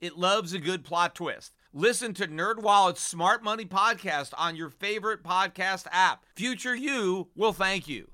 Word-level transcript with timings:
It 0.00 0.16
loves 0.16 0.54
a 0.54 0.58
good 0.58 0.82
plot 0.82 1.14
twist. 1.14 1.52
Listen 1.74 2.14
to 2.14 2.26
NerdWallet's 2.26 3.00
Smart 3.00 3.44
Money 3.44 3.66
podcast 3.66 4.32
on 4.38 4.56
your 4.56 4.70
favorite 4.70 5.22
podcast 5.22 5.86
app. 5.92 6.24
Future 6.34 6.74
you 6.74 7.28
will 7.36 7.52
thank 7.52 7.86
you. 7.86 8.10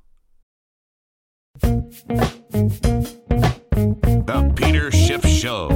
The 4.24 4.52
Peter 4.56 4.90
Schiff 4.90 5.24
Show. 5.24 5.68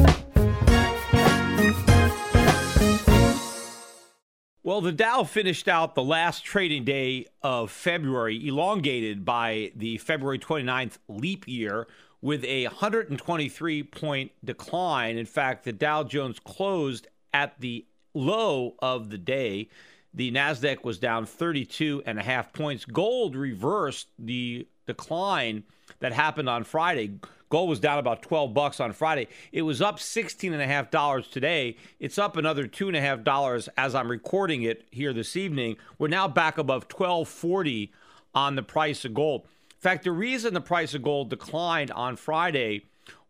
Well, 4.65 4.81
the 4.81 4.93
Dow 4.93 5.23
finished 5.23 5.69
out 5.69 5.95
the 5.95 6.03
last 6.03 6.45
trading 6.45 6.85
day 6.85 7.27
of 7.41 7.71
February, 7.71 8.49
elongated 8.49 9.25
by 9.25 9.71
the 9.77 9.99
February 9.99 10.41
29th 10.41 10.99
leap 11.09 11.47
year, 11.47 11.87
with 12.23 12.45
a 12.45 12.65
123 12.65 13.83
point 13.83 14.33
decline. 14.45 15.17
In 15.17 15.27
fact, 15.27 15.65
the 15.65 15.73
Dow 15.73 16.03
Jones 16.03 16.39
closed 16.39 17.09
at 17.33 17.59
the 17.61 17.87
low 18.15 18.75
of 18.81 19.11
the 19.11 19.19
day. 19.19 19.69
The 20.13 20.33
NASDAQ 20.33 20.83
was 20.83 20.99
down 20.99 21.25
32 21.25 22.03
and 22.05 22.19
a 22.19 22.23
half 22.23 22.53
points. 22.53 22.85
Gold 22.85 23.37
reversed 23.37 24.09
the 24.19 24.67
decline 24.87 25.63
that 26.01 26.13
happened 26.13 26.49
on 26.49 26.65
Friday. 26.65 27.19
Gold 27.49 27.69
was 27.69 27.81
down 27.81 27.99
about 27.99 28.23
12 28.23 28.55
bucks 28.55 28.81
on 28.81 28.93
Friday. 28.93 29.29
It 29.53 29.63
was 29.63 29.81
up 29.81 29.99
16 29.99 30.53
and 30.53 30.63
a 30.63 30.67
half 30.67 30.91
dollars 30.91 31.29
today. 31.29 31.77
It's 31.99 32.19
up 32.19 32.37
another 32.37 32.67
two 32.67 32.89
and 32.89 32.97
a 32.97 33.01
half 33.01 33.23
dollars 33.23 33.69
as 33.77 33.95
I'm 33.95 34.11
recording 34.11 34.63
it 34.63 34.87
here 34.91 35.13
this 35.13 35.37
evening. 35.37 35.77
We're 35.99 36.09
now 36.09 36.29
back 36.29 36.59
above 36.59 36.85
1240 36.85 37.93
on 38.35 38.57
the 38.57 38.63
price 38.63 39.05
of 39.05 39.15
gold. 39.15 39.47
In 39.81 39.83
fact, 39.83 40.05
the 40.05 40.13
reason 40.13 40.53
the 40.53 40.61
price 40.61 40.93
of 40.93 41.03
gold 41.03 41.31
declined 41.31 41.91
on 41.93 42.17
Friday 42.17 42.83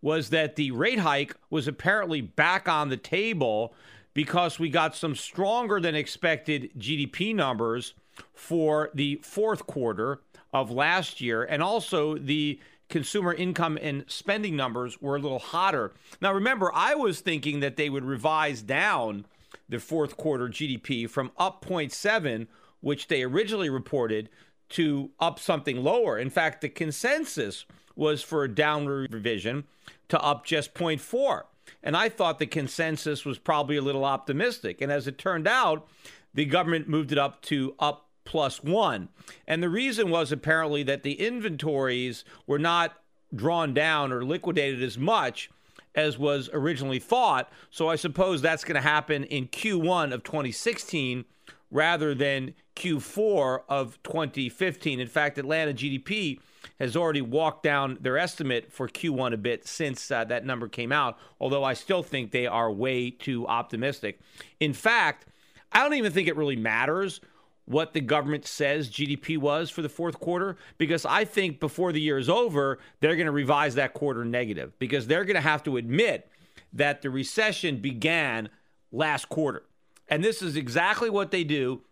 was 0.02 0.30
that 0.30 0.56
the 0.56 0.72
rate 0.72 0.98
hike 0.98 1.36
was 1.48 1.68
apparently 1.68 2.20
back 2.20 2.68
on 2.68 2.88
the 2.88 2.96
table 2.96 3.72
because 4.14 4.58
we 4.58 4.68
got 4.68 4.96
some 4.96 5.14
stronger 5.14 5.78
than 5.78 5.94
expected 5.94 6.72
GDP 6.76 7.32
numbers 7.36 7.94
for 8.34 8.90
the 8.94 9.20
fourth 9.22 9.68
quarter 9.68 10.22
of 10.52 10.72
last 10.72 11.20
year. 11.20 11.44
And 11.44 11.62
also 11.62 12.18
the 12.18 12.58
consumer 12.88 13.32
income 13.32 13.78
and 13.80 14.04
spending 14.08 14.56
numbers 14.56 15.00
were 15.00 15.14
a 15.14 15.20
little 15.20 15.38
hotter. 15.38 15.92
Now, 16.20 16.32
remember, 16.32 16.72
I 16.74 16.96
was 16.96 17.20
thinking 17.20 17.60
that 17.60 17.76
they 17.76 17.88
would 17.88 18.04
revise 18.04 18.60
down 18.60 19.24
the 19.68 19.78
fourth 19.78 20.16
quarter 20.16 20.48
GDP 20.48 21.08
from 21.08 21.30
up 21.38 21.64
0.7, 21.64 22.48
which 22.80 23.06
they 23.06 23.22
originally 23.22 23.70
reported, 23.70 24.28
to 24.70 25.10
up 25.20 25.38
something 25.38 25.82
lower. 25.82 26.18
In 26.18 26.30
fact, 26.30 26.60
the 26.60 26.68
consensus 26.68 27.66
was 27.96 28.22
for 28.22 28.44
a 28.44 28.54
downward 28.54 29.12
revision 29.12 29.64
to 30.08 30.20
up 30.20 30.44
just 30.44 30.74
0.4. 30.74 31.42
And 31.82 31.96
I 31.96 32.08
thought 32.08 32.38
the 32.38 32.46
consensus 32.46 33.24
was 33.24 33.38
probably 33.38 33.77
a 33.77 33.82
little 33.82 34.04
optimistic. 34.04 34.80
And 34.80 34.90
as 34.90 35.06
it 35.06 35.18
turned 35.18 35.46
out, 35.46 35.86
the 36.34 36.44
government 36.44 36.88
moved 36.88 37.12
it 37.12 37.18
up 37.18 37.42
to 37.42 37.74
up 37.78 38.08
plus 38.24 38.62
one. 38.62 39.08
And 39.46 39.62
the 39.62 39.68
reason 39.68 40.10
was 40.10 40.30
apparently 40.30 40.82
that 40.84 41.02
the 41.02 41.14
inventories 41.14 42.24
were 42.46 42.58
not 42.58 42.96
drawn 43.34 43.74
down 43.74 44.12
or 44.12 44.24
liquidated 44.24 44.83
as 44.83 44.98
much 44.98 45.50
as 45.95 46.18
was 46.18 46.48
originally 46.52 46.98
thought. 46.98 47.50
So 47.70 47.89
I 47.89 47.96
suppose 47.96 48.40
that's 48.40 48.64
going 48.64 48.77
to 48.77 48.80
happen 48.80 49.24
in 49.24 49.48
Q1 49.48 50.12
of 50.12 50.22
2016 50.22 51.24
rather 51.70 52.14
than 52.14 52.55
Q4 52.77 53.61
of 53.69 54.03
2015. 54.03 55.01
In 55.01 55.07
fact, 55.07 55.39
Atlanta 55.39 55.73
GDP 55.73 56.41
has 56.79 56.97
already 56.97 57.20
walked 57.20 57.63
down 57.63 57.98
their 58.01 58.19
estimate 58.19 58.73
for 58.73 58.89
Q1 58.89 59.35
a 59.35 59.36
bit 59.36 59.67
since 59.67 60.11
uh, 60.11 60.25
that 60.25 60.45
number 60.45 60.69
came 60.69 60.92
out, 60.92 61.19
although 61.41 61.64
I 61.64 61.75
still 61.75 62.03
think 62.03 62.31
they 62.31 62.47
are 62.47 62.70
way 62.70 63.11
too 63.11 63.47
optimistic. 63.47 64.20
In 64.58 64.73
fact, 64.73 65.27
I 65.73 65.83
don't 65.83 65.95
even 65.95 66.13
think 66.13 66.29
it 66.29 66.36
really 66.36 66.57
matters 66.57 67.20
what 67.67 67.92
the 67.92 68.01
government 68.01 68.47
says 68.47 68.91
GDP 68.91 69.39
was 69.39 69.70
for 69.70 69.83
the 69.83 69.89
fourth 69.89 70.19
quarter 70.19 70.57
because 70.77 71.07
I 71.07 71.25
think 71.25 71.61
before 71.61 71.92
the 71.92 72.01
year 72.01 72.19
is 72.19 72.29
over, 72.29 72.81
they're 72.98 73.14
going 73.14 73.27
to 73.27 73.33
revise 73.33 73.77
that 73.77 73.95
quarter 73.95 74.25
negative 74.25 74.77
because 74.81 75.07
they're 75.07 75.25
going 75.25 75.37
to 75.37 75.41
have 75.41 75.63
to 75.64 75.77
admit 75.77 76.29
that 76.73 77.02
the 77.02 77.11
recession 77.11 77.77
began 77.77 78.48
last 78.91 79.29
quarter. 79.29 79.63
And 80.10 80.22
this 80.22 80.42
is 80.42 80.56
exactly 80.56 81.08
what 81.08 81.30
they 81.30 81.44
do. 81.44 81.82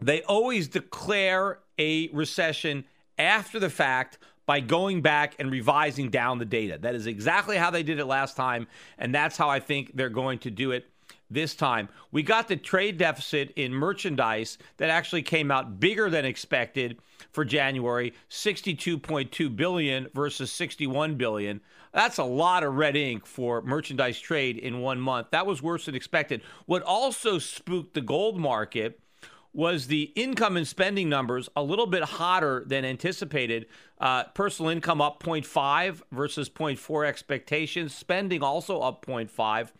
They 0.00 0.22
always 0.22 0.68
declare 0.68 1.60
a 1.78 2.08
recession 2.08 2.84
after 3.16 3.60
the 3.60 3.70
fact 3.70 4.18
by 4.44 4.60
going 4.60 5.00
back 5.00 5.36
and 5.38 5.50
revising 5.50 6.10
down 6.10 6.38
the 6.38 6.44
data. 6.44 6.76
That 6.78 6.94
is 6.94 7.06
exactly 7.06 7.56
how 7.56 7.70
they 7.70 7.82
did 7.82 7.98
it 7.98 8.04
last 8.04 8.36
time. 8.36 8.66
And 8.98 9.14
that's 9.14 9.36
how 9.36 9.48
I 9.48 9.60
think 9.60 9.92
they're 9.94 10.10
going 10.10 10.40
to 10.40 10.50
do 10.50 10.72
it 10.72 10.86
this 11.30 11.54
time. 11.54 11.88
We 12.10 12.22
got 12.22 12.48
the 12.48 12.56
trade 12.56 12.98
deficit 12.98 13.52
in 13.56 13.72
merchandise 13.72 14.58
that 14.76 14.90
actually 14.90 15.22
came 15.22 15.50
out 15.50 15.80
bigger 15.80 16.10
than 16.10 16.24
expected 16.24 16.98
for 17.32 17.44
January, 17.44 18.12
62.2 18.30 19.56
billion 19.56 20.08
versus 20.14 20.52
61 20.52 21.16
billion. 21.16 21.60
That's 21.92 22.18
a 22.18 22.24
lot 22.24 22.64
of 22.64 22.74
red 22.74 22.96
ink 22.96 23.26
for 23.26 23.62
merchandise 23.62 24.18
trade 24.18 24.58
in 24.58 24.80
one 24.80 25.00
month. 25.00 25.28
That 25.30 25.46
was 25.46 25.62
worse 25.62 25.86
than 25.86 25.94
expected. 25.94 26.42
What 26.66 26.82
also 26.82 27.38
spooked 27.38 27.94
the 27.94 28.00
gold 28.00 28.38
market 28.38 29.00
was 29.54 29.86
the 29.86 30.12
income 30.16 30.56
and 30.56 30.66
spending 30.66 31.08
numbers 31.08 31.48
a 31.54 31.62
little 31.62 31.86
bit 31.86 32.02
hotter 32.02 32.64
than 32.66 32.84
anticipated. 32.84 33.66
Uh, 34.00 34.24
personal 34.34 34.70
income 34.70 35.00
up 35.00 35.22
0.5 35.22 36.02
versus 36.10 36.50
0.4 36.50 37.06
expectations. 37.06 37.94
Spending 37.94 38.42
also 38.42 38.80
up 38.80 39.06
0.5 39.06 39.70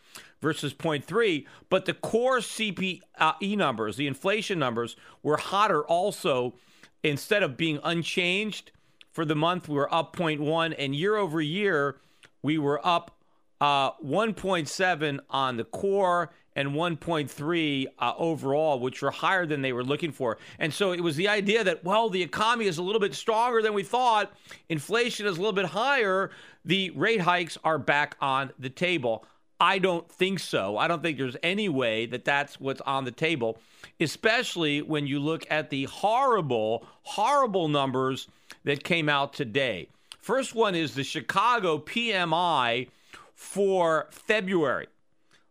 versus 0.40 0.72
0.3. 0.72 1.44
But 1.68 1.86
the 1.86 1.94
core 1.94 2.38
CPE 2.38 3.56
numbers, 3.56 3.96
the 3.96 4.06
inflation 4.06 4.60
numbers, 4.60 4.94
were 5.22 5.36
hotter 5.36 5.84
also. 5.84 6.54
Instead 7.02 7.42
of 7.42 7.56
being 7.56 7.80
unchanged 7.82 8.70
for 9.10 9.24
the 9.24 9.34
month, 9.34 9.68
we 9.68 9.74
were 9.74 9.92
up 9.92 10.16
0.1. 10.16 10.74
And 10.78 10.94
year 10.94 11.16
over 11.16 11.40
year, 11.40 11.96
we 12.42 12.58
were 12.58 12.80
up 12.86 13.18
uh, 13.60 13.92
1.7 13.96 15.18
on 15.30 15.56
the 15.56 15.64
core 15.64 16.30
and 16.56 16.70
1.3 16.70 17.86
uh, 17.98 18.12
overall, 18.16 18.78
which 18.78 19.02
were 19.02 19.10
higher 19.10 19.46
than 19.46 19.62
they 19.62 19.72
were 19.72 19.84
looking 19.84 20.12
for. 20.12 20.38
And 20.58 20.72
so 20.72 20.92
it 20.92 21.00
was 21.00 21.16
the 21.16 21.28
idea 21.28 21.64
that, 21.64 21.84
well, 21.84 22.08
the 22.08 22.22
economy 22.22 22.66
is 22.66 22.78
a 22.78 22.82
little 22.82 23.00
bit 23.00 23.14
stronger 23.14 23.62
than 23.62 23.74
we 23.74 23.82
thought, 23.82 24.32
inflation 24.68 25.26
is 25.26 25.36
a 25.36 25.40
little 25.40 25.52
bit 25.52 25.66
higher, 25.66 26.30
the 26.64 26.90
rate 26.90 27.20
hikes 27.20 27.58
are 27.64 27.78
back 27.78 28.16
on 28.20 28.52
the 28.58 28.70
table. 28.70 29.24
I 29.60 29.78
don't 29.78 30.10
think 30.10 30.40
so. 30.40 30.76
I 30.76 30.88
don't 30.88 31.02
think 31.02 31.16
there's 31.16 31.36
any 31.42 31.68
way 31.68 32.06
that 32.06 32.24
that's 32.24 32.60
what's 32.60 32.80
on 32.82 33.04
the 33.04 33.12
table, 33.12 33.58
especially 34.00 34.82
when 34.82 35.06
you 35.06 35.20
look 35.20 35.46
at 35.50 35.70
the 35.70 35.84
horrible, 35.84 36.86
horrible 37.02 37.68
numbers 37.68 38.28
that 38.64 38.84
came 38.84 39.08
out 39.08 39.32
today. 39.32 39.88
First 40.20 40.54
one 40.54 40.74
is 40.74 40.94
the 40.94 41.04
Chicago 41.04 41.78
PMI 41.78 42.88
for 43.34 44.08
February. 44.10 44.86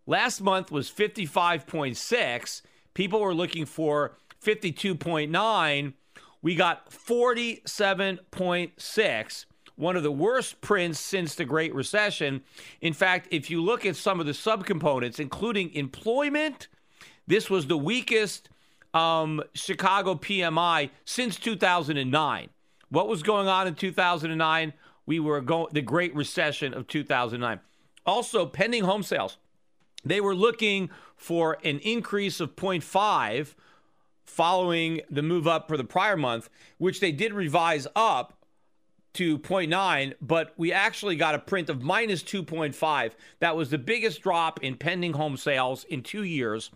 Last 0.06 0.42
month 0.42 0.70
was 0.72 0.92
55.6. 0.92 2.62
People 2.94 3.22
were 3.22 3.34
looking 3.34 3.66
for 3.66 4.18
52.9. 4.44 5.94
We 6.42 6.56
got 6.56 6.92
47.6, 6.92 9.46
one 9.78 9.96
of 9.96 10.04
the 10.04 10.12
worst 10.12 10.60
prints 10.60 11.00
since 11.00 11.36
the 11.36 11.46
Great 11.46 11.74
Recession. 11.74 12.42
In 12.82 12.92
fact, 12.92 13.30
if 13.32 13.50
you 13.50 13.64
look 13.64 13.86
at 13.86 13.96
some 13.96 14.20
of 14.20 14.26
the 14.26 14.34
subcomponents, 14.34 15.22
including 15.22 15.74
employment, 15.74 16.68
this 17.28 17.50
was 17.50 17.68
the 17.68 17.78
weakest 17.78 18.50
um, 18.94 19.42
Chicago 19.54 20.16
PMI 20.16 20.90
since 21.06 21.38
2009. 21.38 22.50
What 22.90 23.08
was 23.08 23.24
going 23.24 23.48
on 23.48 23.68
in 23.68 23.76
2009? 23.76 24.74
We 25.06 25.22
were 25.22 25.40
going 25.40 25.68
the 25.72 25.82
Great 25.82 26.14
Recession 26.14 26.74
of 26.74 26.88
2009. 26.88 27.62
Also, 28.06 28.46
pending 28.46 28.84
home 28.84 29.02
sales. 29.02 29.38
They 30.04 30.22
were 30.22 30.36
looking 30.36 30.90
for 31.16 31.58
an 31.64 31.80
increase 31.80 32.40
of 32.40 32.56
0.5 32.56 33.54
following 34.26 35.02
the 35.10 35.22
move 35.22 35.48
up 35.48 35.68
for 35.68 35.78
the 35.78 35.84
prior 35.84 36.18
month, 36.18 36.50
which 36.78 37.00
they 37.00 37.12
did 37.12 37.34
revise 37.34 37.88
up 37.96 38.34
to 39.14 39.38
0.9, 39.38 40.14
but 40.22 40.54
we 40.58 40.74
actually 40.74 41.16
got 41.16 41.36
a 41.36 41.40
print 41.40 41.70
of 41.70 41.84
minus 41.84 42.24
2.5. 42.24 43.12
That 43.40 43.56
was 43.56 43.70
the 43.70 43.78
biggest 43.78 44.22
drop 44.22 44.64
in 44.64 44.76
pending 44.76 45.14
home 45.14 45.38
sales 45.38 45.84
in 45.84 46.02
two 46.02 46.24
years. 46.24 46.72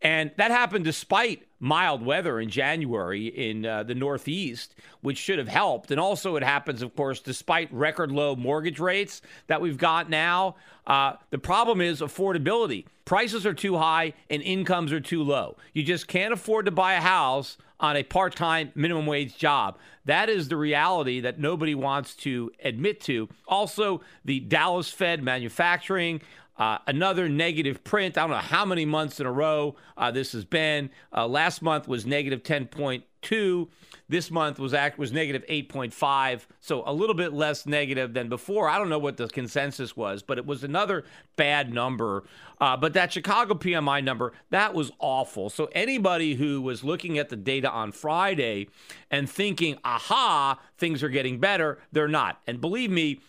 And 0.00 0.30
that 0.36 0.50
happened 0.50 0.84
despite 0.84 1.48
mild 1.64 2.04
weather 2.04 2.38
in 2.38 2.50
January 2.50 3.26
in 3.26 3.64
uh, 3.64 3.82
the 3.82 3.94
Northeast, 3.94 4.74
which 5.00 5.16
should 5.16 5.38
have 5.38 5.48
helped. 5.48 5.90
And 5.90 5.98
also, 5.98 6.36
it 6.36 6.42
happens, 6.42 6.82
of 6.82 6.94
course, 6.94 7.20
despite 7.20 7.72
record 7.72 8.12
low 8.12 8.36
mortgage 8.36 8.78
rates 8.78 9.22
that 9.46 9.62
we've 9.62 9.78
got 9.78 10.10
now. 10.10 10.56
Uh, 10.86 11.14
the 11.30 11.38
problem 11.38 11.80
is 11.80 12.00
affordability. 12.00 12.84
Prices 13.06 13.46
are 13.46 13.54
too 13.54 13.78
high 13.78 14.12
and 14.28 14.42
incomes 14.42 14.92
are 14.92 15.00
too 15.00 15.22
low. 15.22 15.56
You 15.72 15.82
just 15.82 16.06
can't 16.06 16.34
afford 16.34 16.66
to 16.66 16.70
buy 16.70 16.94
a 16.94 17.00
house 17.00 17.56
on 17.80 17.96
a 17.96 18.02
part 18.02 18.36
time 18.36 18.70
minimum 18.74 19.06
wage 19.06 19.36
job. 19.36 19.78
That 20.04 20.28
is 20.28 20.48
the 20.48 20.56
reality 20.56 21.20
that 21.20 21.38
nobody 21.38 21.74
wants 21.74 22.14
to 22.16 22.52
admit 22.62 23.00
to. 23.02 23.28
Also, 23.48 24.02
the 24.24 24.40
Dallas 24.40 24.90
Fed 24.90 25.22
manufacturing. 25.22 26.20
Uh, 26.56 26.78
another 26.86 27.28
negative 27.28 27.82
print. 27.82 28.16
I 28.16 28.22
don't 28.22 28.30
know 28.30 28.36
how 28.36 28.64
many 28.64 28.84
months 28.84 29.18
in 29.18 29.26
a 29.26 29.32
row 29.32 29.74
uh, 29.96 30.10
this 30.10 30.32
has 30.32 30.44
been. 30.44 30.90
Uh, 31.12 31.26
last 31.26 31.62
month 31.62 31.88
was 31.88 32.06
negative 32.06 32.44
10.2. 32.44 33.68
This 34.08 34.30
month 34.30 34.58
was 34.58 34.74
act 34.74 34.98
was 34.98 35.12
negative 35.12 35.44
8.5, 35.48 36.42
so 36.60 36.84
a 36.86 36.92
little 36.92 37.14
bit 37.14 37.32
less 37.32 37.66
negative 37.66 38.12
than 38.12 38.28
before. 38.28 38.68
I 38.68 38.78
don't 38.78 38.90
know 38.90 38.98
what 38.98 39.16
the 39.16 39.28
consensus 39.28 39.96
was, 39.96 40.22
but 40.22 40.36
it 40.38 40.46
was 40.46 40.62
another 40.62 41.04
bad 41.36 41.72
number. 41.72 42.24
Uh, 42.60 42.76
but 42.76 42.92
that 42.92 43.12
Chicago 43.12 43.54
PMI 43.54 44.04
number 44.04 44.32
that 44.50 44.74
was 44.74 44.92
awful. 45.00 45.50
So 45.50 45.70
anybody 45.72 46.34
who 46.34 46.60
was 46.60 46.84
looking 46.84 47.18
at 47.18 47.30
the 47.30 47.36
data 47.36 47.70
on 47.70 47.92
Friday 47.92 48.68
and 49.10 49.28
thinking, 49.28 49.78
"Aha, 49.84 50.60
things 50.78 51.02
are 51.02 51.08
getting 51.08 51.40
better," 51.40 51.78
they're 51.90 52.06
not. 52.06 52.40
And 52.46 52.60
believe 52.60 52.90
me 52.90 53.20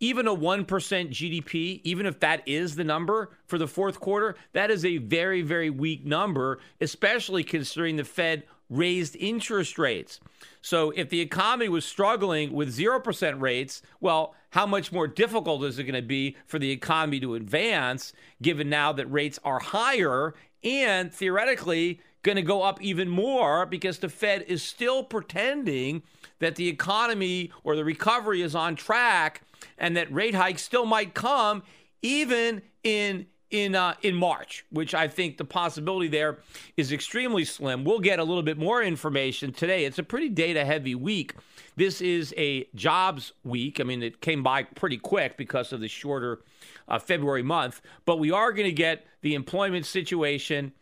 even 0.00 0.28
a 0.28 0.34
1% 0.34 0.66
GDP, 0.66 1.80
even 1.84 2.06
if 2.06 2.20
that 2.20 2.42
is 2.46 2.76
the 2.76 2.84
number 2.84 3.30
for 3.46 3.58
the 3.58 3.66
fourth 3.66 4.00
quarter, 4.00 4.36
that 4.52 4.70
is 4.70 4.84
a 4.84 4.98
very, 4.98 5.42
very 5.42 5.70
weak 5.70 6.04
number, 6.04 6.58
especially 6.80 7.42
considering 7.42 7.96
the 7.96 8.04
Fed 8.04 8.44
raised 8.70 9.16
interest 9.16 9.78
rates. 9.78 10.20
So 10.60 10.90
if 10.90 11.08
the 11.08 11.20
economy 11.20 11.68
was 11.68 11.84
struggling 11.84 12.52
with 12.52 12.76
0% 12.76 13.40
rates, 13.40 13.82
well, 14.00 14.34
how 14.50 14.66
much 14.66 14.92
more 14.92 15.06
difficult 15.06 15.64
is 15.64 15.78
it 15.78 15.84
going 15.84 15.94
to 15.94 16.02
be 16.02 16.36
for 16.46 16.58
the 16.58 16.70
economy 16.70 17.20
to 17.20 17.34
advance 17.34 18.12
given 18.42 18.68
now 18.68 18.92
that 18.92 19.06
rates 19.06 19.38
are 19.44 19.58
higher 19.58 20.34
and 20.62 21.12
theoretically 21.12 22.00
going 22.22 22.36
to 22.36 22.42
go 22.42 22.62
up 22.62 22.82
even 22.82 23.08
more 23.08 23.64
because 23.64 23.98
the 23.98 24.08
Fed 24.08 24.42
is 24.48 24.62
still 24.62 25.02
pretending 25.02 26.02
that 26.40 26.56
the 26.56 26.68
economy 26.68 27.50
or 27.64 27.76
the 27.76 27.84
recovery 27.84 28.42
is 28.42 28.54
on 28.54 28.74
track 28.76 29.42
and 29.78 29.96
that 29.96 30.12
rate 30.12 30.34
hikes 30.34 30.62
still 30.62 30.86
might 30.86 31.14
come 31.14 31.62
even 32.02 32.62
in 32.82 33.26
in 33.50 33.74
uh, 33.74 33.94
in 34.02 34.14
March, 34.14 34.64
which 34.70 34.94
I 34.94 35.08
think 35.08 35.38
the 35.38 35.44
possibility 35.44 36.08
there 36.08 36.38
is 36.76 36.92
extremely 36.92 37.44
slim. 37.44 37.84
We'll 37.84 37.98
get 37.98 38.18
a 38.18 38.24
little 38.24 38.42
bit 38.42 38.58
more 38.58 38.82
information 38.82 39.52
today. 39.52 39.84
It's 39.84 39.98
a 39.98 40.02
pretty 40.02 40.28
data 40.28 40.64
heavy 40.64 40.94
week. 40.94 41.34
This 41.76 42.00
is 42.00 42.34
a 42.36 42.66
jobs 42.74 43.32
week. 43.44 43.80
I 43.80 43.84
mean, 43.84 44.02
it 44.02 44.20
came 44.20 44.42
by 44.42 44.64
pretty 44.64 44.98
quick 44.98 45.36
because 45.36 45.72
of 45.72 45.80
the 45.80 45.88
shorter 45.88 46.40
uh, 46.88 46.98
February 46.98 47.42
month, 47.42 47.80
but 48.04 48.18
we 48.18 48.30
are 48.30 48.52
going 48.52 48.68
to 48.68 48.72
get 48.72 49.06
the 49.22 49.34
employment 49.34 49.86
situation 49.86 50.72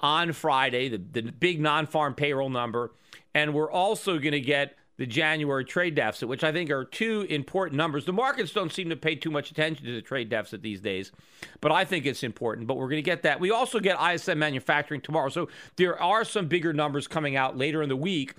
on 0.00 0.32
Friday, 0.32 0.88
the, 0.88 0.98
the 0.98 1.22
big 1.30 1.60
non 1.60 1.86
farm 1.86 2.14
payroll 2.14 2.50
number, 2.50 2.92
and 3.34 3.54
we're 3.54 3.70
also 3.70 4.18
going 4.18 4.32
to 4.32 4.40
get 4.40 4.76
the 4.96 5.06
January 5.06 5.64
trade 5.64 5.94
deficit, 5.94 6.28
which 6.28 6.44
I 6.44 6.52
think 6.52 6.70
are 6.70 6.84
two 6.84 7.26
important 7.28 7.76
numbers. 7.76 8.04
The 8.04 8.12
markets 8.12 8.52
don't 8.52 8.72
seem 8.72 8.88
to 8.90 8.96
pay 8.96 9.14
too 9.14 9.30
much 9.30 9.50
attention 9.50 9.84
to 9.86 9.92
the 9.92 10.02
trade 10.02 10.28
deficit 10.28 10.62
these 10.62 10.80
days, 10.80 11.12
but 11.60 11.70
I 11.72 11.84
think 11.84 12.06
it's 12.06 12.22
important. 12.22 12.66
But 12.66 12.76
we're 12.76 12.88
going 12.88 13.02
to 13.02 13.02
get 13.02 13.22
that. 13.22 13.40
We 13.40 13.50
also 13.50 13.78
get 13.78 14.00
ISM 14.00 14.38
manufacturing 14.38 15.00
tomorrow. 15.00 15.28
So 15.28 15.48
there 15.76 16.00
are 16.00 16.24
some 16.24 16.46
bigger 16.46 16.72
numbers 16.72 17.06
coming 17.06 17.36
out 17.36 17.56
later 17.56 17.82
in 17.82 17.88
the 17.88 17.96
week 17.96 18.34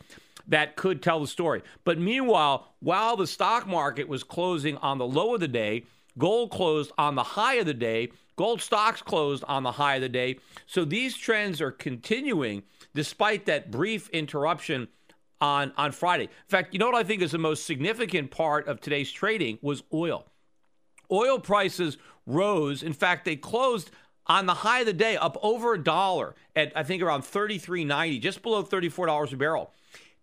that 0.48 0.76
could 0.76 1.04
tell 1.04 1.20
the 1.20 1.28
story. 1.28 1.62
But 1.84 2.00
meanwhile, 2.00 2.74
while 2.80 3.18
the 3.18 3.28
stock 3.28 3.68
market 3.68 4.08
was 4.08 4.24
closing 4.24 4.78
on 4.78 4.98
the 4.98 5.08
low 5.08 5.36
of 5.36 5.42
the 5.42 5.48
day, 5.48 5.84
gold 6.18 6.52
closed 6.52 6.92
on 6.98 7.16
the 7.16 7.24
high 7.24 7.56
of 7.56 7.66
the 7.66 7.74
day. 7.74 8.10
Gold 8.36 8.62
stocks 8.62 9.02
closed 9.02 9.44
on 9.48 9.64
the 9.64 9.72
high 9.72 9.96
of 9.96 10.02
the 10.02 10.10
day. 10.10 10.38
So 10.68 10.86
these 10.86 11.18
trends 11.18 11.60
are 11.60 11.72
continuing 11.72 12.64
despite 12.94 13.46
that 13.48 13.72
brief 13.72 14.10
interruption 14.10 14.88
on, 15.42 15.72
on 15.78 15.92
Friday. 15.92 16.24
In 16.24 16.50
fact, 16.50 16.74
you 16.74 16.80
know 16.80 16.88
what 16.88 16.96
I 16.96 17.04
think 17.04 17.22
is 17.22 17.32
the 17.32 17.38
most 17.38 17.66
significant 17.66 18.32
part 18.32 18.68
of 18.68 18.82
today's 18.82 19.12
trading 19.12 19.60
was 19.62 19.84
oil. 19.94 20.26
Oil 21.12 21.40
prices 21.40 21.98
rose. 22.26 22.84
In 22.84 22.94
fact, 22.94 23.26
they 23.26 23.36
closed 23.36 23.92
on 24.28 24.46
the 24.46 24.54
high 24.54 24.82
of 24.82 24.86
the 24.86 24.94
day 24.94 25.16
up 25.16 25.38
over 25.42 25.74
a 25.74 25.84
dollar 25.84 26.36
at 26.56 26.72
I 26.76 26.84
think 26.84 27.02
around 27.02 27.22
33.90, 27.22 28.22
just 28.22 28.42
below 28.42 28.64
$34 28.64 29.32
a 29.32 29.38
barrel. 29.38 29.72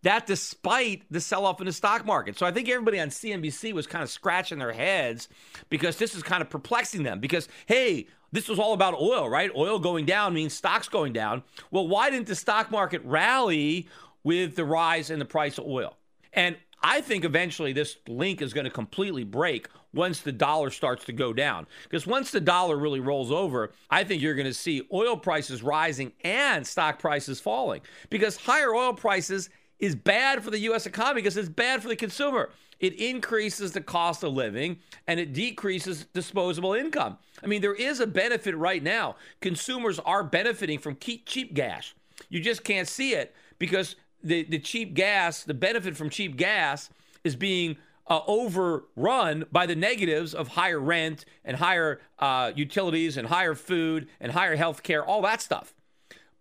That 0.03 0.27
despite 0.27 1.03
the 1.11 1.21
sell 1.21 1.47
off 1.47 1.61
in 1.61 1.67
the 1.67 1.73
stock 1.73 2.05
market. 2.05 2.39
So 2.39 2.45
I 2.45 2.53
think 2.53 2.69
everybody 2.69 3.01
on 3.01 3.09
CNBC 3.09 3.73
was 3.73 3.87
kind 3.87 4.05
of 4.05 4.11
scratching 4.11 4.59
their 4.59 4.73
heads 4.73 5.31
because 5.71 5.97
this 5.97 6.15
is 6.15 6.23
kind 6.23 6.43
of 6.43 6.51
perplexing 6.51 7.05
them 7.05 7.21
because, 7.21 7.49
hey, 7.65 8.07
this 8.31 8.47
was 8.47 8.59
all 8.59 8.75
about 8.75 9.01
oil, 9.01 9.31
right? 9.31 9.51
Oil 9.57 9.79
going 9.79 10.05
down 10.05 10.35
means 10.35 10.53
stocks 10.53 10.89
going 10.89 11.15
down. 11.15 11.43
Well, 11.71 11.89
why 11.89 12.11
didn't 12.11 12.27
the 12.27 12.35
stock 12.35 12.71
market 12.71 13.01
rally 13.05 13.89
with 14.25 14.57
the 14.57 14.65
rise 14.65 15.11
in 15.11 15.19
the 15.19 15.25
price 15.25 15.59
of 15.59 15.67
oil. 15.67 15.97
And 16.33 16.57
I 16.83 17.01
think 17.01 17.25
eventually 17.25 17.73
this 17.73 17.97
link 18.09 18.43
is 18.43 18.53
going 18.53 18.65
to 18.65 18.71
completely 18.71 19.25
break 19.25 19.69
once 19.95 20.21
the 20.21 20.33
dollar 20.33 20.71
starts 20.71 21.05
to 21.05 21.13
go 21.13 21.33
down. 21.33 21.67
Because 21.85 22.07
once 22.07 22.31
the 22.31 22.41
dollar 22.41 22.77
really 22.77 23.01
rolls 23.01 23.31
over, 23.31 23.73
I 23.89 24.05
think 24.05 24.21
you're 24.21 24.35
going 24.35 24.47
to 24.47 24.53
see 24.53 24.83
oil 24.93 25.17
prices 25.17 25.63
rising 25.63 26.13
and 26.25 26.67
stock 26.67 26.99
prices 26.99 27.41
falling. 27.41 27.81
Because 28.11 28.37
higher 28.37 28.75
oil 28.75 28.93
prices 28.93 29.49
is 29.79 29.95
bad 29.95 30.43
for 30.43 30.51
the 30.51 30.59
US 30.61 30.87
economy 30.87 31.23
because 31.23 31.37
it's 31.37 31.49
bad 31.49 31.83
for 31.83 31.89
the 31.89 31.97
consumer. 31.97 32.51
It 32.81 32.95
increases 32.95 33.73
the 33.73 33.81
cost 33.81 34.23
of 34.23 34.35
living 34.35 34.79
and 35.07 35.19
it 35.19 35.33
decreases 35.33 36.07
disposable 36.13 36.75
income. 36.75 37.19
I 37.43 37.47
mean, 37.47 37.63
there 37.63 37.75
is 37.75 38.01
a 38.01 38.07
benefit 38.07 38.57
right 38.57 38.83
now. 38.83 39.17
Consumers 39.41 39.99
are 40.01 40.25
benefiting 40.25 40.79
from 40.79 40.99
cheap 40.99 41.55
gas. 41.55 41.95
You 42.29 42.41
just 42.41 42.65
can't 42.65 42.89
see 42.89 43.15
it 43.15 43.35
because 43.59 43.97
the, 44.25 44.45
the 44.45 44.59
cheap 44.59 44.95
gas, 44.95 45.45
the 45.45 45.55
benefit 45.55 45.97
from 45.97 46.11
cheap 46.11 46.37
gas 46.37 46.91
is 47.23 47.37
being 47.37 47.77
uh, 48.07 48.21
overrun 48.27 49.45
by 49.53 49.67
the 49.67 49.77
negatives 49.77 50.35
of 50.35 50.49
higher 50.49 50.81
rent 50.81 51.25
and 51.45 51.57
higher 51.57 52.01
uh, 52.19 52.53
utilities 52.55 53.17
and 53.17 53.29
higher 53.29 53.55
food 53.55 54.09
and 54.21 54.33
higher 54.33 54.57
health 54.57 54.83
care, 54.83 55.05
all 55.05 55.23
that 55.23 55.41
stuff. 55.41 55.75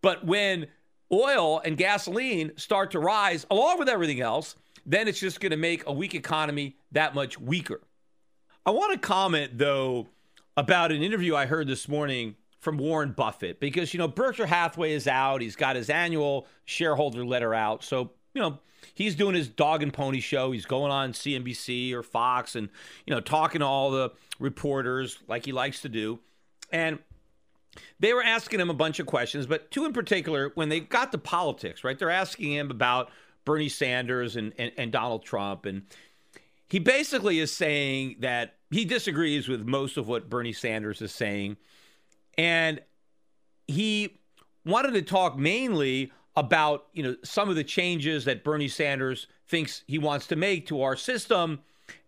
But 0.02 0.26
when 0.26 0.68
oil 1.12 1.62
and 1.64 1.78
gasoline 1.78 2.52
start 2.58 2.92
to 2.92 3.00
rise 3.00 3.46
along 3.50 3.80
with 3.80 3.88
everything 3.88 4.20
else, 4.20 4.56
then 4.86 5.08
it's 5.08 5.20
just 5.20 5.40
going 5.40 5.52
to 5.52 5.58
make 5.58 5.86
a 5.88 5.94
weak 5.94 6.16
economy 6.16 6.76
that 6.92 7.16
much 7.16 7.40
weaker. 7.40 7.82
I 8.66 8.72
want 8.72 8.94
to 8.94 9.00
comment, 9.00 9.58
though, 9.58 10.08
about 10.58 10.92
an 10.92 11.02
interview 11.02 11.36
I 11.36 11.46
heard 11.46 11.68
this 11.68 11.88
morning 11.88 12.36
from 12.64 12.78
Warren 12.78 13.12
Buffett 13.12 13.60
because, 13.60 13.94
you 13.94 13.98
know, 13.98 14.08
Berkshire 14.08 14.46
Hathaway 14.46 14.94
is 14.94 15.08
out. 15.08 15.42
He's 15.42 15.56
got 15.56 15.76
his 15.76 15.90
annual 15.90 16.48
shareholder 16.66 17.26
letter 17.26 17.54
out. 17.54 17.84
So, 17.84 18.12
you 18.34 18.42
know, 18.42 18.60
he's 18.94 19.16
doing 19.16 19.36
his 19.36 19.50
dog 19.50 19.84
and 19.84 19.94
pony 19.94 20.22
show. 20.22 20.52
He's 20.52 20.66
going 20.66 20.92
on 20.92 21.12
CNBC 21.12 21.92
or 21.94 22.04
Fox 22.04 22.56
and, 22.56 22.70
you 23.06 23.14
know, 23.14 23.20
talking 23.20 23.60
to 23.60 23.66
all 23.66 23.92
the 23.92 24.12
reporters 24.40 25.20
like 25.28 25.46
he 25.46 25.52
likes 25.52 25.82
to 25.82 25.90
do. 25.90 26.20
And 26.72 27.00
they 28.00 28.14
were 28.14 28.24
asking 28.24 28.60
him 28.60 28.70
a 28.70 28.74
bunch 28.74 29.00
of 29.00 29.08
questions, 29.08 29.46
but 29.46 29.70
two 29.70 29.86
in 29.86 29.94
particular, 29.94 30.52
when 30.56 30.70
they 30.70 30.80
got 30.80 31.12
to 31.12 31.18
politics, 31.18 31.84
right? 31.84 32.00
They're 32.00 32.10
asking 32.10 32.54
him 32.54 32.72
about 32.72 33.10
Bernie 33.46 33.70
Sanders 33.70 34.36
and, 34.38 34.54
and, 34.58 34.72
and 34.78 34.92
Donald 34.92 35.26
Trump. 35.26 35.66
And 35.66 35.84
he 36.70 36.80
basically 36.80 37.40
is 37.40 37.52
saying 37.52 38.18
that 38.20 38.56
he 38.72 38.86
disagrees 38.86 39.48
with 39.48 39.68
most 39.68 39.98
of 39.98 40.08
what 40.08 40.30
Bernie 40.30 40.54
Sanders 40.54 41.02
is 41.02 41.12
saying 41.12 41.58
and 42.38 42.82
he 43.68 44.20
wanted 44.66 44.94
to 44.94 45.02
talk 45.02 45.38
mainly 45.38 46.12
about 46.36 46.88
you 46.94 47.04
know 47.04 47.16
some 47.24 47.50
of 47.50 47.56
the 47.56 47.64
changes 47.64 48.26
that 48.26 48.44
Bernie 48.44 48.68
Sanders 48.68 49.28
thinks 49.48 49.84
he 49.88 49.98
wants 49.98 50.28
to 50.28 50.36
make 50.36 50.68
to 50.68 50.82
our 50.82 50.96
system. 50.96 51.60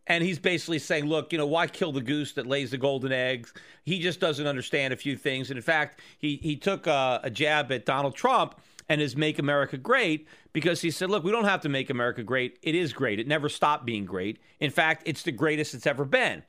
And 0.07 0.23
he's 0.23 0.37
basically 0.37 0.77
saying, 0.77 1.05
look, 1.05 1.31
you 1.31 1.39
know, 1.39 1.47
why 1.47 1.65
kill 1.65 1.91
the 1.91 2.01
goose 2.01 2.33
that 2.33 2.45
lays 2.45 2.69
the 2.69 2.77
golden 2.77 3.11
eggs? 3.11 3.51
He 3.83 3.99
just 3.99 4.19
doesn't 4.19 4.45
understand 4.45 4.93
a 4.93 4.97
few 4.97 5.17
things. 5.17 5.49
And 5.49 5.57
in 5.57 5.63
fact, 5.63 5.99
he, 6.19 6.35
he 6.43 6.55
took 6.55 6.85
a, 6.85 7.21
a 7.23 7.31
jab 7.31 7.71
at 7.71 7.85
Donald 7.85 8.13
Trump 8.13 8.59
and 8.87 9.01
his 9.01 9.15
Make 9.15 9.39
America 9.39 9.77
Great 9.77 10.27
because 10.53 10.81
he 10.81 10.91
said, 10.91 11.09
look, 11.09 11.23
we 11.23 11.31
don't 11.31 11.45
have 11.45 11.61
to 11.61 11.69
make 11.69 11.89
America 11.89 12.23
great. 12.23 12.59
It 12.61 12.75
is 12.75 12.93
great. 12.93 13.19
It 13.19 13.27
never 13.27 13.49
stopped 13.49 13.85
being 13.85 14.05
great. 14.05 14.37
In 14.59 14.69
fact, 14.69 15.03
it's 15.05 15.23
the 15.23 15.31
greatest 15.31 15.73
it's 15.73 15.87
ever 15.87 16.05
been. 16.05 16.43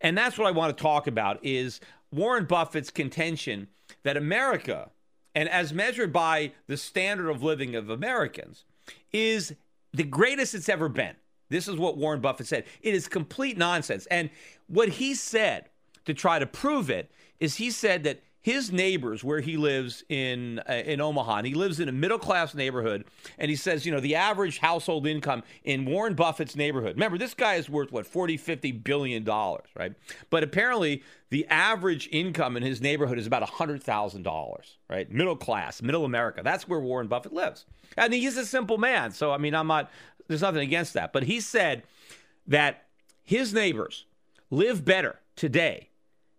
And 0.00 0.16
that's 0.16 0.38
what 0.38 0.46
I 0.46 0.50
want 0.50 0.74
to 0.76 0.82
talk 0.82 1.06
about 1.06 1.44
is 1.44 1.80
Warren 2.12 2.44
Buffett's 2.44 2.90
contention 2.90 3.68
that 4.02 4.16
America, 4.16 4.90
and 5.34 5.48
as 5.48 5.72
measured 5.72 6.12
by 6.12 6.52
the 6.66 6.76
standard 6.76 7.30
of 7.30 7.42
living 7.42 7.74
of 7.74 7.88
Americans, 7.88 8.64
is 9.12 9.54
the 9.92 10.04
greatest 10.04 10.54
it's 10.54 10.68
ever 10.68 10.88
been. 10.88 11.16
This 11.48 11.68
is 11.68 11.76
what 11.76 11.96
Warren 11.96 12.20
Buffett 12.20 12.46
said. 12.46 12.64
It 12.80 12.94
is 12.94 13.08
complete 13.08 13.58
nonsense. 13.58 14.06
And 14.06 14.30
what 14.66 14.88
he 14.88 15.14
said 15.14 15.68
to 16.04 16.14
try 16.14 16.38
to 16.38 16.46
prove 16.46 16.90
it 16.90 17.10
is 17.40 17.56
he 17.56 17.70
said 17.70 18.04
that 18.04 18.22
his 18.42 18.72
neighbors 18.72 19.22
where 19.22 19.40
he 19.40 19.56
lives 19.56 20.04
in 20.08 20.60
uh, 20.68 20.72
in 20.72 21.00
Omaha 21.00 21.38
and 21.38 21.46
he 21.46 21.54
lives 21.54 21.80
in 21.80 21.88
a 21.88 21.92
middle 21.92 22.18
class 22.18 22.54
neighborhood 22.54 23.04
and 23.38 23.48
he 23.48 23.56
says 23.56 23.86
you 23.86 23.92
know 23.92 24.00
the 24.00 24.16
average 24.16 24.58
household 24.58 25.06
income 25.06 25.44
in 25.64 25.86
Warren 25.86 26.14
Buffett's 26.14 26.56
neighborhood 26.56 26.96
remember 26.96 27.16
this 27.16 27.34
guy 27.34 27.54
is 27.54 27.70
worth 27.70 27.92
what 27.92 28.06
40 28.06 28.36
50 28.36 28.72
billion 28.72 29.24
dollars 29.24 29.68
right? 29.76 29.94
But 30.28 30.42
apparently 30.42 31.02
the 31.30 31.46
average 31.46 32.08
income 32.12 32.56
in 32.56 32.62
his 32.62 32.82
neighborhood 32.82 33.18
is 33.18 33.26
about 33.26 33.48
$100,000 33.48 34.60
right? 34.90 35.10
Middle 35.10 35.36
class 35.36 35.80
middle 35.80 36.04
America. 36.04 36.42
That's 36.42 36.68
where 36.68 36.80
Warren 36.80 37.06
Buffett 37.06 37.32
lives. 37.32 37.64
And 37.96 38.12
he's 38.12 38.36
a 38.36 38.44
simple 38.44 38.76
man 38.76 39.12
so 39.12 39.30
I 39.30 39.38
mean 39.38 39.54
I'm 39.54 39.68
not 39.68 39.88
there's 40.26 40.42
nothing 40.42 40.62
against 40.62 40.94
that. 40.94 41.12
But 41.12 41.24
he 41.24 41.40
said 41.40 41.84
that 42.46 42.86
his 43.22 43.54
neighbors 43.54 44.04
live 44.50 44.84
better 44.84 45.20
today 45.36 45.90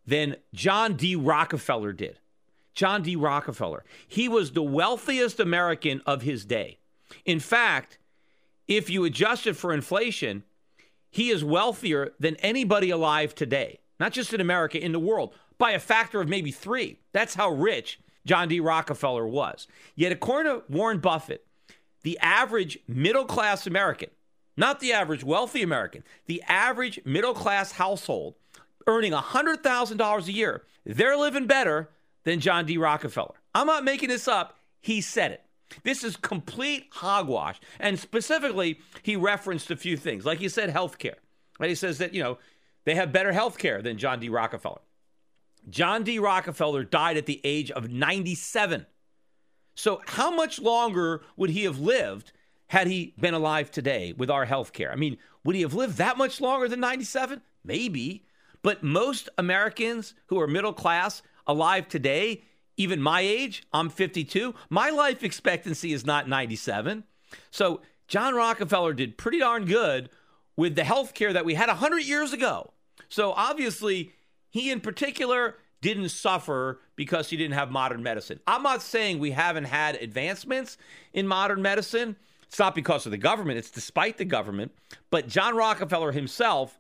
than 0.06 0.36
John 0.54 0.96
D. 0.96 1.16
Rockefeller 1.16 1.94
did. 1.94 2.20
John 2.74 3.04
D. 3.04 3.16
Rockefeller. 3.16 3.84
He 4.08 4.28
was 4.28 4.52
the 4.52 4.64
wealthiest 4.64 5.40
American 5.40 6.02
of 6.06 6.24
his 6.24 6.46
day. 6.46 6.80
In 7.26 7.40
fact, 7.40 7.98
if 8.68 8.90
you 8.90 9.06
adjust 9.06 9.46
it 9.46 9.54
for 9.54 9.74
inflation, 9.74 10.44
he 11.12 11.30
is 11.30 11.44
wealthier 11.44 12.14
than 12.20 12.36
anybody 12.38 12.90
alive 12.90 13.36
today, 13.36 13.80
not 14.00 14.14
just 14.14 14.34
in 14.34 14.42
America, 14.42 14.84
in 14.84 14.92
the 14.92 15.00
world, 15.00 15.34
by 15.58 15.72
a 15.72 15.80
factor 15.80 16.20
of 16.20 16.28
maybe 16.28 16.52
three. 16.52 16.98
That's 17.12 17.36
how 17.36 17.52
rich 17.52 18.00
John 18.26 18.48
D. 18.48 18.60
Rockefeller 18.60 19.28
was. 19.28 19.68
Yet, 19.96 20.12
according 20.12 20.52
to 20.52 20.64
Warren 20.70 21.00
Buffett, 21.00 21.46
the 22.02 22.18
average 22.20 22.80
middle 22.88 23.26
class 23.26 23.68
American, 23.68 24.10
not 24.58 24.80
the 24.80 24.94
average 24.94 25.24
wealthy 25.24 25.62
American, 25.62 26.04
the 26.26 26.42
average 26.48 27.00
middle 27.06 27.34
class 27.34 27.74
household 27.74 28.36
earning 28.88 29.12
$100,000 29.12 30.28
a 30.28 30.32
year, 30.32 30.64
they're 30.86 31.18
living 31.18 31.48
better 31.48 31.90
than 32.24 32.40
John 32.40 32.66
D. 32.66 32.78
Rockefeller. 32.78 33.36
I'm 33.54 33.68
not 33.68 33.84
making 33.84 34.10
this 34.10 34.28
up. 34.28 34.58
He 34.82 35.02
said 35.02 35.32
it. 35.32 35.44
This 35.84 36.04
is 36.04 36.16
complete 36.16 36.88
hogwash. 36.92 37.60
And 37.80 38.00
specifically, 38.00 38.80
he 39.02 39.16
referenced 39.16 39.72
a 39.72 39.76
few 39.76 39.98
things. 39.98 40.26
Like 40.26 40.40
he 40.40 40.50
said, 40.50 40.74
healthcare. 40.74 41.16
Right? 41.60 41.70
He 41.70 41.76
says 41.76 41.98
that, 41.98 42.14
you 42.14 42.22
know, 42.22 42.38
they 42.86 42.96
have 42.96 43.12
better 43.12 43.32
healthcare 43.32 43.82
than 43.82 43.98
John 43.98 44.20
D. 44.20 44.30
Rockefeller. 44.30 44.82
John 45.70 46.04
D. 46.04 46.20
Rockefeller 46.20 46.84
died 46.84 47.18
at 47.18 47.26
the 47.26 47.42
age 47.44 47.72
of 47.72 47.90
97. 47.90 48.86
So, 49.76 50.02
how 50.06 50.30
much 50.30 50.60
longer 50.60 51.22
would 51.38 51.50
he 51.50 51.64
have 51.64 51.80
lived 51.80 52.32
had 52.68 52.88
he 52.88 53.14
been 53.20 53.34
alive 53.34 53.72
today 53.72 54.14
with 54.16 54.30
our 54.30 54.46
healthcare? 54.46 54.92
I 54.92 54.96
mean, 54.96 55.18
would 55.44 55.56
he 55.56 55.62
have 55.62 55.74
lived 55.74 55.98
that 55.98 56.18
much 56.18 56.42
longer 56.42 56.68
than 56.68 56.80
97? 56.80 57.42
Maybe. 57.64 58.26
But 58.64 58.82
most 58.82 59.30
Americans 59.38 60.16
who 60.28 60.40
are 60.40 60.48
middle 60.48 60.74
class 60.74 61.22
alive 61.46 61.88
today, 61.88 62.44
even 62.78 63.02
my 63.02 63.22
age, 63.22 63.64
I'm 63.72 63.90
52, 63.90 64.56
my 64.70 64.90
life 64.90 65.24
expectancy 65.24 65.94
is 65.94 66.06
not 66.06 66.28
97. 66.28 67.04
So 67.52 67.82
John 68.08 68.34
Rockefeller 68.34 68.94
did 68.94 69.18
pretty 69.18 69.40
darn 69.40 69.66
good 69.66 70.10
with 70.56 70.76
the 70.76 70.84
health 70.84 71.14
care 71.14 71.34
that 71.34 71.46
we 71.46 71.54
had 71.54 71.68
100 71.68 72.00
years 72.00 72.34
ago. 72.34 72.72
So 73.10 73.34
obviously, 73.34 74.14
he 74.50 74.72
in 74.72 74.80
particular 74.80 75.58
didn't 75.82 76.10
suffer 76.10 76.80
because 76.96 77.30
he 77.30 77.38
didn't 77.38 77.56
have 77.56 77.70
modern 77.70 78.02
medicine. 78.02 78.40
I'm 78.48 78.64
not 78.64 78.82
saying 78.82 79.20
we 79.20 79.32
haven't 79.32 79.66
had 79.66 79.96
advancements 79.96 80.78
in 81.12 81.28
modern 81.28 81.62
medicine. 81.62 82.16
It's 82.44 82.60
not 82.60 82.76
because 82.76 83.06
of 83.06 83.12
the 83.12 83.18
government, 83.18 83.58
it's 83.58 83.72
despite 83.72 84.18
the 84.18 84.26
government. 84.26 84.72
But 85.10 85.28
John 85.28 85.56
Rockefeller 85.56 86.14
himself 86.14 86.80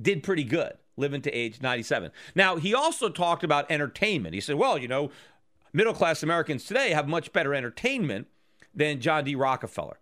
did 0.00 0.22
pretty 0.22 0.44
good 0.44 0.72
living 0.96 1.22
to 1.22 1.30
age 1.30 1.60
97. 1.60 2.10
Now, 2.34 2.56
he 2.56 2.74
also 2.74 3.08
talked 3.08 3.44
about 3.44 3.70
entertainment. 3.70 4.34
He 4.34 4.40
said, 4.40 4.56
well, 4.56 4.78
you 4.78 4.88
know, 4.88 5.10
middle 5.72 5.94
class 5.94 6.22
Americans 6.22 6.64
today 6.64 6.90
have 6.90 7.08
much 7.08 7.32
better 7.32 7.54
entertainment 7.54 8.26
than 8.74 9.00
John 9.00 9.24
D. 9.24 9.34
Rockefeller. 9.34 9.98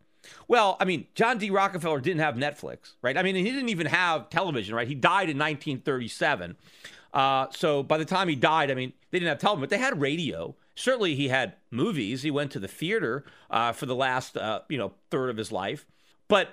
Well, 0.48 0.76
I 0.80 0.84
mean, 0.84 1.06
John 1.14 1.38
D. 1.38 1.50
Rockefeller 1.50 2.00
didn't 2.00 2.20
have 2.20 2.34
Netflix, 2.34 2.94
right? 3.02 3.16
I 3.16 3.22
mean, 3.22 3.34
he 3.34 3.44
didn't 3.44 3.68
even 3.68 3.86
have 3.86 4.28
television, 4.30 4.74
right? 4.74 4.86
He 4.86 4.94
died 4.94 5.30
in 5.30 5.38
1937. 5.38 6.56
Uh, 7.12 7.46
so 7.50 7.82
by 7.82 7.98
the 7.98 8.04
time 8.04 8.28
he 8.28 8.36
died, 8.36 8.70
I 8.70 8.74
mean, 8.74 8.92
they 9.10 9.18
didn't 9.18 9.30
have 9.30 9.38
television, 9.38 9.62
but 9.62 9.70
they 9.70 9.78
had 9.78 10.00
radio. 10.00 10.54
Certainly, 10.74 11.16
he 11.16 11.28
had 11.28 11.54
movies. 11.70 12.22
He 12.22 12.30
went 12.30 12.52
to 12.52 12.58
the 12.58 12.68
theater 12.68 13.24
uh, 13.50 13.72
for 13.72 13.86
the 13.86 13.94
last, 13.94 14.36
uh, 14.36 14.60
you 14.68 14.78
know, 14.78 14.92
third 15.10 15.30
of 15.30 15.36
his 15.36 15.50
life. 15.50 15.86
But 16.28 16.48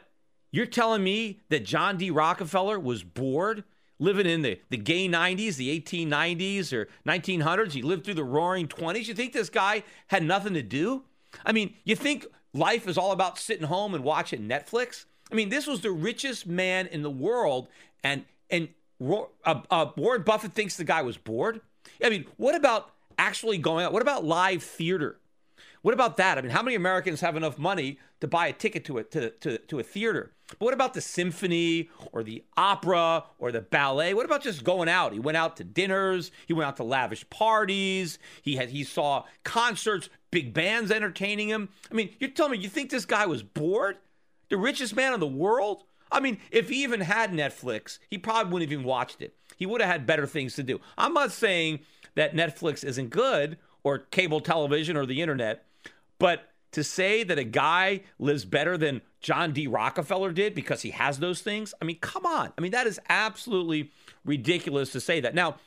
you're 0.51 0.65
telling 0.65 1.03
me 1.03 1.41
that 1.49 1.65
John 1.65 1.97
D. 1.97 2.09
Rockefeller 2.09 2.79
was 2.79 3.03
bored 3.03 3.63
living 3.99 4.25
in 4.25 4.41
the, 4.41 4.59
the 4.69 4.77
gay 4.77 5.07
90s, 5.07 5.55
the 5.55 5.79
1890s 5.79 6.73
or 6.73 6.87
1900s. 7.07 7.71
He 7.71 7.81
lived 7.81 8.05
through 8.05 8.13
the 8.15 8.23
roaring 8.23 8.67
20s. 8.67 9.07
You 9.07 9.13
think 9.13 9.33
this 9.33 9.49
guy 9.49 9.83
had 10.07 10.23
nothing 10.23 10.53
to 10.53 10.61
do? 10.61 11.03
I 11.45 11.51
mean, 11.51 11.73
you 11.83 11.95
think 11.95 12.25
life 12.53 12.87
is 12.87 12.97
all 12.97 13.11
about 13.11 13.37
sitting 13.37 13.67
home 13.67 13.93
and 13.93 14.03
watching 14.03 14.47
Netflix? 14.47 15.05
I 15.31 15.35
mean, 15.35 15.49
this 15.49 15.67
was 15.67 15.81
the 15.81 15.91
richest 15.91 16.47
man 16.47 16.87
in 16.87 17.01
the 17.01 17.09
world, 17.09 17.67
and 18.03 18.23
and 18.49 18.69
uh, 19.01 19.25
uh, 19.45 19.87
Warren 19.97 20.21
Buffett 20.21 20.53
thinks 20.53 20.77
the 20.77 20.83
guy 20.83 21.01
was 21.01 21.17
bored. 21.17 21.61
I 22.03 22.09
mean, 22.09 22.25
what 22.37 22.55
about 22.55 22.91
actually 23.17 23.57
going 23.57 23.85
out? 23.85 23.91
What 23.91 24.01
about 24.01 24.23
live 24.23 24.63
theater? 24.63 25.17
What 25.81 25.93
about 25.93 26.17
that? 26.17 26.37
I 26.37 26.41
mean, 26.41 26.51
how 26.51 26.61
many 26.63 26.75
Americans 26.75 27.21
have 27.21 27.35
enough 27.35 27.57
money 27.57 27.99
to 28.19 28.27
buy 28.27 28.47
a 28.47 28.53
ticket 28.53 28.85
to 28.85 28.97
a, 28.99 29.03
to, 29.03 29.29
to, 29.29 29.57
to 29.57 29.79
a 29.79 29.83
theater? 29.83 30.33
But 30.49 30.61
what 30.61 30.73
about 30.73 30.93
the 30.93 31.01
symphony 31.01 31.89
or 32.11 32.23
the 32.23 32.43
opera 32.55 33.25
or 33.37 33.51
the 33.51 33.61
ballet? 33.61 34.13
What 34.13 34.25
about 34.25 34.43
just 34.43 34.63
going 34.63 34.89
out? 34.89 35.13
He 35.13 35.19
went 35.19 35.37
out 35.37 35.57
to 35.57 35.63
dinners. 35.63 36.31
He 36.47 36.53
went 36.53 36.67
out 36.67 36.77
to 36.77 36.83
lavish 36.83 37.29
parties. 37.29 38.17
He 38.41 38.55
had 38.55 38.69
he 38.69 38.83
saw 38.83 39.25
concerts, 39.43 40.09
big 40.31 40.53
bands 40.53 40.91
entertaining 40.91 41.49
him. 41.49 41.69
I 41.91 41.93
mean, 41.93 42.15
you're 42.19 42.29
telling 42.29 42.53
me 42.53 42.59
you 42.59 42.69
think 42.69 42.89
this 42.89 43.05
guy 43.05 43.25
was 43.25 43.43
bored? 43.43 43.97
The 44.49 44.57
richest 44.57 44.95
man 44.95 45.13
in 45.13 45.19
the 45.19 45.27
world? 45.27 45.83
I 46.11 46.21
mean, 46.21 46.39
if 46.51 46.69
he 46.69 46.83
even 46.83 47.01
had 47.01 47.33
Netflix, 47.33 47.99
he 48.09 48.17
probably 48.17 48.53
wouldn't 48.53 48.71
have 48.71 48.79
even 48.79 48.85
watched 48.85 49.21
it. 49.21 49.35
He 49.57 49.65
would 49.65 49.81
have 49.81 49.89
had 49.89 50.05
better 50.05 50.25
things 50.25 50.55
to 50.55 50.63
do. 50.63 50.79
I'm 50.97 51.13
not 51.13 51.33
saying 51.33 51.79
that 52.15 52.33
Netflix 52.33 52.85
isn't 52.85 53.09
good 53.09 53.57
or 53.83 53.99
cable 53.99 54.39
television 54.39 54.95
or 54.95 55.05
the 55.05 55.21
internet. 55.21 55.65
But 56.19 56.49
to 56.71 56.83
say 56.83 57.23
that 57.23 57.39
a 57.39 57.43
guy 57.43 58.01
lives 58.19 58.45
better 58.45 58.77
than 58.77 59.01
John 59.19 59.53
D. 59.53 59.67
Rockefeller 59.67 60.31
did 60.31 60.53
because 60.53 60.81
he 60.81 60.91
has 60.91 61.19
those 61.19 61.41
things, 61.41 61.73
I 61.81 61.85
mean, 61.85 61.99
come 61.99 62.25
on. 62.25 62.53
I 62.57 62.61
mean, 62.61 62.71
that 62.71 62.87
is 62.87 62.99
absolutely 63.09 63.91
ridiculous 64.25 64.91
to 64.91 64.99
say 64.99 65.19
that. 65.21 65.33
Now, 65.33 65.57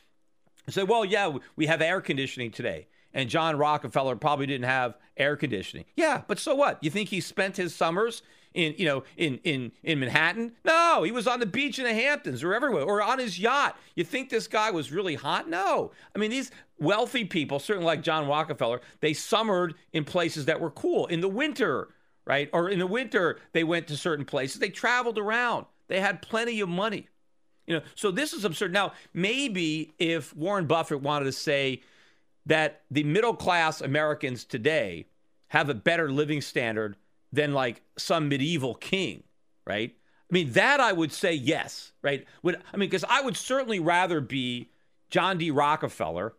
say, 0.68 0.84
well, 0.84 1.04
yeah, 1.04 1.36
we 1.56 1.66
have 1.66 1.80
air 1.80 2.00
conditioning 2.00 2.50
today. 2.50 2.86
And 3.12 3.28
John 3.28 3.56
Rockefeller 3.56 4.14
probably 4.14 4.46
didn't 4.46 4.66
have 4.66 4.96
air 5.16 5.36
conditioning. 5.36 5.84
Yeah, 5.96 6.22
but 6.28 6.38
so 6.38 6.54
what? 6.54 6.78
You 6.82 6.90
think 6.90 7.08
he 7.08 7.20
spent 7.20 7.56
his 7.56 7.74
summers 7.74 8.22
in 8.54 8.74
you 8.76 8.86
know 8.86 9.04
in 9.16 9.38
in 9.44 9.72
in 9.82 10.00
Manhattan? 10.00 10.52
No, 10.64 11.02
he 11.02 11.12
was 11.12 11.26
on 11.26 11.40
the 11.40 11.46
beach 11.46 11.78
in 11.78 11.84
the 11.84 11.94
Hamptons 11.94 12.42
or 12.42 12.54
everywhere 12.54 12.82
or 12.82 13.02
on 13.02 13.18
his 13.18 13.38
yacht. 13.38 13.76
You 13.94 14.04
think 14.04 14.30
this 14.30 14.46
guy 14.46 14.70
was 14.70 14.92
really 14.92 15.14
hot? 15.14 15.48
No. 15.48 15.92
I 16.14 16.18
mean 16.18 16.30
these 16.30 16.50
wealthy 16.78 17.24
people, 17.24 17.58
certainly 17.58 17.86
like 17.86 18.02
John 18.02 18.26
Rockefeller, 18.26 18.80
they 19.00 19.12
summered 19.12 19.74
in 19.92 20.04
places 20.04 20.46
that 20.46 20.60
were 20.60 20.70
cool 20.70 21.06
in 21.06 21.20
the 21.20 21.28
winter, 21.28 21.88
right? 22.24 22.48
Or 22.52 22.68
in 22.68 22.78
the 22.78 22.86
winter 22.86 23.38
they 23.52 23.64
went 23.64 23.86
to 23.88 23.96
certain 23.96 24.24
places. 24.24 24.60
They 24.60 24.70
traveled 24.70 25.18
around. 25.18 25.66
They 25.88 26.00
had 26.00 26.22
plenty 26.22 26.60
of 26.60 26.68
money. 26.68 27.08
You 27.66 27.76
know, 27.76 27.82
so 27.94 28.10
this 28.10 28.32
is 28.32 28.44
absurd. 28.44 28.72
Now, 28.72 28.94
maybe 29.14 29.92
if 29.98 30.34
Warren 30.34 30.66
Buffett 30.66 31.02
wanted 31.02 31.26
to 31.26 31.32
say 31.32 31.82
that 32.46 32.82
the 32.90 33.04
middle 33.04 33.34
class 33.34 33.80
Americans 33.80 34.44
today 34.44 35.06
have 35.48 35.68
a 35.68 35.74
better 35.74 36.10
living 36.10 36.40
standard 36.40 36.96
than 37.32 37.52
like 37.52 37.82
some 37.96 38.28
medieval 38.28 38.74
king, 38.74 39.22
right? 39.66 39.94
I 40.30 40.32
mean, 40.32 40.52
that 40.52 40.80
I 40.80 40.92
would 40.92 41.12
say 41.12 41.34
yes, 41.34 41.92
right? 42.02 42.24
Would 42.42 42.56
I 42.72 42.76
mean, 42.76 42.88
because 42.88 43.04
I 43.08 43.20
would 43.20 43.36
certainly 43.36 43.80
rather 43.80 44.20
be 44.20 44.70
John 45.10 45.38
D. 45.38 45.50
Rockefeller 45.50 46.34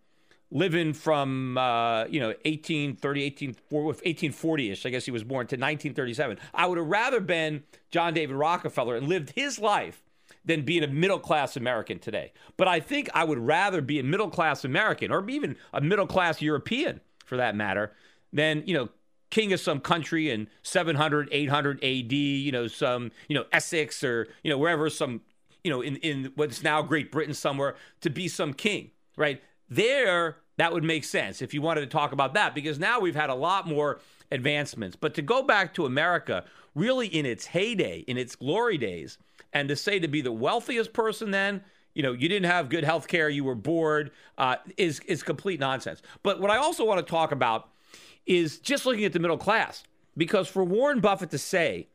living 0.51 0.93
from, 0.93 1.57
uh, 1.57 2.05
you 2.05 2.19
know, 2.19 2.27
1830, 2.43 3.31
1840-ish, 3.31 4.85
I 4.85 4.89
guess 4.89 5.05
he 5.05 5.11
was 5.11 5.23
born, 5.23 5.47
to 5.47 5.55
1937. 5.55 6.37
I 6.53 6.67
would 6.67 6.77
have 6.77 6.87
rather 6.87 7.21
been 7.21 7.63
John 7.89 8.13
David 8.13 8.35
Rockefeller 8.35 8.97
and 8.97 9.07
lived 9.07 9.31
his 9.31 9.59
life 9.59 10.03
than 10.43 10.63
being 10.63 10.83
a 10.83 10.87
middle-class 10.87 11.55
American 11.55 11.99
today. 11.99 12.33
But 12.57 12.67
I 12.67 12.79
think 12.81 13.09
I 13.13 13.23
would 13.23 13.39
rather 13.39 13.81
be 13.81 13.99
a 13.99 14.03
middle-class 14.03 14.65
American 14.65 15.11
or 15.11 15.27
even 15.29 15.55
a 15.71 15.79
middle-class 15.79 16.41
European, 16.41 16.99
for 17.25 17.37
that 17.37 17.55
matter, 17.55 17.93
than, 18.33 18.63
you 18.65 18.73
know, 18.73 18.89
king 19.31 19.51
of 19.53 19.59
some 19.59 19.79
country 19.79 20.29
in 20.29 20.47
700, 20.61 21.29
800 21.31 21.83
AD, 21.83 22.11
you 22.11 22.51
know, 22.51 22.67
some, 22.67 23.11
you 23.27 23.35
know, 23.35 23.45
Essex 23.51 24.03
or, 24.03 24.27
you 24.43 24.51
know, 24.51 24.57
wherever 24.57 24.89
some, 24.89 25.21
you 25.63 25.71
know, 25.71 25.81
in, 25.81 25.95
in 25.97 26.31
what's 26.35 26.61
now 26.61 26.81
Great 26.81 27.11
Britain 27.11 27.33
somewhere 27.33 27.75
to 28.01 28.09
be 28.09 28.27
some 28.27 28.53
king, 28.53 28.91
right? 29.17 29.41
There, 29.69 30.37
that 30.57 30.73
would 30.73 30.83
make 30.83 31.05
sense 31.05 31.41
if 31.41 31.53
you 31.53 31.61
wanted 31.61 31.81
to 31.81 31.87
talk 31.87 32.11
about 32.11 32.33
that 32.35 32.53
because 32.53 32.77
now 32.77 32.99
we've 32.99 33.15
had 33.15 33.29
a 33.29 33.35
lot 33.35 33.67
more 33.67 33.99
advancements. 34.31 34.95
But 34.95 35.13
to 35.15 35.21
go 35.21 35.41
back 35.41 35.73
to 35.75 35.85
America, 35.85 36.43
really 36.75 37.07
in 37.07 37.25
its 37.25 37.45
heyday, 37.45 37.99
in 37.99 38.17
its 38.17 38.35
glory 38.35 38.77
days, 38.77 39.17
and 39.53 39.69
to 39.69 39.75
say 39.75 39.99
to 39.99 40.07
be 40.07 40.21
the 40.21 40.31
wealthiest 40.31 40.93
person 40.93 41.31
then, 41.31 41.63
you 41.93 42.03
know, 42.03 42.13
you 42.13 42.29
didn't 42.29 42.49
have 42.49 42.69
good 42.69 42.83
health 42.83 43.07
care, 43.07 43.29
you 43.29 43.43
were 43.43 43.55
bored, 43.55 44.11
uh, 44.37 44.57
is, 44.77 44.99
is 45.07 45.23
complete 45.23 45.59
nonsense. 45.59 46.01
But 46.23 46.39
what 46.39 46.49
I 46.49 46.57
also 46.57 46.85
want 46.85 47.05
to 47.05 47.09
talk 47.09 47.31
about 47.31 47.70
is 48.25 48.59
just 48.59 48.85
looking 48.85 49.05
at 49.05 49.13
the 49.13 49.19
middle 49.19 49.37
class. 49.37 49.83
Because 50.17 50.47
for 50.47 50.63
Warren 50.63 50.99
Buffett 50.99 51.31
to 51.31 51.37
say 51.37 51.87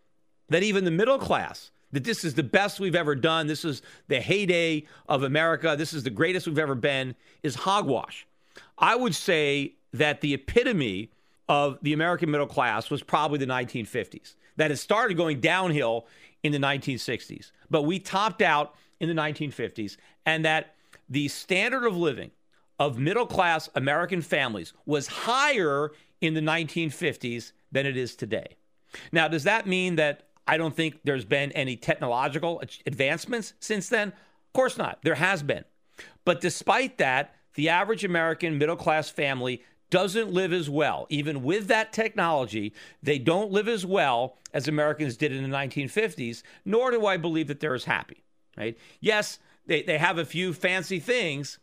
that 0.49 0.63
even 0.63 0.85
the 0.85 0.91
middle 0.91 1.19
class, 1.19 1.71
that 1.93 2.05
this 2.05 2.25
is 2.25 2.35
the 2.35 2.43
best 2.43 2.81
we've 2.81 2.95
ever 2.95 3.15
done, 3.15 3.47
this 3.47 3.65
is 3.65 3.83
the 4.09 4.21
heyday 4.21 4.85
of 5.09 5.23
America, 5.23 5.75
this 5.77 5.93
is 5.93 6.03
the 6.03 6.11
greatest 6.11 6.47
we've 6.47 6.59
ever 6.59 6.75
been, 6.75 7.15
is 7.43 7.55
hogwash. 7.55 8.27
I 8.79 8.97
would 8.97 9.15
say 9.15 9.75
that 9.93 10.21
the 10.21 10.35
epitome 10.35 11.11
of 11.49 11.79
the 11.83 11.93
American 11.93 12.31
middle 12.31 12.47
class 12.47 12.91
was 12.91 13.03
probably 13.03 13.39
the 13.39 13.47
1950s, 13.47 14.35
that 14.57 14.71
it 14.71 14.77
started 14.77 15.17
going 15.17 15.41
downhill 15.41 16.07
in 16.43 16.53
the 16.53 16.59
1960s. 16.59 17.53
But 17.71 17.83
we 17.83 17.99
topped 17.99 18.43
out 18.43 18.75
in 19.01 19.09
the 19.09 19.15
1950s, 19.15 19.97
and 20.25 20.45
that 20.45 20.75
the 21.09 21.29
standard 21.29 21.85
of 21.87 21.97
living 21.97 22.31
of 22.79 22.99
middle 22.99 23.27
class 23.27 23.69
American 23.75 24.21
families 24.21 24.73
was 24.85 25.07
higher 25.07 25.93
in 26.21 26.35
the 26.35 26.41
1950s 26.41 27.53
than 27.73 27.87
it 27.87 27.97
is 27.97 28.17
today. 28.17 28.57
Now, 29.13 29.29
does 29.29 29.45
that 29.45 29.67
mean 29.67 29.97
that 29.97 30.29
I 30.47 30.57
don't 30.57 30.75
think 30.75 31.01
there's 31.05 31.25
been 31.25 31.53
any 31.53 31.77
technological 31.77 32.63
advancements 32.87 33.55
since 33.61 33.89
then? 33.89 34.09
Of 34.09 34.53
course 34.55 34.79
not. 34.79 35.01
There 35.03 35.17
has 35.17 35.43
been. 35.43 35.65
But 36.25 36.41
despite 36.41 36.99
that, 36.99 37.35
the 37.55 37.69
average 37.69 38.05
American 38.05 38.59
middle 38.59 38.77
class 38.77 39.11
family 39.11 39.63
doesn't 39.91 40.33
live 40.33 40.53
as 40.53 40.69
well. 40.69 41.07
Even 41.09 41.43
with 41.43 41.69
that 41.69 41.93
technology, 41.93 42.73
they 43.03 43.19
don't 43.19 43.53
live 43.53 43.69
as 43.69 43.87
well 43.87 44.37
as 44.53 44.69
Americans 44.69 45.17
did 45.17 45.33
in 45.33 45.49
the 45.49 45.57
1950s, 45.57 46.43
nor 46.65 46.91
do 46.91 47.07
I 47.07 47.17
believe 47.17 47.49
that 47.49 47.61
they're 47.61 47.75
as 47.75 47.85
happy, 47.85 48.25
right? 48.57 48.77
Yes, 49.01 49.39
they, 49.67 49.83
they 49.83 49.99
have 49.99 50.19
a 50.19 50.25
few 50.25 50.53
fancy 50.53 50.99
things, 50.99 51.59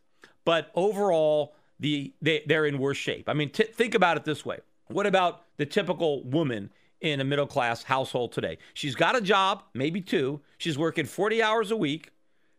but 0.46 0.72
overall, 0.76 1.56
the 1.84 2.14
they, 2.22 2.44
they're 2.48 2.66
in 2.66 2.80
worse 2.80 2.98
shape. 2.98 3.30
I 3.30 3.34
mean, 3.34 3.50
t- 3.50 3.66
think 3.66 3.94
about 3.94 4.18
it 4.18 4.24
this 4.24 4.44
way. 4.46 4.60
What 4.88 5.06
about 5.06 5.44
the 5.58 5.66
typical 5.66 6.24
woman 6.24 6.72
in 7.02 7.20
a 7.20 7.26
middle 7.26 7.46
class 7.46 7.84
household 7.84 8.32
today? 8.32 8.58
She's 8.74 8.96
got 8.96 9.16
a 9.16 9.22
job, 9.22 9.64
maybe 9.74 10.00
two. 10.02 10.40
She's 10.58 10.78
working 10.78 11.06
40 11.06 11.44
hours 11.44 11.72
a 11.72 11.76
week 11.76 12.12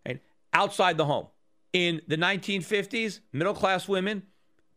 and 0.04 0.20
outside 0.52 0.98
the 0.98 1.06
home. 1.06 1.28
In 1.72 2.02
the 2.06 2.16
1950s, 2.16 3.20
middle 3.32 3.54
class 3.54 3.88
women 3.88 4.24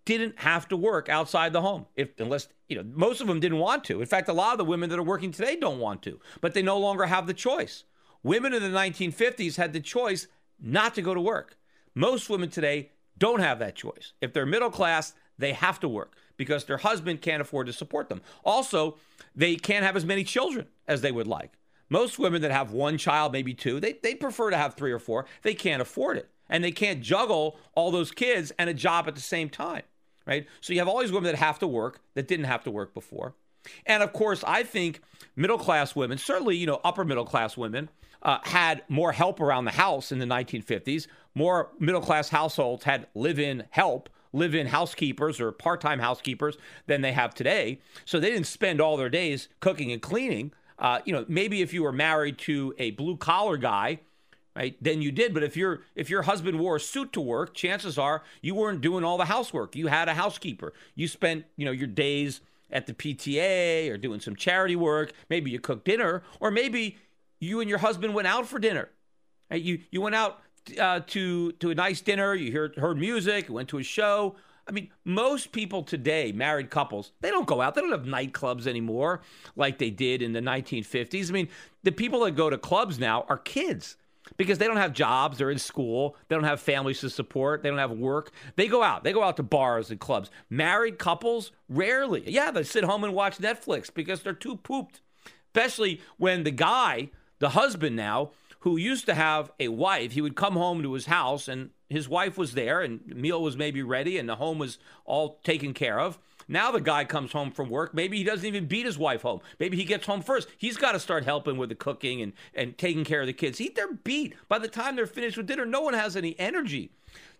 didn't 0.05 0.39
have 0.39 0.67
to 0.69 0.77
work 0.77 1.09
outside 1.09 1.51
the 1.51 1.61
home 1.61 1.85
if 1.97 2.17
unless 2.17 2.47
you 2.69 2.77
know 2.77 2.83
most 2.93 3.19
of 3.19 3.27
them 3.27 3.41
didn't 3.41 3.57
want 3.57 3.83
to 3.83 3.99
in 3.99 4.07
fact 4.07 4.29
a 4.29 4.33
lot 4.33 4.53
of 4.53 4.57
the 4.57 4.63
women 4.63 4.89
that 4.89 4.97
are 4.97 5.03
working 5.03 5.31
today 5.31 5.57
don't 5.57 5.79
want 5.79 6.01
to 6.01 6.17
but 6.39 6.53
they 6.53 6.61
no 6.61 6.77
longer 6.77 7.05
have 7.05 7.27
the 7.27 7.33
choice 7.33 7.83
women 8.23 8.53
in 8.53 8.63
the 8.63 8.69
1950s 8.69 9.57
had 9.57 9.73
the 9.73 9.81
choice 9.81 10.27
not 10.61 10.95
to 10.95 11.01
go 11.01 11.13
to 11.13 11.19
work 11.19 11.57
most 11.93 12.29
women 12.29 12.49
today 12.49 12.89
don't 13.17 13.39
have 13.39 13.59
that 13.59 13.75
choice. 13.75 14.13
If 14.21 14.33
they're 14.33 14.45
middle 14.45 14.69
class 14.69 15.13
they 15.39 15.53
have 15.53 15.79
to 15.81 15.87
work 15.87 16.15
because 16.35 16.65
their 16.65 16.77
husband 16.77 17.21
can't 17.21 17.41
afford 17.41 17.67
to 17.67 17.73
support 17.73 18.09
them. 18.09 18.21
Also 18.43 18.97
they 19.35 19.55
can't 19.55 19.85
have 19.85 19.95
as 19.95 20.05
many 20.05 20.23
children 20.23 20.67
as 20.87 21.01
they 21.01 21.11
would 21.11 21.27
like. 21.27 21.51
Most 21.89 22.19
women 22.19 22.41
that 22.41 22.51
have 22.51 22.71
one 22.71 22.97
child 22.97 23.31
maybe 23.31 23.53
two 23.53 23.79
they, 23.79 23.93
they 24.01 24.15
prefer 24.15 24.49
to 24.49 24.57
have 24.57 24.75
three 24.75 24.91
or 24.91 24.99
four. 24.99 25.25
They 25.43 25.53
can't 25.53 25.81
afford 25.81 26.17
it. 26.17 26.29
And 26.49 26.63
they 26.63 26.71
can't 26.71 27.01
juggle 27.01 27.57
all 27.75 27.91
those 27.91 28.11
kids 28.11 28.51
and 28.57 28.69
a 28.69 28.73
job 28.73 29.07
at 29.07 29.15
the 29.15 29.21
same 29.21 29.49
time 29.49 29.83
right? 30.27 30.45
So 30.61 30.73
you 30.73 30.79
have 30.79 30.87
all 30.87 30.99
these 30.99 31.11
women 31.11 31.31
that 31.31 31.37
have 31.37 31.57
to 31.59 31.67
work 31.67 32.01
that 32.13 32.27
didn't 32.27 32.45
have 32.45 32.63
to 32.65 32.71
work 32.71 32.93
before. 32.93 33.33
And 33.85 34.03
of 34.03 34.13
course, 34.13 34.43
I 34.45 34.63
think 34.63 35.01
middle 35.35 35.57
class 35.57 35.95
women, 35.95 36.17
certainly, 36.19 36.55
you 36.57 36.67
know, 36.67 36.79
upper 36.83 37.03
middle 37.03 37.25
class 37.25 37.57
women, 37.57 37.89
uh, 38.23 38.39
had 38.43 38.83
more 38.89 39.11
help 39.11 39.39
around 39.39 39.65
the 39.65 39.71
house 39.71 40.11
in 40.11 40.19
the 40.19 40.25
1950s. 40.25 41.07
More 41.35 41.69
middle 41.79 42.01
class 42.01 42.29
households 42.29 42.83
had 42.83 43.07
live 43.13 43.39
in 43.39 43.65
help, 43.69 44.09
live 44.33 44.55
in 44.55 44.67
housekeepers 44.67 45.39
or 45.39 45.51
part 45.51 45.81
time 45.81 45.99
housekeepers 45.99 46.57
than 46.87 47.01
they 47.01 47.11
have 47.11 47.33
today. 47.33 47.79
So 48.05 48.19
they 48.19 48.29
didn't 48.29 48.47
spend 48.47 48.81
all 48.81 48.97
their 48.97 49.09
days 49.09 49.49
cooking 49.59 49.91
and 49.91 50.01
cleaning. 50.01 50.51
Uh, 50.79 50.99
you 51.05 51.13
know, 51.13 51.25
maybe 51.27 51.61
if 51.61 51.73
you 51.73 51.83
were 51.83 51.91
married 51.91 52.37
to 52.37 52.73
a 52.77 52.91
blue 52.91 53.17
collar 53.17 53.57
guy, 53.57 53.99
right? 54.55 54.75
Then 54.81 55.01
you 55.01 55.11
did. 55.11 55.33
But 55.33 55.43
if 55.43 55.55
your 55.55 55.81
if 55.95 56.09
your 56.09 56.23
husband 56.23 56.59
wore 56.59 56.75
a 56.75 56.79
suit 56.79 57.13
to 57.13 57.21
work, 57.21 57.53
chances 57.53 57.97
are 57.97 58.23
you 58.41 58.55
weren't 58.55 58.81
doing 58.81 59.03
all 59.03 59.17
the 59.17 59.25
housework. 59.25 59.75
You 59.75 59.87
had 59.87 60.09
a 60.09 60.13
housekeeper. 60.13 60.73
You 60.95 61.07
spent 61.07 61.45
you 61.55 61.65
know 61.65 61.71
your 61.71 61.87
days 61.87 62.41
at 62.71 62.85
the 62.85 62.93
PTA 62.93 63.89
or 63.89 63.97
doing 63.97 64.19
some 64.19 64.35
charity 64.35 64.75
work. 64.75 65.13
Maybe 65.29 65.51
you 65.51 65.59
cooked 65.59 65.85
dinner, 65.85 66.23
or 66.39 66.51
maybe 66.51 66.97
you 67.39 67.59
and 67.59 67.69
your 67.69 67.79
husband 67.79 68.13
went 68.13 68.27
out 68.27 68.47
for 68.47 68.59
dinner. 68.59 68.89
You 69.51 69.79
you 69.91 70.01
went 70.01 70.15
out 70.15 70.41
uh, 70.79 71.01
to 71.07 71.51
to 71.53 71.69
a 71.69 71.75
nice 71.75 72.01
dinner. 72.01 72.33
You 72.33 72.51
heard 72.51 72.75
heard 72.75 72.97
music. 72.97 73.49
Went 73.49 73.69
to 73.69 73.77
a 73.77 73.83
show. 73.83 74.35
I 74.67 74.73
mean, 74.73 74.89
most 75.05 75.53
people 75.53 75.83
today, 75.83 76.33
married 76.33 76.69
couples, 76.69 77.13
they 77.21 77.29
don't 77.29 77.47
go 77.47 77.61
out. 77.61 77.73
They 77.73 77.79
don't 77.79 77.91
have 77.91 78.03
nightclubs 78.03 78.67
anymore 78.67 79.21
like 79.55 79.77
they 79.77 79.89
did 79.89 80.21
in 80.21 80.33
the 80.33 80.41
1950s. 80.41 81.29
I 81.29 81.31
mean, 81.31 81.47
the 81.83 81.91
people 81.93 82.25
that 82.25 82.31
go 82.31 82.49
to 82.49 82.57
clubs 82.57 82.99
now 82.99 83.25
are 83.29 83.37
kids 83.37 83.95
because 84.35 84.57
they 84.57 84.67
don't 84.67 84.77
have 84.77 84.91
jobs, 84.91 85.37
they're 85.37 85.51
in 85.51 85.59
school, 85.59 86.17
they 86.27 86.35
don't 86.35 86.43
have 86.43 86.59
families 86.59 86.99
to 86.99 87.09
support, 87.09 87.63
they 87.63 87.69
don't 87.69 87.77
have 87.77 87.91
work. 87.91 88.31
They 88.57 88.67
go 88.67 88.83
out, 88.83 89.05
they 89.05 89.13
go 89.13 89.23
out 89.23 89.37
to 89.37 89.43
bars 89.43 89.89
and 89.89 89.99
clubs. 90.01 90.29
Married 90.49 90.99
couples, 90.99 91.51
rarely. 91.69 92.23
Yeah, 92.29 92.51
they 92.51 92.63
sit 92.63 92.83
home 92.83 93.05
and 93.05 93.13
watch 93.13 93.37
Netflix 93.37 93.93
because 93.93 94.21
they're 94.21 94.33
too 94.33 94.57
pooped. 94.57 94.99
Especially 95.55 96.01
when 96.17 96.43
the 96.43 96.51
guy, 96.51 97.09
the 97.39 97.49
husband 97.49 97.95
now, 97.95 98.31
who 98.61 98.77
used 98.77 99.05
to 99.05 99.13
have 99.13 99.51
a 99.59 99.67
wife, 99.69 100.13
he 100.13 100.21
would 100.21 100.35
come 100.35 100.53
home 100.53 100.81
to 100.83 100.93
his 100.93 101.05
house 101.05 101.47
and 101.47 101.69
his 101.89 102.09
wife 102.09 102.37
was 102.37 102.53
there 102.53 102.81
and 102.81 102.99
the 103.07 103.15
meal 103.15 103.41
was 103.41 103.55
maybe 103.55 103.81
ready 103.81 104.17
and 104.17 104.27
the 104.27 104.35
home 104.35 104.57
was 104.57 104.79
all 105.05 105.39
taken 105.43 105.73
care 105.73 105.99
of. 105.99 106.17
Now 106.47 106.71
the 106.71 106.81
guy 106.81 107.05
comes 107.05 107.31
home 107.31 107.51
from 107.51 107.69
work. 107.69 107.93
Maybe 107.93 108.17
he 108.17 108.23
doesn't 108.23 108.45
even 108.45 108.65
beat 108.65 108.85
his 108.85 108.97
wife 108.97 109.21
home. 109.21 109.41
Maybe 109.59 109.77
he 109.77 109.83
gets 109.83 110.05
home 110.05 110.21
first. 110.21 110.47
He's 110.57 110.77
got 110.77 110.93
to 110.93 110.99
start 110.99 111.25
helping 111.25 111.57
with 111.57 111.69
the 111.69 111.75
cooking 111.75 112.21
and, 112.21 112.33
and 112.53 112.77
taking 112.77 113.03
care 113.03 113.21
of 113.21 113.27
the 113.27 113.33
kids. 113.33 113.59
Eat 113.59 113.75
their 113.75 113.93
beat. 113.93 114.33
By 114.47 114.59
the 114.59 114.67
time 114.67 114.95
they're 114.95 115.07
finished 115.07 115.37
with 115.37 115.47
dinner, 115.47 115.65
no 115.65 115.81
one 115.81 115.93
has 115.93 116.15
any 116.15 116.39
energy 116.39 116.91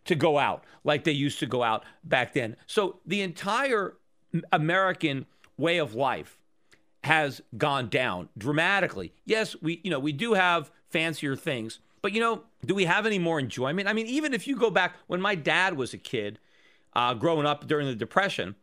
to 0.06 0.16
go 0.16 0.38
out 0.38 0.64
like 0.84 1.04
they 1.04 1.12
used 1.12 1.40
to 1.40 1.46
go 1.46 1.64
out 1.64 1.84
back 2.04 2.34
then. 2.34 2.58
So 2.66 3.00
the 3.06 3.22
entire 3.22 3.96
American 4.52 5.26
way 5.58 5.78
of 5.78 5.96
life 5.96 6.38
has 7.04 7.42
gone 7.58 7.90
down 7.90 8.30
dramatically. 8.38 9.14
Yes, 9.26 9.56
we 9.62 9.82
you 9.84 9.92
know, 9.92 10.00
we 10.00 10.12
do 10.12 10.34
have 10.34 10.72
fancier 10.90 11.36
things, 11.36 11.80
but 12.02 12.14
you 12.14 12.20
know, 12.20 12.44
do 12.66 12.76
we 12.76 12.86
have 12.86 13.06
any 13.06 13.20
more 13.20 13.40
enjoyment? 13.40 13.88
I 13.88 13.94
mean, 13.94 14.08
even 14.08 14.34
if 14.34 14.48
you 14.48 14.56
go 14.56 14.70
back 14.70 14.96
when 15.08 15.22
my 15.22 15.36
dad 15.36 15.76
was 15.76 15.94
a 15.94 15.98
kid, 15.98 16.40
uh, 16.94 17.14
growing 17.14 17.46
up 17.46 17.68
during 17.68 17.88
the 17.88 17.96
Depression, 17.96 18.56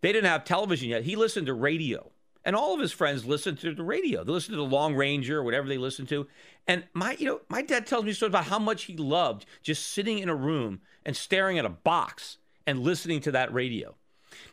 they 0.00 0.12
didn't 0.12 0.30
have 0.30 0.44
television 0.44 0.88
yet. 0.88 1.04
He 1.04 1.16
listened 1.16 1.46
to 1.46 1.54
radio. 1.54 2.10
And 2.44 2.56
all 2.56 2.74
of 2.74 2.80
his 2.80 2.92
friends 2.92 3.24
listened 3.24 3.60
to 3.60 3.72
the 3.72 3.84
radio. 3.84 4.24
They 4.24 4.32
listened 4.32 4.54
to 4.54 4.62
the 4.62 4.64
Lone 4.64 4.94
Ranger 4.94 5.38
or 5.38 5.42
whatever 5.44 5.68
they 5.68 5.78
listened 5.78 6.08
to. 6.08 6.26
And 6.66 6.84
my, 6.92 7.16
you 7.18 7.26
know, 7.26 7.40
my 7.48 7.62
dad 7.62 7.86
tells 7.86 8.04
me 8.04 8.12
stories 8.12 8.30
about 8.30 8.46
how 8.46 8.58
much 8.58 8.84
he 8.84 8.96
loved 8.96 9.46
just 9.62 9.86
sitting 9.86 10.18
in 10.18 10.28
a 10.28 10.34
room 10.34 10.80
and 11.04 11.16
staring 11.16 11.58
at 11.58 11.64
a 11.64 11.70
box 11.70 12.38
and 12.66 12.80
listening 12.80 13.20
to 13.20 13.32
that 13.32 13.52
radio. 13.52 13.94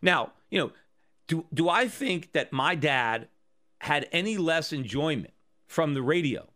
Now, 0.01 0.33
you 0.51 0.59
know, 0.59 0.71
do 1.29 1.45
do 1.53 1.69
I 1.69 1.87
think 1.87 2.33
that 2.33 2.51
my 2.51 2.75
dad 2.75 3.29
had 3.79 4.09
any 4.11 4.35
less 4.35 4.73
enjoyment 4.73 5.33
from 5.67 5.93
the 5.93 6.01
radio 6.01 6.49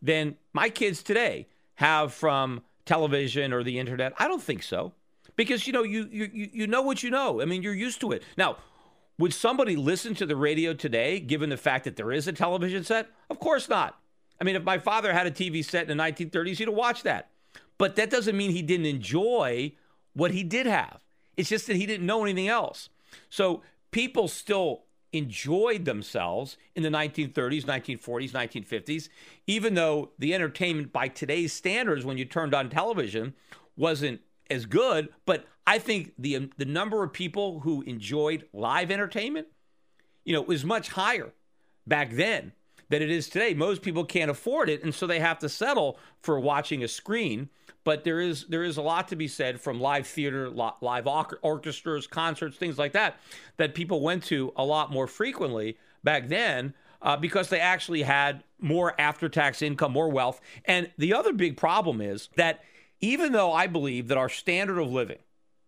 than 0.00 0.36
my 0.54 0.70
kids 0.70 1.02
today 1.02 1.48
have 1.74 2.14
from 2.14 2.62
television 2.86 3.52
or 3.52 3.62
the 3.62 3.78
internet? 3.78 4.14
I 4.18 4.28
don't 4.28 4.42
think 4.42 4.62
so 4.62 4.92
because 5.36 5.66
you 5.66 5.74
know 5.74 5.82
you 5.82 6.08
you 6.10 6.30
you 6.32 6.66
know 6.66 6.80
what 6.80 7.02
you 7.02 7.10
know. 7.10 7.42
I 7.42 7.44
mean, 7.44 7.62
you're 7.62 7.74
used 7.74 8.00
to 8.00 8.12
it. 8.12 8.22
Now, 8.38 8.56
would 9.18 9.34
somebody 9.34 9.76
listen 9.76 10.14
to 10.14 10.24
the 10.24 10.36
radio 10.36 10.72
today 10.72 11.20
given 11.20 11.50
the 11.50 11.56
fact 11.56 11.84
that 11.84 11.96
there 11.96 12.12
is 12.12 12.26
a 12.26 12.32
television 12.32 12.84
set? 12.84 13.08
Of 13.28 13.38
course 13.38 13.68
not. 13.68 13.98
I 14.40 14.44
mean, 14.44 14.56
if 14.56 14.64
my 14.64 14.78
father 14.78 15.12
had 15.12 15.26
a 15.26 15.30
TV 15.30 15.64
set 15.64 15.88
in 15.88 15.96
the 15.96 16.02
1930s, 16.02 16.56
he'd 16.56 16.68
have 16.68 16.74
watched 16.74 17.04
that. 17.04 17.28
But 17.76 17.96
that 17.96 18.10
doesn't 18.10 18.36
mean 18.36 18.52
he 18.52 18.62
didn't 18.62 18.86
enjoy 18.86 19.72
what 20.14 20.30
he 20.30 20.42
did 20.42 20.66
have. 20.66 21.00
It's 21.36 21.48
just 21.48 21.66
that 21.66 21.76
he 21.76 21.86
didn't 21.86 22.06
know 22.06 22.22
anything 22.22 22.48
else. 22.48 22.88
So 23.30 23.62
people 23.92 24.26
still 24.26 24.84
enjoyed 25.12 25.84
themselves 25.84 26.56
in 26.74 26.82
the 26.82 26.88
1930s, 26.88 27.64
1940s, 27.64 28.30
1950s, 28.30 29.08
even 29.46 29.74
though 29.74 30.10
the 30.18 30.34
entertainment 30.34 30.92
by 30.92 31.06
today's 31.06 31.52
standards, 31.52 32.04
when 32.04 32.18
you 32.18 32.24
turned 32.24 32.54
on 32.54 32.68
television, 32.68 33.34
wasn't 33.76 34.20
as 34.50 34.66
good, 34.66 35.08
but 35.24 35.44
I 35.66 35.78
think 35.78 36.12
the 36.18 36.36
um, 36.36 36.50
the 36.56 36.64
number 36.64 37.04
of 37.04 37.12
people 37.12 37.60
who 37.60 37.82
enjoyed 37.82 38.46
live 38.52 38.90
entertainment, 38.90 39.46
you 40.24 40.32
know, 40.34 40.42
was 40.42 40.64
much 40.64 40.88
higher 40.88 41.32
back 41.86 42.12
then 42.12 42.52
than 42.92 43.00
it 43.00 43.10
is 43.10 43.26
today. 43.26 43.54
Most 43.54 43.80
people 43.80 44.04
can't 44.04 44.30
afford 44.30 44.68
it, 44.68 44.84
and 44.84 44.94
so 44.94 45.06
they 45.06 45.18
have 45.18 45.38
to 45.38 45.48
settle 45.48 45.98
for 46.20 46.38
watching 46.38 46.84
a 46.84 46.88
screen. 46.88 47.48
But 47.84 48.04
there 48.04 48.20
is 48.20 48.44
there 48.44 48.62
is 48.62 48.76
a 48.76 48.82
lot 48.82 49.08
to 49.08 49.16
be 49.16 49.26
said 49.26 49.60
from 49.60 49.80
live 49.80 50.06
theater, 50.06 50.50
live 50.50 51.06
orchestras, 51.42 52.06
concerts, 52.06 52.58
things 52.58 52.78
like 52.78 52.92
that, 52.92 53.16
that 53.56 53.74
people 53.74 54.02
went 54.02 54.22
to 54.24 54.52
a 54.56 54.64
lot 54.64 54.92
more 54.92 55.06
frequently 55.06 55.78
back 56.04 56.28
then 56.28 56.74
uh, 57.00 57.16
because 57.16 57.48
they 57.48 57.58
actually 57.58 58.02
had 58.02 58.44
more 58.60 58.94
after 59.00 59.28
tax 59.28 59.62
income, 59.62 59.92
more 59.92 60.10
wealth. 60.10 60.42
And 60.66 60.90
the 60.98 61.14
other 61.14 61.32
big 61.32 61.56
problem 61.56 62.02
is 62.02 62.28
that 62.36 62.62
even 63.00 63.32
though 63.32 63.52
I 63.52 63.68
believe 63.68 64.08
that 64.08 64.18
our 64.18 64.28
standard 64.28 64.78
of 64.78 64.92
living 64.92 65.18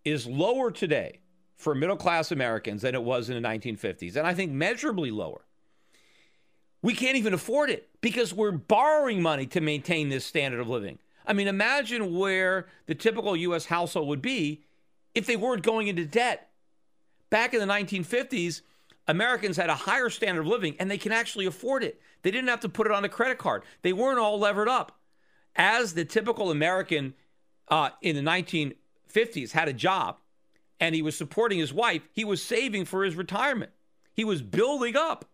is 0.04 0.26
lower 0.26 0.70
today 0.70 1.20
for 1.56 1.74
middle 1.74 1.96
class 1.96 2.30
Americans 2.30 2.82
than 2.82 2.94
it 2.94 3.02
was 3.02 3.30
in 3.30 3.42
the 3.42 3.48
1950s, 3.48 4.14
and 4.14 4.26
I 4.26 4.34
think 4.34 4.52
measurably 4.52 5.10
lower, 5.10 5.40
we 6.84 6.94
can't 6.94 7.16
even 7.16 7.32
afford 7.32 7.70
it 7.70 7.88
because 8.02 8.34
we're 8.34 8.52
borrowing 8.52 9.22
money 9.22 9.46
to 9.46 9.62
maintain 9.62 10.10
this 10.10 10.22
standard 10.22 10.60
of 10.60 10.68
living. 10.68 10.98
I 11.26 11.32
mean, 11.32 11.48
imagine 11.48 12.14
where 12.14 12.66
the 12.84 12.94
typical 12.94 13.34
U.S. 13.34 13.64
household 13.64 14.06
would 14.08 14.20
be 14.20 14.64
if 15.14 15.24
they 15.24 15.34
weren't 15.34 15.62
going 15.62 15.88
into 15.88 16.04
debt. 16.04 16.50
Back 17.30 17.54
in 17.54 17.60
the 17.60 17.72
1950s, 17.72 18.60
Americans 19.08 19.56
had 19.56 19.70
a 19.70 19.74
higher 19.74 20.10
standard 20.10 20.42
of 20.42 20.46
living 20.46 20.76
and 20.78 20.90
they 20.90 20.98
can 20.98 21.10
actually 21.10 21.46
afford 21.46 21.82
it. 21.82 21.98
They 22.20 22.30
didn't 22.30 22.50
have 22.50 22.60
to 22.60 22.68
put 22.68 22.86
it 22.86 22.92
on 22.92 23.02
a 23.02 23.08
credit 23.08 23.38
card, 23.38 23.62
they 23.80 23.94
weren't 23.94 24.18
all 24.18 24.38
levered 24.38 24.68
up. 24.68 25.00
As 25.56 25.94
the 25.94 26.04
typical 26.04 26.50
American 26.50 27.14
uh, 27.68 27.90
in 28.02 28.14
the 28.14 28.30
1950s 28.30 29.52
had 29.52 29.68
a 29.68 29.72
job 29.72 30.18
and 30.78 30.94
he 30.94 31.00
was 31.00 31.16
supporting 31.16 31.58
his 31.58 31.72
wife, 31.72 32.02
he 32.12 32.26
was 32.26 32.42
saving 32.42 32.84
for 32.84 33.04
his 33.04 33.16
retirement. 33.16 33.72
He 34.12 34.22
was 34.22 34.42
building 34.42 34.96
up. 34.96 35.24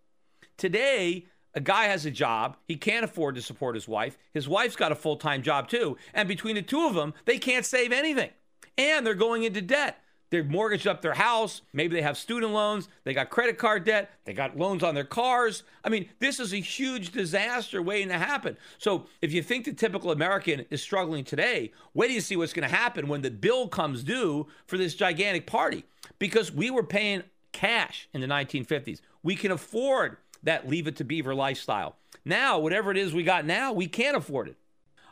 Today, 0.56 1.24
a 1.54 1.60
guy 1.60 1.84
has 1.86 2.06
a 2.06 2.10
job. 2.10 2.56
He 2.66 2.76
can't 2.76 3.04
afford 3.04 3.34
to 3.34 3.42
support 3.42 3.74
his 3.74 3.88
wife. 3.88 4.16
His 4.32 4.48
wife's 4.48 4.76
got 4.76 4.92
a 4.92 4.96
full 4.96 5.16
time 5.16 5.42
job 5.42 5.68
too. 5.68 5.96
And 6.14 6.28
between 6.28 6.54
the 6.56 6.62
two 6.62 6.86
of 6.86 6.94
them, 6.94 7.14
they 7.24 7.38
can't 7.38 7.66
save 7.66 7.92
anything. 7.92 8.30
And 8.78 9.06
they're 9.06 9.14
going 9.14 9.42
into 9.42 9.60
debt. 9.60 10.02
They've 10.30 10.48
mortgaged 10.48 10.86
up 10.86 11.02
their 11.02 11.14
house. 11.14 11.60
Maybe 11.72 11.96
they 11.96 12.02
have 12.02 12.16
student 12.16 12.52
loans. 12.52 12.88
They 13.02 13.12
got 13.12 13.30
credit 13.30 13.58
card 13.58 13.84
debt. 13.84 14.12
They 14.24 14.32
got 14.32 14.56
loans 14.56 14.84
on 14.84 14.94
their 14.94 15.04
cars. 15.04 15.64
I 15.84 15.88
mean, 15.88 16.08
this 16.20 16.38
is 16.38 16.52
a 16.52 16.60
huge 16.60 17.10
disaster 17.10 17.82
waiting 17.82 18.08
to 18.08 18.18
happen. 18.18 18.56
So, 18.78 19.06
if 19.20 19.32
you 19.32 19.42
think 19.42 19.64
the 19.64 19.72
typical 19.72 20.12
American 20.12 20.66
is 20.70 20.80
struggling 20.80 21.24
today, 21.24 21.72
wait 21.94 22.06
till 22.06 22.14
you 22.14 22.20
see 22.20 22.36
what's 22.36 22.52
going 22.52 22.68
to 22.68 22.74
happen 22.74 23.08
when 23.08 23.22
the 23.22 23.30
bill 23.30 23.66
comes 23.66 24.04
due 24.04 24.46
for 24.66 24.78
this 24.78 24.94
gigantic 24.94 25.46
party. 25.46 25.84
Because 26.20 26.52
we 26.52 26.70
were 26.70 26.84
paying 26.84 27.24
cash 27.50 28.08
in 28.14 28.20
the 28.20 28.28
1950s. 28.28 29.00
We 29.24 29.34
can 29.34 29.50
afford 29.50 30.16
that 30.42 30.68
leave 30.68 30.86
it 30.86 30.96
to 30.96 31.04
beaver 31.04 31.34
lifestyle. 31.34 31.96
Now, 32.24 32.58
whatever 32.58 32.90
it 32.90 32.96
is 32.96 33.12
we 33.12 33.22
got 33.22 33.44
now, 33.44 33.72
we 33.72 33.86
can't 33.86 34.16
afford 34.16 34.48
it. 34.48 34.56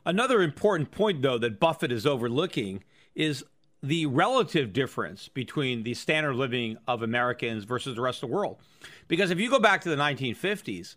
Another 0.05 0.43
important 0.43 0.91
point, 0.91 1.23
though, 1.23 1.39
that 1.39 1.61
Buffett 1.61 1.93
is 1.93 2.07
overlooking 2.07 2.83
is 3.15 3.45
the 3.83 4.07
relative 4.07 4.73
difference 4.73 5.29
between 5.29 5.83
the 5.83 5.95
standard 5.95 6.35
living 6.35 6.77
of 6.87 7.03
Americans 7.03 7.65
versus 7.65 7.95
the 7.95 8.01
rest 8.01 8.23
of 8.23 8.29
the 8.29 8.35
world. 8.35 8.59
Because 9.07 9.31
if 9.31 9.39
you 9.39 9.51
go 9.51 9.59
back 9.59 9.83
to 9.83 9.91
the 9.91 9.97
1950s, 9.97 10.97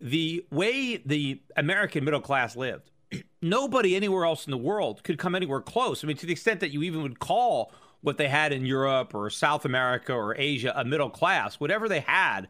the 0.00 0.44
way 0.50 0.96
the 0.96 1.40
American 1.56 2.04
middle 2.04 2.20
class 2.20 2.56
lived, 2.56 2.90
nobody 3.42 3.94
anywhere 3.96 4.24
else 4.24 4.46
in 4.46 4.50
the 4.50 4.58
world 4.58 5.02
could 5.04 5.18
come 5.18 5.34
anywhere 5.34 5.60
close. 5.60 6.02
I 6.02 6.06
mean, 6.06 6.16
to 6.16 6.26
the 6.26 6.32
extent 6.32 6.60
that 6.60 6.70
you 6.70 6.82
even 6.82 7.02
would 7.02 7.18
call 7.18 7.72
what 8.00 8.16
they 8.16 8.28
had 8.28 8.52
in 8.52 8.64
Europe 8.64 9.14
or 9.14 9.28
South 9.30 9.64
America 9.64 10.12
or 10.12 10.36
Asia 10.36 10.72
a 10.74 10.84
middle 10.84 11.10
class, 11.10 11.56
whatever 11.56 11.88
they 11.88 12.00
had, 12.00 12.48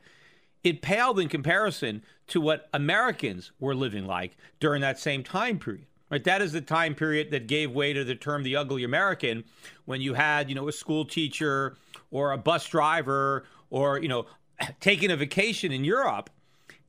it 0.65 0.83
paled 0.83 1.19
in 1.19 1.29
comparison 1.29 2.03
to 2.29 2.41
what 2.41 2.69
Americans 2.73 3.53
were 3.59 3.75
living 3.75 4.07
like 4.07 4.37
during 4.61 4.81
that 4.83 4.99
same 4.99 5.23
time 5.23 5.59
period. 5.59 5.87
Right, 6.11 6.25
that 6.25 6.41
is 6.41 6.53
the 6.53 6.63
time 6.63 6.95
period 6.95 7.31
that 7.33 7.47
gave 7.47 7.71
way 7.71 7.93
to 7.93 8.03
the 8.03 8.15
term 8.15 8.43
"the 8.43 8.57
ugly 8.57 8.83
American," 8.83 9.45
when 9.85 10.01
you 10.01 10.15
had, 10.15 10.49
you 10.49 10.55
know, 10.55 10.67
a 10.67 10.73
school 10.73 11.05
teacher 11.05 11.77
or 12.11 12.33
a 12.33 12.39
bus 12.39 12.67
driver 12.67 13.45
or 13.69 13.99
you 13.99 14.09
know, 14.09 14.25
taking 14.81 15.11
a 15.11 15.17
vacation 15.17 15.71
in 15.71 15.85
Europe, 15.85 16.31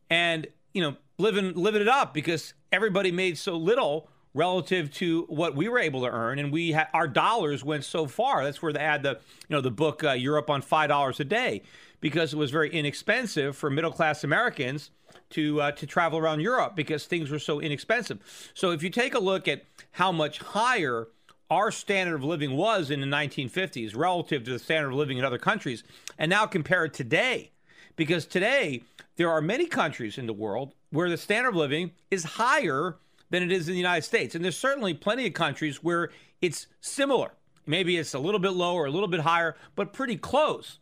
and 0.10 0.48
you 0.74 0.82
know, 0.82 0.96
living 1.18 1.54
living 1.54 1.82
it 1.82 1.90
up 1.90 2.14
because 2.14 2.54
everybody 2.72 3.12
made 3.12 3.38
so 3.38 3.58
little 3.58 4.10
relative 4.34 4.92
to 4.94 5.24
what 5.24 5.56
we 5.56 5.68
were 5.68 5.80
able 5.80 6.02
to 6.02 6.08
earn, 6.08 6.39
and 6.39 6.52
we 6.52 6.72
had 6.72 6.88
our 6.94 7.08
dollars 7.08 7.63
went 7.63 7.84
so 7.84 8.06
far. 8.08 8.44
That's 8.44 8.62
where 8.62 8.74
they 8.74 8.80
had 8.80 9.04
the 9.04 9.20
you 9.48 9.56
know 9.56 9.62
the 9.62 9.72
book 9.72 10.04
uh, 10.04 10.12
Europe 10.12 10.50
on 10.50 10.62
five 10.62 10.89
dollars 10.89 11.20
a 11.20 11.26
day 11.26 11.63
because 12.02 12.34
it 12.34 12.38
was 12.38 12.52
very 12.52 12.72
inexpensive 12.72 13.58
for 13.58 13.70
middle 13.70 13.92
class 13.92 14.24
Americans 14.24 14.92
to 15.32 15.62
uh, 15.62 15.72
to 15.72 15.86
travel 15.86 16.20
around 16.20 16.42
Europe 16.42 16.76
because 16.76 17.06
things 17.06 17.30
were 17.30 17.39
so 17.39 17.60
inexpensive. 17.60 18.20
So 18.54 18.72
if 18.72 18.84
you 18.84 18.89
take 18.89 19.13
a 19.13 19.20
look 19.20 19.48
at 19.48 19.63
how 19.92 20.12
much 20.12 20.39
higher 20.39 21.08
our 21.50 21.72
standard 21.72 22.15
of 22.15 22.24
living 22.24 22.56
was 22.56 22.92
in 22.92 23.02
the 23.02 23.08
1950s 23.08 23.96
relative 23.96 24.44
to 24.44 24.52
the 24.52 24.60
standard 24.60 24.89
of 24.89 24.96
living 24.96 25.18
in 25.18 25.26
other 25.26 25.39
countries, 25.39 25.84
and 26.18 26.30
now 26.30 26.46
compare 26.46 26.86
it 26.86 26.94
today, 26.94 27.52
because 27.96 28.28
today 28.28 28.84
there 29.15 29.32
are 29.32 29.42
many 29.42 29.65
countries 29.65 30.18
in 30.18 30.28
the 30.28 30.34
world 30.34 30.76
where 30.92 31.10
the 31.10 31.18
standard 31.18 31.50
of 31.50 31.56
living 31.56 31.92
is 32.12 32.24
higher 32.24 32.98
than 33.30 33.44
it 33.44 33.52
is 33.52 33.68
in 33.68 33.74
the 33.74 33.80
United 33.80 34.04
States, 34.04 34.36
and 34.36 34.44
there's 34.44 34.58
certainly 34.58 34.94
plenty 34.94 35.28
of 35.28 35.34
countries 35.34 35.84
where 35.84 36.10
it's 36.42 36.68
similar. 36.82 37.32
Maybe 37.65 37.98
it's 37.98 38.13
a 38.13 38.20
little 38.20 38.39
bit 38.39 38.52
lower, 38.52 38.86
a 38.86 38.92
little 38.92 39.08
bit 39.08 39.20
higher, 39.20 39.56
but 39.76 39.94
pretty 39.94 40.15
close. 40.15 40.80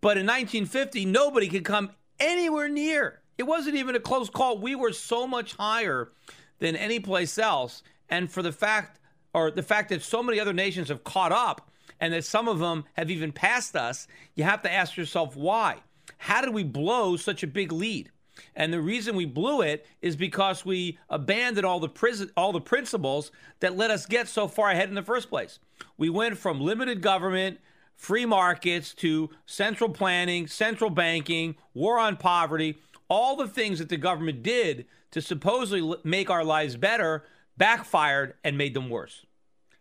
But 0.00 0.18
in 0.18 0.26
1950, 0.26 1.06
nobody 1.06 1.48
could 1.48 1.64
come 1.64 1.90
anywhere 2.20 2.68
near 2.68 3.22
it 3.38 3.44
wasn't 3.44 3.76
even 3.76 3.96
a 3.96 4.00
close 4.00 4.30
call. 4.30 4.58
We 4.58 4.74
were 4.74 4.92
so 4.92 5.26
much 5.26 5.54
higher 5.54 6.10
than 6.58 6.76
any 6.76 7.00
place 7.00 7.38
else. 7.38 7.82
And 8.08 8.30
for 8.30 8.42
the 8.42 8.52
fact, 8.52 9.00
or 9.34 9.50
the 9.50 9.62
fact 9.62 9.90
that 9.90 10.02
so 10.02 10.22
many 10.22 10.40
other 10.40 10.52
nations 10.52 10.88
have 10.88 11.04
caught 11.04 11.32
up 11.32 11.70
and 12.00 12.12
that 12.12 12.24
some 12.24 12.48
of 12.48 12.58
them 12.58 12.84
have 12.94 13.10
even 13.10 13.32
passed 13.32 13.76
us, 13.76 14.06
you 14.34 14.44
have 14.44 14.62
to 14.62 14.72
ask 14.72 14.96
yourself 14.96 15.36
why. 15.36 15.76
How 16.18 16.40
did 16.40 16.54
we 16.54 16.64
blow 16.64 17.16
such 17.16 17.42
a 17.42 17.46
big 17.46 17.72
lead? 17.72 18.10
And 18.54 18.72
the 18.72 18.80
reason 18.80 19.16
we 19.16 19.24
blew 19.24 19.62
it 19.62 19.86
is 20.02 20.16
because 20.16 20.64
we 20.64 20.98
abandoned 21.08 21.66
all 21.66 21.80
the 21.80 21.88
prison, 21.88 22.30
all 22.36 22.52
the 22.52 22.60
principles 22.60 23.30
that 23.60 23.76
let 23.76 23.90
us 23.90 24.06
get 24.06 24.28
so 24.28 24.48
far 24.48 24.70
ahead 24.70 24.88
in 24.88 24.94
the 24.94 25.02
first 25.02 25.28
place. 25.28 25.58
We 25.96 26.10
went 26.10 26.38
from 26.38 26.60
limited 26.60 27.00
government, 27.00 27.58
free 27.94 28.26
markets 28.26 28.94
to 28.94 29.30
central 29.46 29.90
planning, 29.90 30.46
central 30.46 30.90
banking, 30.90 31.56
war 31.74 31.98
on 31.98 32.16
poverty, 32.16 32.76
all 33.08 33.36
the 33.36 33.48
things 33.48 33.78
that 33.78 33.88
the 33.88 33.96
government 33.96 34.42
did 34.42 34.86
to 35.12 35.22
supposedly 35.22 35.96
make 36.04 36.28
our 36.28 36.44
lives 36.44 36.76
better 36.76 37.24
backfired 37.56 38.34
and 38.44 38.58
made 38.58 38.74
them 38.74 38.90
worse. 38.90 39.24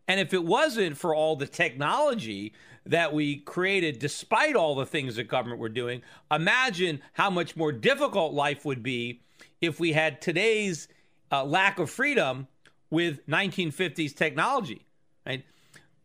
And 0.08 0.20
if 0.20 0.34
it 0.34 0.46
wasn't 0.46 0.98
for 0.98 1.16
all 1.16 1.36
the 1.36 1.48
technology 1.48 2.54
that 2.86 3.14
we 3.14 3.38
created, 3.38 4.00
despite 4.00 4.56
all 4.56 4.76
the 4.76 4.86
things 4.86 5.16
the 5.16 5.24
government 5.24 5.60
were 5.60 5.70
doing, 5.70 6.02
imagine 6.32 7.02
how 7.14 7.30
much 7.30 7.56
more 7.56 7.72
difficult 7.72 8.34
life 8.34 8.64
would 8.66 8.84
be 8.84 9.22
if 9.62 9.80
we 9.80 9.94
had 9.94 10.22
today's 10.22 10.88
uh, 11.32 11.44
lack 11.44 11.80
of 11.80 11.90
freedom 11.90 12.48
with 12.90 13.26
1950s 13.28 14.16
technology. 14.16 14.86
Right? 15.26 15.44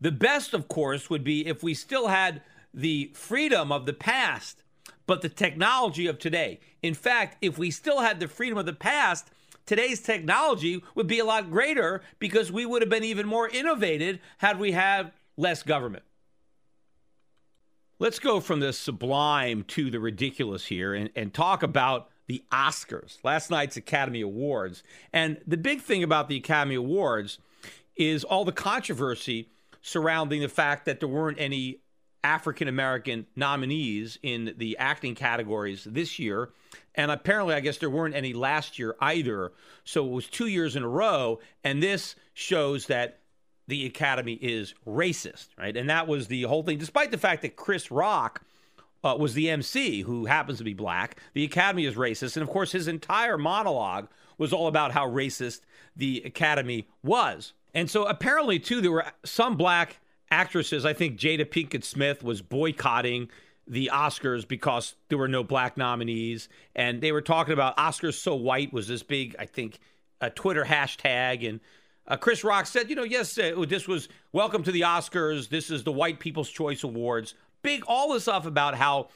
The 0.01 0.13
best, 0.13 0.55
of 0.55 0.69
course, 0.69 1.11
would 1.11 1.25
be 1.25 1.47
if 1.47 1.63
we 1.63 1.75
still 1.75 2.09
had 2.09 2.43
the 2.73 3.11
freedom 3.15 3.71
of 3.71 3.85
the 3.85 3.93
past 3.93 4.63
but 5.11 5.23
the 5.23 5.29
technology 5.29 6.07
of 6.07 6.21
today. 6.21 6.61
In 6.85 6.95
fact, 6.95 7.37
if 7.41 7.59
we 7.59 7.73
still 7.73 7.99
had 7.99 8.21
the 8.21 8.29
freedom 8.29 8.57
of 8.57 8.65
the 8.65 8.73
past, 8.73 9.29
today's 9.67 10.01
technology 10.01 10.85
would 10.95 11.09
be 11.09 11.19
a 11.19 11.25
lot 11.25 11.51
greater 11.51 12.03
because 12.21 12.53
we 12.53 12.65
would 12.65 12.81
have 12.81 12.89
been 12.89 13.03
even 13.03 13.27
more 13.27 13.49
innovative 13.49 14.21
had 14.39 14.61
we 14.61 14.71
had 14.71 15.11
less 15.37 15.65
government. 15.65 16.05
Let's 18.03 18.19
go 18.19 18.41
from 18.41 18.61
the 18.61 18.73
sublime 18.73 19.63
to 19.65 19.91
the 19.91 20.01
ridiculous 20.01 20.65
here 20.65 20.95
and, 20.95 21.11
and 21.15 21.35
talk 21.35 21.63
about 21.63 22.09
the 22.29 22.43
Oscars, 22.51 23.19
last 23.23 23.51
night's 23.51 23.77
Academy 23.77 24.23
Awards. 24.23 24.83
And 25.13 25.39
the 25.47 25.59
big 25.59 25.83
thing 25.83 26.03
about 26.03 26.31
the 26.31 26.39
Academy 26.39 26.77
Awards 26.77 27.41
is 27.97 28.25
all 28.25 28.47
the 28.47 28.53
controversy 28.53 29.51
surrounding 29.83 30.41
the 30.41 30.49
fact 30.49 30.87
that 30.87 31.01
there 31.01 31.11
weren't 31.11 31.39
any 31.39 31.81
African 32.25 32.69
American 32.69 33.27
nominees 33.37 34.19
in 34.23 34.55
the 34.57 34.79
acting 34.79 35.15
categories 35.15 35.85
this 35.85 36.19
year. 36.19 36.49
And 36.95 37.11
apparently, 37.11 37.55
I 37.55 37.61
guess 37.61 37.77
there 37.77 37.91
weren't 37.91 38.15
any 38.15 38.33
last 38.33 38.79
year 38.79 38.97
either. 39.03 39.53
So 39.85 40.07
it 40.07 40.11
was 40.11 40.27
two 40.27 40.47
years 40.47 40.75
in 40.75 40.85
a 40.85 40.89
row. 40.89 41.41
And 41.65 41.83
this 41.83 42.17
shows 42.33 42.87
that 42.87 43.20
the 43.71 43.87
Academy 43.87 44.35
is 44.35 44.75
racist, 44.87 45.49
right? 45.59 45.77
And 45.77 45.89
that 45.89 46.07
was 46.07 46.27
the 46.29 46.43
whole 46.43 46.63
thing, 46.63 46.79
despite 46.79 47.11
the 47.11 47.19
fact 47.19 47.43
that 47.43 47.57
Chris 47.57 47.91
Rock. 47.91 48.43
Uh, 49.03 49.17
was 49.19 49.33
the 49.33 49.49
MC 49.49 50.03
who 50.03 50.27
happens 50.27 50.59
to 50.59 50.65
be 50.65 50.75
black. 50.75 51.17
The 51.33 51.43
Academy 51.43 51.87
is 51.87 51.95
racist. 51.95 52.37
And 52.37 52.43
of 52.43 52.51
course, 52.51 52.73
his 52.73 52.87
entire 52.87 53.39
monologue 53.39 54.09
was 54.37 54.53
all 54.53 54.67
about 54.67 54.93
how 54.93 55.09
racist 55.09 55.61
the 55.97 56.21
Academy 56.27 56.87
was. 57.03 57.55
And 57.73 57.91
so 57.91 58.05
apparently, 58.05 58.59
too, 58.59 58.83
there 58.83 58.93
were 58.93 59.07
some 59.25 59.57
black 59.57 60.01
actresses, 60.31 60.85
I 60.85 60.93
think 60.93 61.19
Jada 61.19 61.45
Pinkett 61.45 61.85
Smith 61.85 62.23
was 62.23 62.43
boycotting 62.43 63.31
the 63.67 63.91
Oscars 63.93 64.47
because 64.47 64.95
there 65.09 65.19
were 65.19 65.29
no 65.29 65.43
black 65.45 65.77
nominees. 65.77 66.49
And 66.75 67.01
they 67.01 67.13
were 67.13 67.23
talking 67.23 67.53
about 67.53 67.77
Oscars 67.77 68.15
so 68.15 68.35
white 68.35 68.73
was 68.73 68.89
this 68.89 69.03
big, 69.03 69.37
I 69.39 69.47
think, 69.47 69.79
a 70.21 70.31
Twitter 70.31 70.65
hashtag. 70.65 71.49
And 71.49 71.61
uh, 72.07 72.17
Chris 72.17 72.45
Rock 72.45 72.67
said, 72.67 72.91
you 72.91 72.97
know, 72.97 73.05
yes, 73.05 73.39
uh, 73.39 73.65
this 73.69 73.87
was 73.87 74.09
welcome 74.33 74.63
to 74.63 74.73
the 74.73 74.83
Oscars. 74.83 75.49
This 75.49 75.71
is 75.71 75.85
the 75.85 75.93
White 75.93 76.19
People's 76.19 76.51
Choice 76.51 76.83
Awards. 76.83 77.35
Big, 77.63 77.85
all 77.87 78.13
this 78.13 78.25
stuff 78.25 78.47
about 78.47 78.75
how 78.75 79.09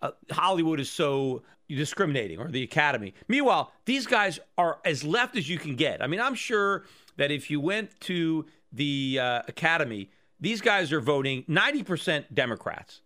uh, 0.00 0.10
Hollywood 0.30 0.80
is 0.80 0.90
so 0.90 1.42
discriminating 1.68 2.38
or 2.38 2.48
the 2.48 2.62
Academy. 2.62 3.14
Meanwhile, 3.28 3.72
these 3.84 4.06
guys 4.06 4.38
are 4.58 4.78
as 4.84 5.04
left 5.04 5.36
as 5.36 5.48
you 5.48 5.58
can 5.58 5.76
get. 5.76 6.02
I 6.02 6.06
mean, 6.06 6.20
I'm 6.20 6.34
sure 6.34 6.84
that 7.16 7.30
if 7.30 7.50
you 7.50 7.60
went 7.60 7.98
to 8.00 8.46
the 8.72 9.18
uh, 9.20 9.42
Academy, 9.48 10.10
these 10.40 10.60
guys 10.60 10.92
are 10.92 11.00
voting 11.00 11.44
90% 11.44 12.24
Democrats. 12.34 13.00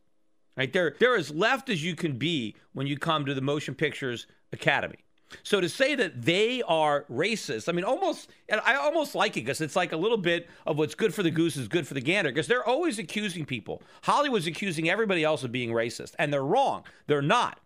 Right? 0.57 0.73
They're, 0.73 0.95
they're 0.99 1.17
as 1.17 1.31
left 1.31 1.69
as 1.69 1.85
you 1.85 1.95
can 1.95 2.17
be 2.17 2.57
when 2.73 2.87
you 2.87 2.97
come 2.97 3.27
to 3.27 3.35
the 3.35 3.43
Motion 3.43 3.75
Pictures 3.75 4.27
Academy. 4.53 5.06
So 5.43 5.61
to 5.61 5.69
say 5.69 5.95
that 5.97 6.23
they 6.23 6.63
are 6.63 7.05
racist, 7.11 7.69
I 7.69 7.73
mean, 7.73 7.85
almost, 7.85 8.31
and 8.49 8.61
I 8.65 8.77
almost 8.77 9.15
like 9.15 9.37
it 9.37 9.41
because 9.41 9.61
it's 9.61 9.77
like 9.77 9.93
a 9.93 9.97
little 9.97 10.19
bit 10.19 10.49
of 10.67 10.79
what's 10.79 10.95
good 10.95 11.13
for 11.13 11.23
the 11.23 11.31
goose 11.31 11.57
is 11.57 11.69
good 11.69 11.87
for 11.87 11.95
the 11.95 12.01
gander 12.01 12.31
because 12.31 12.47
they're 12.47 12.65
always 12.65 12.99
accusing 12.99 13.45
people. 13.45 13.83
Hollywood's 14.03 14.47
accusing 14.47 14.89
everybody 14.89 15.25
else 15.25 15.43
of 15.43 15.51
being 15.51 15.71
racist, 15.71 16.15
and 16.19 16.33
they're 16.33 16.45
wrong. 16.45 16.85
They're 17.07 17.23
not. 17.23 17.61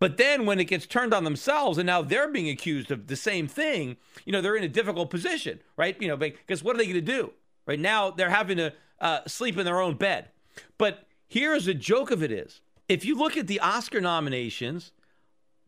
But 0.00 0.16
then 0.16 0.46
when 0.46 0.58
it 0.58 0.64
gets 0.64 0.86
turned 0.86 1.12
on 1.12 1.24
themselves 1.24 1.76
and 1.76 1.86
now 1.86 2.00
they're 2.00 2.30
being 2.30 2.48
accused 2.48 2.90
of 2.90 3.06
the 3.06 3.16
same 3.16 3.46
thing, 3.46 3.98
you 4.24 4.32
know, 4.32 4.40
they're 4.40 4.56
in 4.56 4.64
a 4.64 4.68
difficult 4.68 5.10
position, 5.10 5.60
right? 5.76 6.00
You 6.00 6.08
know, 6.08 6.16
because 6.16 6.64
what 6.64 6.74
are 6.74 6.78
they 6.78 6.86
going 6.86 6.94
to 6.94 7.00
do? 7.02 7.32
Right 7.66 7.78
now, 7.78 8.10
they're 8.10 8.30
having 8.30 8.56
to 8.56 8.72
uh, 8.98 9.20
sleep 9.26 9.58
in 9.58 9.66
their 9.66 9.80
own 9.80 9.96
bed. 9.96 10.30
But 10.78 11.06
here's 11.28 11.68
a 11.68 11.74
joke 11.74 12.10
of 12.10 12.22
it 12.22 12.32
is 12.32 12.62
if 12.88 13.04
you 13.04 13.14
look 13.14 13.36
at 13.36 13.46
the 13.46 13.60
Oscar 13.60 14.00
nominations, 14.00 14.92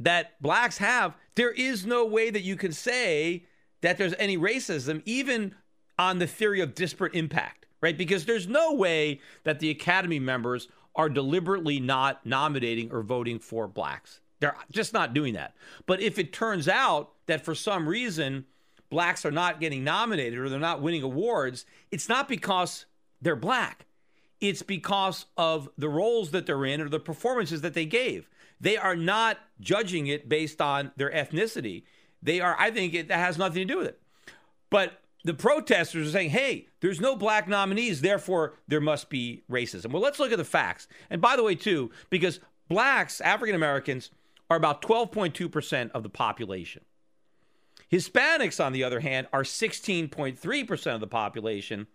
that 0.04 0.40
blacks 0.40 0.78
have, 0.78 1.14
there 1.34 1.50
is 1.50 1.86
no 1.86 2.04
way 2.04 2.30
that 2.30 2.42
you 2.42 2.56
can 2.56 2.72
say 2.72 3.44
that 3.80 3.98
there's 3.98 4.14
any 4.18 4.36
racism, 4.36 5.02
even 5.04 5.54
on 5.98 6.18
the 6.18 6.26
theory 6.26 6.60
of 6.60 6.74
disparate 6.74 7.14
impact, 7.14 7.66
right? 7.80 7.96
Because 7.96 8.24
there's 8.24 8.46
no 8.46 8.72
way 8.74 9.20
that 9.44 9.60
the 9.60 9.70
Academy 9.70 10.18
members 10.18 10.68
are 10.94 11.08
deliberately 11.08 11.80
not 11.80 12.24
nominating 12.26 12.90
or 12.92 13.02
voting 13.02 13.38
for 13.38 13.66
blacks. 13.66 14.20
They're 14.40 14.56
just 14.70 14.92
not 14.92 15.14
doing 15.14 15.34
that. 15.34 15.54
But 15.86 16.00
if 16.00 16.18
it 16.18 16.32
turns 16.32 16.68
out 16.68 17.12
that 17.26 17.44
for 17.44 17.54
some 17.54 17.88
reason 17.88 18.44
blacks 18.90 19.24
are 19.24 19.30
not 19.30 19.60
getting 19.60 19.84
nominated 19.84 20.38
or 20.38 20.48
they're 20.48 20.58
not 20.58 20.82
winning 20.82 21.02
awards, 21.02 21.64
it's 21.90 22.08
not 22.08 22.28
because 22.28 22.86
they're 23.20 23.36
black. 23.36 23.86
It's 24.40 24.62
because 24.62 25.26
of 25.36 25.68
the 25.78 25.88
roles 25.88 26.32
that 26.32 26.46
they're 26.46 26.64
in 26.64 26.80
or 26.80 26.88
the 26.88 26.98
performances 26.98 27.60
that 27.60 27.74
they 27.74 27.86
gave. 27.86 28.28
They 28.62 28.76
are 28.76 28.96
not 28.96 29.38
judging 29.60 30.06
it 30.06 30.28
based 30.28 30.62
on 30.62 30.92
their 30.96 31.10
ethnicity. 31.10 31.82
They 32.22 32.40
are, 32.40 32.56
I 32.58 32.70
think 32.70 32.94
it 32.94 33.08
that 33.08 33.18
has 33.18 33.36
nothing 33.36 33.66
to 33.66 33.74
do 33.74 33.78
with 33.78 33.88
it. 33.88 34.00
But 34.70 35.00
the 35.24 35.34
protesters 35.34 36.08
are 36.08 36.12
saying, 36.12 36.30
hey, 36.30 36.68
there's 36.80 37.00
no 37.00 37.16
black 37.16 37.48
nominees, 37.48 38.00
therefore 38.00 38.54
there 38.68 38.80
must 38.80 39.10
be 39.10 39.42
racism. 39.50 39.90
Well, 39.90 40.00
let's 40.00 40.20
look 40.20 40.32
at 40.32 40.38
the 40.38 40.44
facts. 40.44 40.86
And 41.10 41.20
by 41.20 41.36
the 41.36 41.42
way, 41.42 41.56
too, 41.56 41.90
because 42.08 42.40
blacks, 42.68 43.20
African 43.20 43.56
Americans, 43.56 44.10
are 44.48 44.56
about 44.56 44.80
12.2% 44.80 45.90
of 45.90 46.04
the 46.04 46.08
population. 46.08 46.84
Hispanics, 47.90 48.64
on 48.64 48.72
the 48.72 48.84
other 48.84 49.00
hand, 49.00 49.26
are 49.32 49.42
16.3% 49.42 50.94
of 50.94 51.00
the 51.00 51.06
population, 51.06 51.88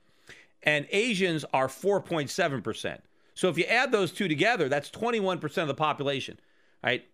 and 0.64 0.86
Asians 0.92 1.46
are 1.54 1.68
4.7%. 1.68 3.00
So 3.36 3.50
if 3.50 3.58
you 3.58 3.66
add 3.66 3.92
those 3.92 4.12
two 4.12 4.28
together, 4.28 4.68
that's 4.68 4.90
21% 4.90 5.58
of 5.62 5.68
the 5.68 5.74
population 5.74 6.40
right? 6.88 7.06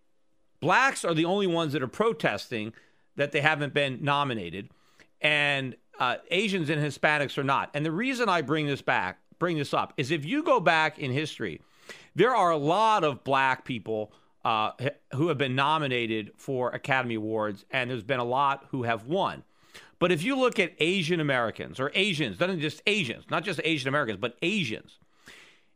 Blacks 0.60 1.04
are 1.04 1.16
the 1.16 1.26
only 1.26 1.48
ones 1.48 1.74
that 1.74 1.82
are 1.82 1.88
protesting 1.88 2.74
that 3.16 3.32
they 3.32 3.42
haven't 3.42 3.74
been 3.74 4.00
nominated, 4.04 4.70
and 5.20 5.76
uh, 6.00 6.18
Asians 6.30 6.70
and 6.70 6.80
Hispanics 6.80 7.40
are 7.40 7.44
not. 7.44 7.72
And 7.74 7.84
the 7.84 7.92
reason 7.92 8.30
I 8.30 8.44
bring 8.44 8.68
this 8.68 8.84
back, 8.84 9.18
bring 9.40 9.58
this 9.58 9.74
up, 9.74 9.94
is 9.98 10.12
if 10.12 10.26
you 10.26 10.44
go 10.44 10.60
back 10.60 11.00
in 11.00 11.12
history, 11.12 11.60
there 12.16 12.36
are 12.36 12.52
a 12.52 12.58
lot 12.58 13.04
of 13.04 13.24
black 13.24 13.66
people 13.66 14.14
uh, 14.46 14.72
who 15.16 15.30
have 15.30 15.40
been 15.40 15.56
nominated 15.56 16.32
for 16.38 16.70
Academy 16.70 17.16
Awards, 17.16 17.66
and 17.72 17.90
there's 17.90 18.04
been 18.04 18.20
a 18.20 18.26
lot 18.26 18.66
who 18.70 18.84
have 18.84 19.08
won. 19.08 19.44
But 19.98 20.12
if 20.12 20.22
you 20.24 20.38
look 20.38 20.60
at 20.60 20.74
Asian 20.78 21.20
Americans 21.20 21.80
or 21.80 21.92
Asians, 21.96 22.40
not 22.40 22.56
just 22.58 22.84
Asians, 22.86 23.26
not 23.32 23.44
just 23.44 23.60
Asian 23.64 23.88
Americans, 23.88 24.20
but 24.22 24.38
Asians, 24.44 25.00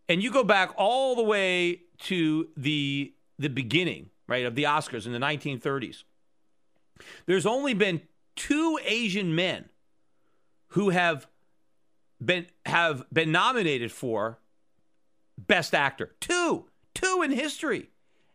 and 0.08 0.22
you 0.22 0.32
go 0.32 0.44
back 0.44 0.72
all 0.78 1.16
the 1.16 1.24
way 1.24 1.82
to 2.00 2.48
the 2.56 3.14
the 3.40 3.50
beginning, 3.50 4.10
right, 4.28 4.46
of 4.46 4.56
the 4.56 4.64
Oscars 4.64 5.06
in 5.06 5.12
the 5.12 5.20
1930s, 5.20 6.04
there's 7.26 7.46
only 7.46 7.74
been 7.74 8.02
two 8.36 8.80
Asian 8.86 9.36
men 9.36 9.66
who 10.70 10.90
have 10.90 11.28
been 12.24 12.48
have 12.66 13.06
been 13.12 13.32
nominated 13.32 13.92
for 13.92 14.40
best 15.38 15.76
actor. 15.76 16.16
Two, 16.20 16.66
two 16.94 17.22
in 17.24 17.32
history. 17.32 17.90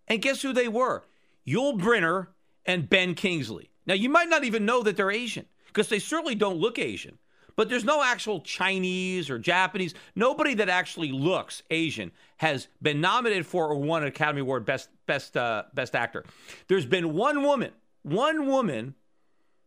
And 0.08 0.22
guess 0.22 0.42
who 0.42 0.52
they 0.52 0.68
were? 0.68 1.04
Yul 1.46 1.78
Brynner 1.78 2.28
and 2.64 2.88
Ben 2.88 3.14
Kingsley. 3.14 3.70
Now 3.86 3.94
you 3.94 4.08
might 4.08 4.28
not 4.28 4.44
even 4.44 4.64
know 4.64 4.82
that 4.82 4.96
they're 4.96 5.10
Asian 5.10 5.46
because 5.66 5.88
they 5.88 5.98
certainly 5.98 6.34
don't 6.34 6.58
look 6.58 6.78
Asian. 6.78 7.18
But 7.56 7.68
there's 7.68 7.84
no 7.84 8.02
actual 8.02 8.40
Chinese 8.40 9.30
or 9.30 9.38
Japanese. 9.38 9.94
Nobody 10.14 10.54
that 10.54 10.68
actually 10.68 11.12
looks 11.12 11.62
Asian 11.70 12.12
has 12.38 12.68
been 12.80 13.00
nominated 13.00 13.46
for 13.46 13.68
or 13.68 13.76
won 13.76 14.02
an 14.02 14.08
Academy 14.08 14.40
Award 14.40 14.64
Best 14.64 14.88
Best 15.06 15.36
uh, 15.36 15.64
Best 15.74 15.94
Actor. 15.94 16.24
There's 16.68 16.86
been 16.86 17.14
one 17.14 17.42
woman, 17.42 17.72
one 18.02 18.46
woman 18.46 18.94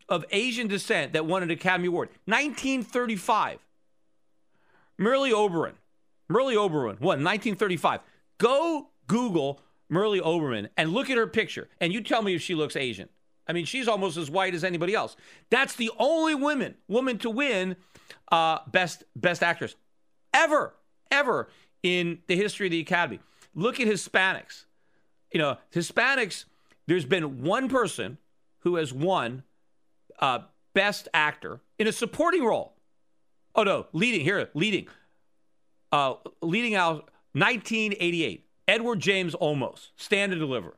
of 0.09 0.25
Asian 0.31 0.67
descent 0.67 1.13
that 1.13 1.25
won 1.25 1.43
an 1.43 1.51
Academy 1.51 1.87
Award. 1.87 2.09
1935. 2.25 3.59
Merle 4.97 5.35
Oberon. 5.35 5.75
Merle 6.27 6.57
Oberon 6.57 6.97
won 6.99 7.23
1935. 7.23 8.01
Go 8.37 8.89
Google 9.07 9.61
Merle 9.89 10.21
Oberon 10.23 10.69
and 10.77 10.91
look 10.91 11.09
at 11.09 11.17
her 11.17 11.27
picture, 11.27 11.69
and 11.79 11.93
you 11.93 12.01
tell 12.01 12.21
me 12.21 12.35
if 12.35 12.41
she 12.41 12.55
looks 12.55 12.75
Asian. 12.75 13.09
I 13.47 13.53
mean, 13.53 13.65
she's 13.65 13.87
almost 13.87 14.17
as 14.17 14.29
white 14.29 14.55
as 14.55 14.63
anybody 14.63 14.93
else. 14.93 15.15
That's 15.49 15.75
the 15.75 15.91
only 15.97 16.35
woman 16.35 16.75
woman 16.87 17.17
to 17.19 17.29
win 17.29 17.75
uh, 18.31 18.59
best 18.67 19.03
best 19.15 19.43
actress 19.43 19.75
ever 20.33 20.73
ever 21.11 21.49
in 21.83 22.19
the 22.27 22.35
history 22.35 22.67
of 22.67 22.71
the 22.71 22.79
Academy. 22.79 23.19
Look 23.53 23.79
at 23.79 23.87
Hispanics. 23.87 24.65
You 25.31 25.39
know, 25.39 25.57
Hispanics. 25.73 26.45
There's 26.87 27.05
been 27.05 27.41
one 27.43 27.67
person 27.67 28.17
who 28.59 28.75
has 28.75 28.93
won 28.93 29.43
uh, 30.19 30.39
best 30.73 31.07
actor 31.13 31.61
in 31.79 31.87
a 31.87 31.91
supporting 31.91 32.43
role. 32.43 32.73
Oh 33.55 33.63
no, 33.63 33.87
leading 33.93 34.21
here, 34.21 34.49
leading, 34.53 34.87
uh, 35.91 36.15
leading 36.41 36.75
out 36.75 37.09
1988. 37.33 38.45
Edward 38.67 38.99
James 38.99 39.35
Olmos, 39.35 39.89
Stand 39.95 40.31
and 40.31 40.41
Deliver, 40.41 40.75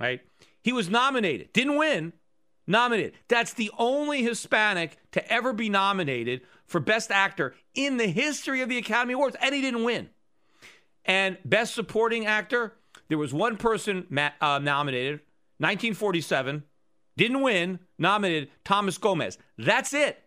right? 0.00 0.20
He 0.64 0.72
was 0.72 0.88
nominated, 0.88 1.52
didn't 1.52 1.76
win, 1.76 2.14
nominated. 2.66 3.12
That's 3.28 3.52
the 3.52 3.70
only 3.76 4.22
Hispanic 4.22 4.96
to 5.12 5.30
ever 5.30 5.52
be 5.52 5.68
nominated 5.68 6.40
for 6.64 6.80
Best 6.80 7.10
Actor 7.10 7.54
in 7.74 7.98
the 7.98 8.06
history 8.06 8.62
of 8.62 8.70
the 8.70 8.78
Academy 8.78 9.12
Awards, 9.12 9.36
and 9.42 9.54
he 9.54 9.60
didn't 9.60 9.84
win. 9.84 10.08
And 11.04 11.36
Best 11.44 11.74
Supporting 11.74 12.24
Actor, 12.24 12.72
there 13.08 13.18
was 13.18 13.34
one 13.34 13.58
person 13.58 14.06
uh, 14.40 14.58
nominated, 14.58 15.20
1947, 15.58 16.64
didn't 17.18 17.42
win, 17.42 17.78
nominated 17.98 18.48
Thomas 18.64 18.96
Gomez. 18.96 19.36
That's 19.58 19.92
it. 19.92 20.18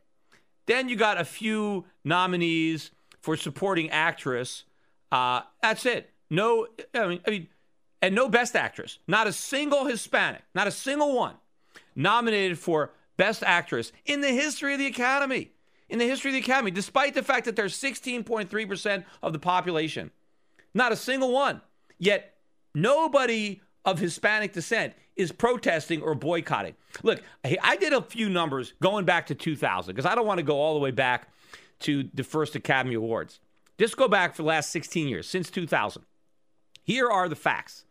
Then 0.67 0.87
you 0.87 0.95
got 0.95 1.19
a 1.19 1.25
few 1.25 1.85
nominees 2.03 2.91
for 3.21 3.35
Supporting 3.35 3.89
Actress. 3.89 4.65
Uh, 5.11 5.41
that's 5.63 5.87
it. 5.87 6.11
No, 6.29 6.67
I 6.93 7.07
mean, 7.07 7.21
I 7.25 7.31
mean 7.31 7.47
and 8.01 8.15
no 8.15 8.29
Best 8.29 8.55
Actress. 8.55 8.99
Not 9.07 9.27
a 9.27 9.33
single 9.33 9.85
Hispanic, 9.85 10.43
not 10.53 10.67
a 10.67 10.71
single 10.71 11.15
one 11.15 11.35
nominated 11.95 12.59
for 12.59 12.93
Best 13.17 13.43
Actress 13.43 13.91
in 14.05 14.21
the 14.21 14.29
history 14.29 14.73
of 14.73 14.79
the 14.79 14.87
Academy. 14.87 15.51
In 15.89 15.99
the 15.99 16.05
history 16.05 16.31
of 16.31 16.33
the 16.33 16.41
Academy, 16.41 16.71
despite 16.71 17.13
the 17.13 17.23
fact 17.23 17.45
that 17.45 17.55
there's 17.55 17.75
16.3% 17.79 19.05
of 19.23 19.33
the 19.33 19.39
population. 19.39 20.11
Not 20.73 20.91
a 20.91 20.97
single 20.97 21.31
one. 21.31 21.61
Yet 21.97 22.35
nobody 22.75 23.61
of 23.85 23.97
Hispanic 23.97 24.51
descent 24.51 24.93
is 25.15 25.31
protesting 25.31 26.01
or 26.01 26.13
boycotting. 26.13 26.75
Look, 27.03 27.21
I 27.43 27.77
did 27.77 27.93
a 27.93 28.01
few 28.01 28.29
numbers 28.29 28.73
going 28.81 29.05
back 29.05 29.27
to 29.27 29.35
2000 29.35 29.95
because 29.95 30.05
I 30.05 30.13
don't 30.13 30.27
want 30.27 30.39
to 30.39 30.43
go 30.43 30.59
all 30.59 30.73
the 30.73 30.79
way 30.81 30.91
back 30.91 31.29
to 31.79 32.07
the 32.13 32.23
first 32.23 32.55
Academy 32.55 32.95
Awards. 32.95 33.39
Just 33.79 33.95
go 33.95 34.07
back 34.07 34.35
for 34.35 34.41
the 34.41 34.47
last 34.47 34.71
16 34.71 35.07
years, 35.07 35.27
since 35.27 35.49
2000. 35.49 36.03
Here 36.83 37.09
are 37.09 37.29
the 37.29 37.35
facts. 37.35 37.85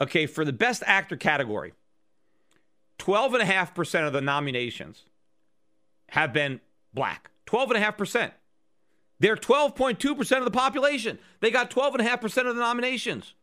Okay, 0.00 0.26
for 0.26 0.44
the 0.44 0.52
best 0.52 0.82
actor 0.86 1.16
category, 1.16 1.72
12.5% 2.98 4.06
of 4.06 4.12
the 4.12 4.20
nominations 4.20 5.04
have 6.08 6.32
been 6.32 6.60
black. 6.92 7.30
12.5%. 7.46 8.32
They're 9.20 9.36
12.2% 9.36 10.38
of 10.38 10.44
the 10.44 10.50
population. 10.50 11.18
They 11.40 11.50
got 11.50 11.70
12.5% 11.70 12.48
of 12.48 12.56
the 12.56 12.60
nominations. 12.60 13.34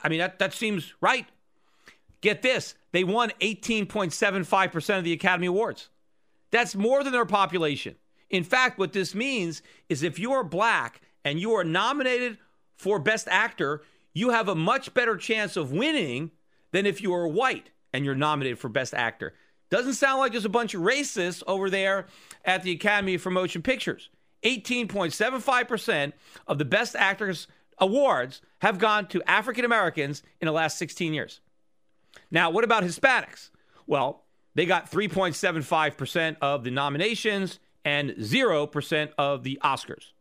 I 0.00 0.08
mean, 0.08 0.18
that, 0.18 0.38
that 0.38 0.52
seems 0.52 0.94
right. 1.00 1.26
Get 2.20 2.42
this 2.42 2.74
they 2.92 3.04
won 3.04 3.30
18.75% 3.40 4.98
of 4.98 5.04
the 5.04 5.12
Academy 5.12 5.46
Awards. 5.46 5.88
That's 6.50 6.74
more 6.74 7.04
than 7.04 7.12
their 7.12 7.26
population. 7.26 7.96
In 8.30 8.44
fact, 8.44 8.78
what 8.78 8.92
this 8.92 9.14
means 9.14 9.62
is 9.88 10.02
if 10.02 10.18
you 10.18 10.32
are 10.32 10.44
black 10.44 11.02
and 11.24 11.38
you 11.38 11.52
are 11.52 11.64
nominated 11.64 12.38
for 12.76 12.98
Best 12.98 13.28
Actor, 13.28 13.82
you 14.18 14.30
have 14.30 14.48
a 14.48 14.54
much 14.54 14.92
better 14.94 15.16
chance 15.16 15.56
of 15.56 15.70
winning 15.70 16.32
than 16.72 16.86
if 16.86 17.00
you 17.00 17.14
are 17.14 17.28
white 17.28 17.70
and 17.92 18.04
you're 18.04 18.14
nominated 18.14 18.58
for 18.58 18.68
Best 18.68 18.92
Actor. 18.92 19.34
Doesn't 19.70 19.94
sound 19.94 20.18
like 20.18 20.32
there's 20.32 20.44
a 20.44 20.50
bunch 20.50 20.74
of 20.74 20.82
racists 20.82 21.42
over 21.46 21.70
there 21.70 22.06
at 22.44 22.62
the 22.62 22.72
Academy 22.72 23.16
for 23.16 23.30
Motion 23.30 23.62
Pictures. 23.62 24.10
18.75% 24.42 26.12
of 26.46 26.58
the 26.58 26.64
Best 26.64 26.96
Actors 26.96 27.46
awards 27.78 28.40
have 28.60 28.78
gone 28.78 29.06
to 29.08 29.22
African 29.30 29.64
Americans 29.64 30.22
in 30.40 30.46
the 30.46 30.52
last 30.52 30.78
16 30.78 31.14
years. 31.14 31.40
Now, 32.30 32.50
what 32.50 32.64
about 32.64 32.82
Hispanics? 32.82 33.50
Well, 33.86 34.24
they 34.54 34.66
got 34.66 34.90
3.75% 34.90 36.36
of 36.40 36.64
the 36.64 36.70
nominations 36.70 37.60
and 37.84 38.10
0% 38.10 39.10
of 39.16 39.44
the 39.44 39.60
Oscars. 39.62 40.12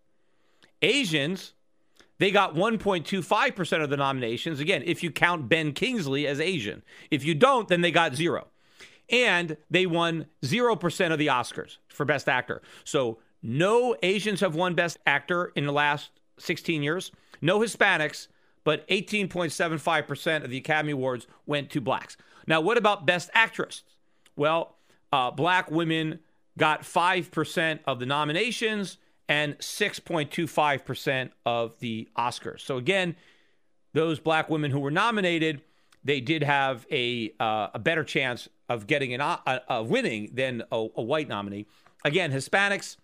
Asians, 0.81 1.53
they 2.19 2.31
got 2.31 2.55
1.25% 2.55 3.83
of 3.83 3.89
the 3.89 3.97
nominations. 3.97 4.59
Again, 4.59 4.83
if 4.85 5.03
you 5.03 5.11
count 5.11 5.49
Ben 5.49 5.71
Kingsley 5.71 6.25
as 6.25 6.39
Asian. 6.39 6.83
If 7.11 7.23
you 7.23 7.35
don't, 7.35 7.67
then 7.67 7.81
they 7.81 7.91
got 7.91 8.15
zero. 8.15 8.47
And 9.09 9.57
they 9.69 9.85
won 9.85 10.25
0% 10.41 11.11
of 11.11 11.19
the 11.19 11.27
Oscars 11.27 11.77
for 11.87 12.05
Best 12.05 12.27
Actor. 12.27 12.61
So 12.83 13.19
no 13.41 13.95
Asians 14.03 14.41
have 14.41 14.55
won 14.55 14.73
Best 14.75 14.97
Actor 15.05 15.51
in 15.55 15.65
the 15.65 15.71
last 15.71 16.11
16 16.39 16.83
years, 16.83 17.11
no 17.41 17.59
Hispanics, 17.59 18.27
but 18.63 18.87
18.75% 18.89 20.43
of 20.43 20.49
the 20.49 20.57
Academy 20.57 20.91
Awards 20.91 21.27
went 21.45 21.69
to 21.71 21.81
blacks. 21.81 22.17
Now, 22.47 22.61
what 22.61 22.77
about 22.77 23.05
Best 23.05 23.29
Actress? 23.33 23.83
Well, 24.35 24.75
uh, 25.13 25.31
black 25.31 25.71
women 25.71 26.19
got 26.57 26.81
5% 26.81 27.79
of 27.85 27.99
the 27.99 28.05
nominations 28.05 28.97
and 29.29 29.57
6.25% 29.57 31.31
of 31.45 31.79
the 31.79 32.07
Oscars. 32.17 32.61
So, 32.61 32.77
again, 32.77 33.15
those 33.93 34.19
black 34.19 34.49
women 34.49 34.71
who 34.71 34.79
were 34.79 34.91
nominated, 34.91 35.61
they 36.03 36.21
did 36.21 36.43
have 36.43 36.85
a, 36.91 37.33
uh, 37.39 37.69
a 37.73 37.79
better 37.79 38.03
chance 38.03 38.47
of 38.69 38.87
getting 38.87 39.13
an 39.13 39.21
uh, 39.21 39.83
winning 39.85 40.31
than 40.33 40.63
a, 40.71 40.87
a 40.95 41.01
white 41.01 41.27
nominee. 41.27 41.65
Again, 42.05 42.31
Hispanics, 42.31 42.97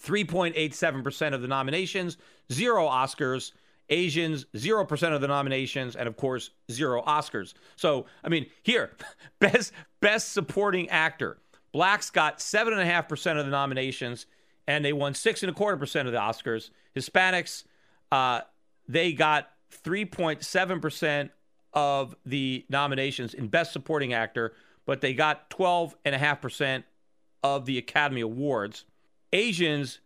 3.87% 0.00 1.34
of 1.34 1.42
the 1.42 1.48
nominations, 1.48 2.16
zero 2.50 2.86
Oscars. 2.86 3.52
Asians, 3.88 4.46
0% 4.54 5.12
of 5.12 5.20
the 5.20 5.28
nominations, 5.28 5.96
and 5.96 6.08
of 6.08 6.16
course, 6.16 6.50
zero 6.70 7.02
Oscars. 7.02 7.52
So, 7.76 8.06
I 8.24 8.30
mean, 8.30 8.46
here, 8.62 8.92
best 9.38 9.72
best 10.00 10.32
supporting 10.32 10.88
actor. 10.88 11.36
Blacks 11.72 12.10
got 12.10 12.38
7.5% 12.38 13.38
of 13.38 13.44
the 13.44 13.50
nominations, 13.50 14.26
and 14.66 14.84
they 14.84 14.92
won 14.92 15.14
six 15.14 15.42
and 15.42 15.50
a 15.50 15.54
quarter 15.54 15.76
percent 15.76 16.08
of 16.08 16.12
the 16.12 16.20
Oscars. 16.20 16.70
Hispanics, 16.96 17.64
uh, 18.10 18.42
they 18.88 19.12
got 19.12 19.50
3.7% 19.84 21.30
of 21.72 22.14
the 22.26 22.64
nominations 22.68 23.34
in 23.34 23.48
Best 23.48 23.72
Supporting 23.72 24.12
Actor, 24.12 24.54
but 24.86 25.00
they 25.00 25.14
got 25.14 25.48
12.5% 25.50 26.84
of 27.42 27.66
the 27.66 27.78
Academy 27.78 28.20
Awards. 28.20 28.84
Asians 29.32 30.00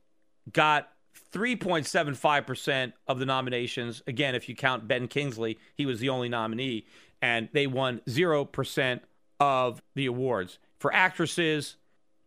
got 0.53 0.90
3.75% 1.33 2.92
of 3.09 3.19
the 3.19 3.27
nominations. 3.27 4.03
Again, 4.07 4.35
if 4.35 4.49
you 4.49 4.55
count 4.55 4.87
Ben 4.87 5.09
Kingsley, 5.09 5.59
he 5.75 5.87
was 5.87 6.01
the 6.01 6.09
only 6.09 6.29
nominee, 6.29 6.87
and 7.21 7.49
they 7.53 7.66
won 7.66 8.01
0% 8.07 9.01
of 9.40 9.83
the 9.95 10.07
awards. 10.07 10.59
For 10.79 10.92
actresses, 10.92 11.77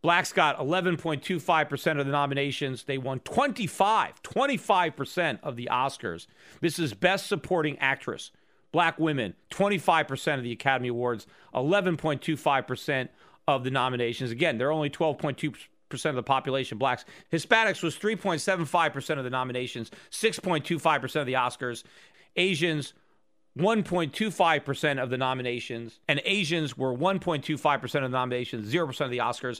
Blacks 0.01 0.31
got 0.31 0.57
11.25% 0.59 1.99
of 1.99 2.05
the 2.05 2.11
nominations. 2.11 2.83
They 2.83 2.97
won 2.97 3.19
25, 3.19 4.23
25% 4.23 5.39
of 5.43 5.55
the 5.55 5.67
Oscars. 5.71 6.27
This 6.61 6.79
is 6.79 6.93
Best 6.93 7.27
Supporting 7.27 7.77
Actress. 7.79 8.31
Black 8.71 8.99
women, 8.99 9.33
25% 9.51 10.35
of 10.35 10.43
the 10.43 10.51
Academy 10.51 10.89
Awards, 10.89 11.25
11.25% 11.55 13.09
of 13.47 13.63
the 13.63 13.71
nominations. 13.71 14.31
Again, 14.31 14.57
they're 14.57 14.71
only 14.71 14.89
12.2 14.89 15.55
percent 15.89 16.11
of 16.11 16.17
the 16.17 16.23
population 16.23 16.77
blacks. 16.77 17.03
Hispanics 17.33 17.81
was 17.81 17.97
3.75% 17.97 19.17
of 19.17 19.23
the 19.23 19.29
nominations, 19.29 19.89
6.25% 20.11 21.19
of 21.19 21.25
the 21.25 21.33
Oscars. 21.33 21.83
Asians 22.35 22.93
1.25% 23.57 25.01
of 25.01 25.09
the 25.09 25.17
nominations, 25.17 25.99
and 26.07 26.21
Asians 26.23 26.77
were 26.77 26.95
1.25% 26.95 27.83
of 27.83 27.91
the 28.03 28.09
nominations, 28.09 28.71
0% 28.71 29.01
of 29.01 29.11
the 29.11 29.17
Oscars. 29.17 29.59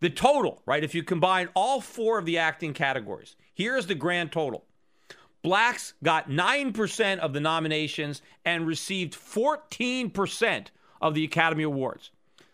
The 0.00 0.10
total, 0.10 0.62
right, 0.66 0.84
if 0.84 0.94
you 0.94 1.02
combine 1.02 1.48
all 1.54 1.80
four 1.80 2.18
of 2.18 2.26
the 2.26 2.38
acting 2.38 2.74
categories, 2.74 3.36
here's 3.54 3.86
the 3.86 3.94
grand 3.94 4.30
total. 4.30 4.64
Blacks 5.42 5.94
got 6.02 6.28
9% 6.28 7.18
of 7.18 7.32
the 7.32 7.40
nominations 7.40 8.20
and 8.44 8.66
received 8.66 9.14
14% 9.14 10.66
of 11.00 11.14
the 11.14 11.24
Academy 11.24 11.62
Awards. 11.64 12.10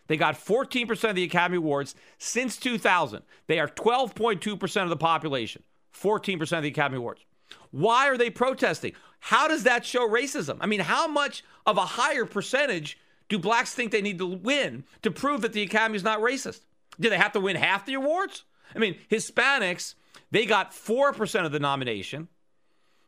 They 0.06 0.16
got 0.16 0.36
14% 0.36 1.10
of 1.10 1.16
the 1.16 1.24
Academy 1.24 1.56
Awards 1.56 1.96
since 2.18 2.56
2000. 2.56 3.22
They 3.48 3.58
are 3.58 3.66
12.2% 3.66 4.82
of 4.82 4.88
the 4.88 4.96
population, 4.96 5.64
14% 5.92 6.56
of 6.56 6.62
the 6.62 6.68
Academy 6.68 6.98
Awards. 6.98 7.25
Why 7.70 8.08
are 8.08 8.16
they 8.16 8.30
protesting? 8.30 8.92
How 9.20 9.48
does 9.48 9.64
that 9.64 9.84
show 9.84 10.08
racism? 10.08 10.58
I 10.60 10.66
mean, 10.66 10.80
how 10.80 11.08
much 11.08 11.44
of 11.64 11.76
a 11.78 11.84
higher 11.84 12.24
percentage 12.24 12.98
do 13.28 13.38
blacks 13.38 13.74
think 13.74 13.90
they 13.90 14.02
need 14.02 14.18
to 14.18 14.26
win 14.26 14.84
to 15.02 15.10
prove 15.10 15.40
that 15.42 15.52
the 15.52 15.62
Academy 15.62 15.96
is 15.96 16.04
not 16.04 16.20
racist? 16.20 16.60
Do 17.00 17.10
they 17.10 17.18
have 17.18 17.32
to 17.32 17.40
win 17.40 17.56
half 17.56 17.84
the 17.84 17.94
awards? 17.94 18.44
I 18.74 18.78
mean, 18.78 18.96
Hispanics, 19.10 19.94
they 20.30 20.46
got 20.46 20.72
4% 20.72 21.44
of 21.44 21.52
the 21.52 21.58
nomination, 21.58 22.28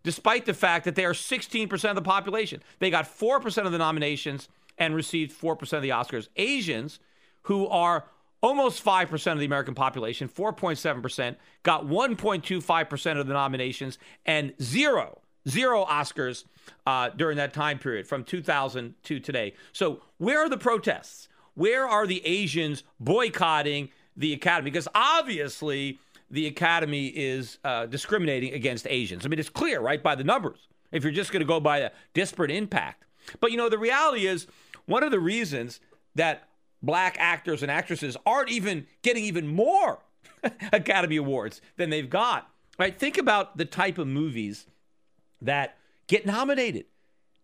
despite 0.02 0.46
the 0.46 0.54
fact 0.54 0.84
that 0.84 0.94
they 0.94 1.04
are 1.04 1.12
16% 1.12 1.88
of 1.88 1.94
the 1.94 2.02
population. 2.02 2.62
They 2.78 2.90
got 2.90 3.06
4% 3.06 3.66
of 3.66 3.72
the 3.72 3.78
nominations 3.78 4.48
and 4.76 4.94
received 4.94 5.38
4% 5.38 5.72
of 5.72 5.82
the 5.82 5.90
Oscars. 5.90 6.28
Asians, 6.36 7.00
who 7.42 7.66
are 7.68 8.04
almost 8.42 8.84
5% 8.84 9.32
of 9.32 9.38
the 9.38 9.46
American 9.46 9.74
population, 9.74 10.28
4.7%, 10.28 11.36
got 11.62 11.86
1.25% 11.86 13.20
of 13.20 13.26
the 13.26 13.32
nominations 13.32 13.98
and 14.26 14.52
zero, 14.62 15.20
zero 15.48 15.84
Oscars 15.84 16.44
uh, 16.86 17.10
during 17.10 17.36
that 17.36 17.52
time 17.52 17.78
period 17.78 18.06
from 18.06 18.24
2000 18.24 18.94
to 19.04 19.20
today. 19.20 19.54
So, 19.72 20.02
where 20.18 20.40
are 20.40 20.48
the 20.48 20.58
protests? 20.58 21.28
Where 21.54 21.86
are 21.86 22.06
the 22.06 22.24
Asians 22.24 22.84
boycotting 23.00 23.90
the 24.16 24.32
Academy? 24.32 24.70
Because 24.70 24.88
obviously, 24.94 25.98
the 26.30 26.46
Academy 26.46 27.08
is 27.08 27.58
uh, 27.64 27.86
discriminating 27.86 28.52
against 28.54 28.86
Asians. 28.88 29.24
I 29.24 29.28
mean, 29.28 29.38
it's 29.38 29.48
clear, 29.48 29.80
right, 29.80 30.02
by 30.02 30.14
the 30.14 30.24
numbers, 30.24 30.68
if 30.92 31.02
you're 31.02 31.12
just 31.12 31.32
going 31.32 31.40
to 31.40 31.46
go 31.46 31.58
by 31.58 31.78
a 31.78 31.90
disparate 32.14 32.50
impact. 32.50 33.04
But, 33.40 33.50
you 33.50 33.56
know, 33.56 33.68
the 33.68 33.78
reality 33.78 34.26
is, 34.26 34.46
one 34.86 35.02
of 35.02 35.10
the 35.10 35.20
reasons 35.20 35.80
that 36.14 36.47
black 36.82 37.16
actors 37.18 37.62
and 37.62 37.70
actresses 37.70 38.16
aren't 38.24 38.50
even 38.50 38.86
getting 39.02 39.24
even 39.24 39.46
more 39.46 40.00
Academy 40.72 41.16
Awards 41.16 41.60
than 41.76 41.90
they've 41.90 42.10
got. 42.10 42.50
Right? 42.78 42.96
Think 42.96 43.18
about 43.18 43.56
the 43.56 43.64
type 43.64 43.98
of 43.98 44.06
movies 44.06 44.66
that 45.42 45.76
get 46.06 46.26
nominated. 46.26 46.86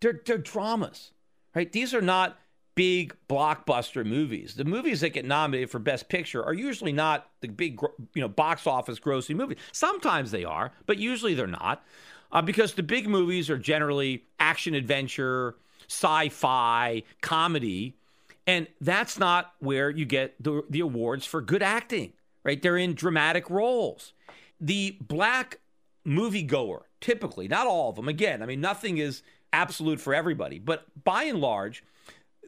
They're, 0.00 0.20
they're 0.24 0.38
dramas. 0.38 1.10
Right? 1.54 1.70
These 1.70 1.94
are 1.94 2.00
not 2.00 2.38
big 2.74 3.14
blockbuster 3.28 4.04
movies. 4.04 4.54
The 4.54 4.64
movies 4.64 5.00
that 5.00 5.10
get 5.10 5.24
nominated 5.24 5.70
for 5.70 5.78
Best 5.78 6.08
Picture 6.08 6.44
are 6.44 6.54
usually 6.54 6.92
not 6.92 7.30
the 7.40 7.48
big, 7.48 7.80
you 8.14 8.20
know, 8.22 8.28
box 8.28 8.66
office 8.66 8.98
grossing 8.98 9.36
movies. 9.36 9.58
Sometimes 9.72 10.30
they 10.30 10.44
are, 10.44 10.72
but 10.86 10.98
usually 10.98 11.34
they're 11.34 11.46
not, 11.46 11.84
uh, 12.32 12.42
because 12.42 12.74
the 12.74 12.82
big 12.82 13.08
movies 13.08 13.48
are 13.48 13.58
generally 13.58 14.24
action 14.40 14.74
adventure, 14.74 15.56
sci 15.88 16.28
fi, 16.30 17.02
comedy. 17.20 17.96
And 18.46 18.66
that's 18.80 19.18
not 19.18 19.54
where 19.58 19.90
you 19.90 20.04
get 20.04 20.42
the, 20.42 20.62
the 20.68 20.80
awards 20.80 21.24
for 21.24 21.40
good 21.40 21.62
acting, 21.62 22.12
right? 22.44 22.60
They're 22.60 22.76
in 22.76 22.94
dramatic 22.94 23.48
roles. 23.48 24.12
The 24.60 24.98
black 25.00 25.60
moviegoer, 26.06 26.82
typically, 27.00 27.48
not 27.48 27.66
all 27.66 27.90
of 27.90 27.96
them, 27.96 28.08
again, 28.08 28.42
I 28.42 28.46
mean, 28.46 28.60
nothing 28.60 28.98
is 28.98 29.22
absolute 29.52 30.00
for 30.00 30.14
everybody, 30.14 30.58
but 30.58 30.84
by 31.04 31.24
and 31.24 31.40
large, 31.40 31.84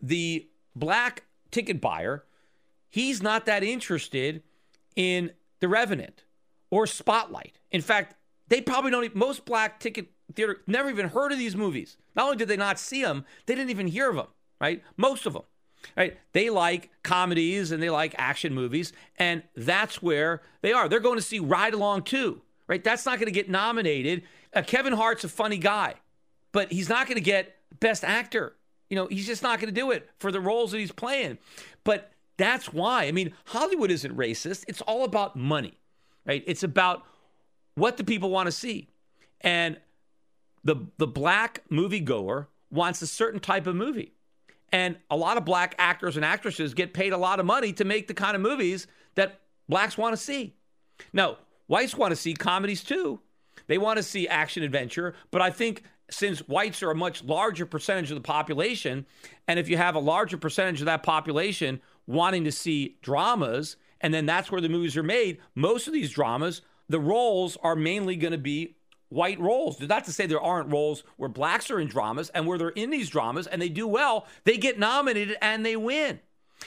the 0.02 0.46
black 0.74 1.24
ticket 1.50 1.80
buyer, 1.80 2.24
he's 2.90 3.22
not 3.22 3.46
that 3.46 3.62
interested 3.62 4.42
in 4.94 5.32
The 5.60 5.68
Revenant 5.68 6.24
or 6.70 6.86
Spotlight. 6.86 7.58
In 7.70 7.80
fact, 7.80 8.16
they 8.48 8.60
probably 8.60 8.90
don't, 8.90 9.14
most 9.14 9.44
black 9.44 9.80
ticket 9.80 10.08
theater 10.34 10.58
never 10.66 10.90
even 10.90 11.08
heard 11.08 11.32
of 11.32 11.38
these 11.38 11.56
movies. 11.56 11.96
Not 12.14 12.24
only 12.26 12.36
did 12.36 12.48
they 12.48 12.56
not 12.56 12.78
see 12.78 13.02
them, 13.02 13.24
they 13.46 13.54
didn't 13.54 13.70
even 13.70 13.86
hear 13.86 14.10
of 14.10 14.16
them, 14.16 14.28
right? 14.60 14.82
Most 14.96 15.26
of 15.26 15.32
them. 15.32 15.42
Right? 15.96 16.16
They 16.32 16.50
like 16.50 16.90
comedies 17.02 17.72
and 17.72 17.82
they 17.82 17.90
like 17.90 18.14
action 18.18 18.54
movies, 18.54 18.92
and 19.18 19.42
that's 19.54 20.02
where 20.02 20.42
they 20.62 20.72
are. 20.72 20.88
They're 20.88 21.00
going 21.00 21.18
to 21.18 21.22
see 21.22 21.38
Ride 21.38 21.74
Along 21.74 22.02
too, 22.02 22.40
right? 22.66 22.82
That's 22.82 23.06
not 23.06 23.18
going 23.18 23.26
to 23.26 23.32
get 23.32 23.50
nominated. 23.50 24.22
Uh, 24.54 24.62
Kevin 24.62 24.92
Hart's 24.92 25.24
a 25.24 25.28
funny 25.28 25.58
guy, 25.58 25.94
but 26.52 26.72
he's 26.72 26.88
not 26.88 27.06
going 27.06 27.16
to 27.16 27.24
get 27.24 27.56
Best 27.80 28.04
Actor. 28.04 28.54
You 28.88 28.96
know, 28.96 29.06
he's 29.06 29.26
just 29.26 29.42
not 29.42 29.60
going 29.60 29.72
to 29.72 29.80
do 29.80 29.90
it 29.90 30.08
for 30.18 30.30
the 30.30 30.40
roles 30.40 30.70
that 30.72 30.78
he's 30.78 30.92
playing. 30.92 31.38
But 31.84 32.12
that's 32.36 32.72
why. 32.72 33.04
I 33.04 33.12
mean, 33.12 33.32
Hollywood 33.46 33.90
isn't 33.90 34.16
racist. 34.16 34.64
It's 34.68 34.80
all 34.82 35.04
about 35.04 35.36
money, 35.36 35.78
right? 36.24 36.44
It's 36.46 36.62
about 36.62 37.04
what 37.74 37.96
the 37.96 38.04
people 38.04 38.30
want 38.30 38.46
to 38.46 38.52
see. 38.52 38.88
And 39.40 39.78
the 40.64 40.76
the 40.98 41.06
black 41.06 41.62
moviegoer 41.70 42.46
wants 42.70 43.00
a 43.00 43.06
certain 43.06 43.40
type 43.40 43.66
of 43.66 43.76
movie. 43.76 44.12
And 44.72 44.96
a 45.10 45.16
lot 45.16 45.36
of 45.36 45.44
black 45.44 45.74
actors 45.78 46.16
and 46.16 46.24
actresses 46.24 46.74
get 46.74 46.92
paid 46.92 47.12
a 47.12 47.18
lot 47.18 47.40
of 47.40 47.46
money 47.46 47.72
to 47.74 47.84
make 47.84 48.08
the 48.08 48.14
kind 48.14 48.34
of 48.34 48.42
movies 48.42 48.86
that 49.14 49.40
blacks 49.68 49.96
want 49.96 50.12
to 50.12 50.22
see. 50.22 50.54
Now, 51.12 51.38
whites 51.66 51.96
want 51.96 52.12
to 52.12 52.16
see 52.16 52.34
comedies 52.34 52.82
too. 52.82 53.20
They 53.68 53.78
want 53.78 53.96
to 53.96 54.02
see 54.02 54.28
action 54.28 54.62
adventure, 54.62 55.14
but 55.30 55.42
I 55.42 55.50
think 55.50 55.82
since 56.10 56.40
whites 56.40 56.82
are 56.82 56.90
a 56.90 56.96
much 56.96 57.24
larger 57.24 57.66
percentage 57.66 58.10
of 58.10 58.16
the 58.16 58.20
population, 58.20 59.06
and 59.48 59.58
if 59.58 59.68
you 59.68 59.76
have 59.76 59.94
a 59.94 60.00
larger 60.00 60.36
percentage 60.36 60.80
of 60.80 60.86
that 60.86 61.02
population 61.02 61.80
wanting 62.06 62.44
to 62.44 62.52
see 62.52 62.98
dramas, 63.02 63.76
and 64.00 64.14
then 64.14 64.26
that's 64.26 64.50
where 64.50 64.60
the 64.60 64.68
movies 64.68 64.96
are 64.96 65.02
made, 65.02 65.38
most 65.54 65.86
of 65.86 65.92
these 65.92 66.10
dramas, 66.10 66.62
the 66.88 67.00
roles 67.00 67.56
are 67.62 67.74
mainly 67.74 68.14
going 68.14 68.32
to 68.32 68.38
be 68.38 68.76
white 69.08 69.38
roles. 69.40 69.80
Not 69.80 70.04
to 70.04 70.12
say 70.12 70.26
there 70.26 70.40
aren't 70.40 70.72
roles 70.72 71.04
where 71.16 71.28
blacks 71.28 71.70
are 71.70 71.80
in 71.80 71.88
dramas 71.88 72.30
and 72.30 72.46
where 72.46 72.58
they're 72.58 72.68
in 72.70 72.90
these 72.90 73.08
dramas 73.08 73.46
and 73.46 73.60
they 73.60 73.68
do 73.68 73.86
well, 73.86 74.26
they 74.44 74.56
get 74.56 74.78
nominated 74.78 75.36
and 75.40 75.64
they 75.64 75.76
win. 75.76 76.20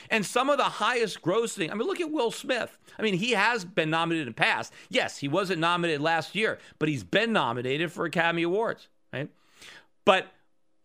And 0.09 0.25
some 0.25 0.49
of 0.49 0.57
the 0.57 0.63
highest 0.63 1.21
grossing, 1.21 1.71
I 1.71 1.73
mean, 1.73 1.87
look 1.87 1.99
at 1.99 2.11
Will 2.11 2.31
Smith. 2.31 2.77
I 2.97 3.01
mean, 3.01 3.15
he 3.15 3.31
has 3.31 3.65
been 3.65 3.89
nominated 3.89 4.27
in 4.27 4.33
the 4.33 4.37
past. 4.37 4.71
Yes, 4.89 5.17
he 5.17 5.27
wasn't 5.27 5.59
nominated 5.59 6.01
last 6.01 6.35
year, 6.35 6.59
but 6.77 6.89
he's 6.89 7.03
been 7.03 7.33
nominated 7.33 7.91
for 7.91 8.05
Academy 8.05 8.43
Awards, 8.43 8.87
right? 9.11 9.29
But 10.05 10.27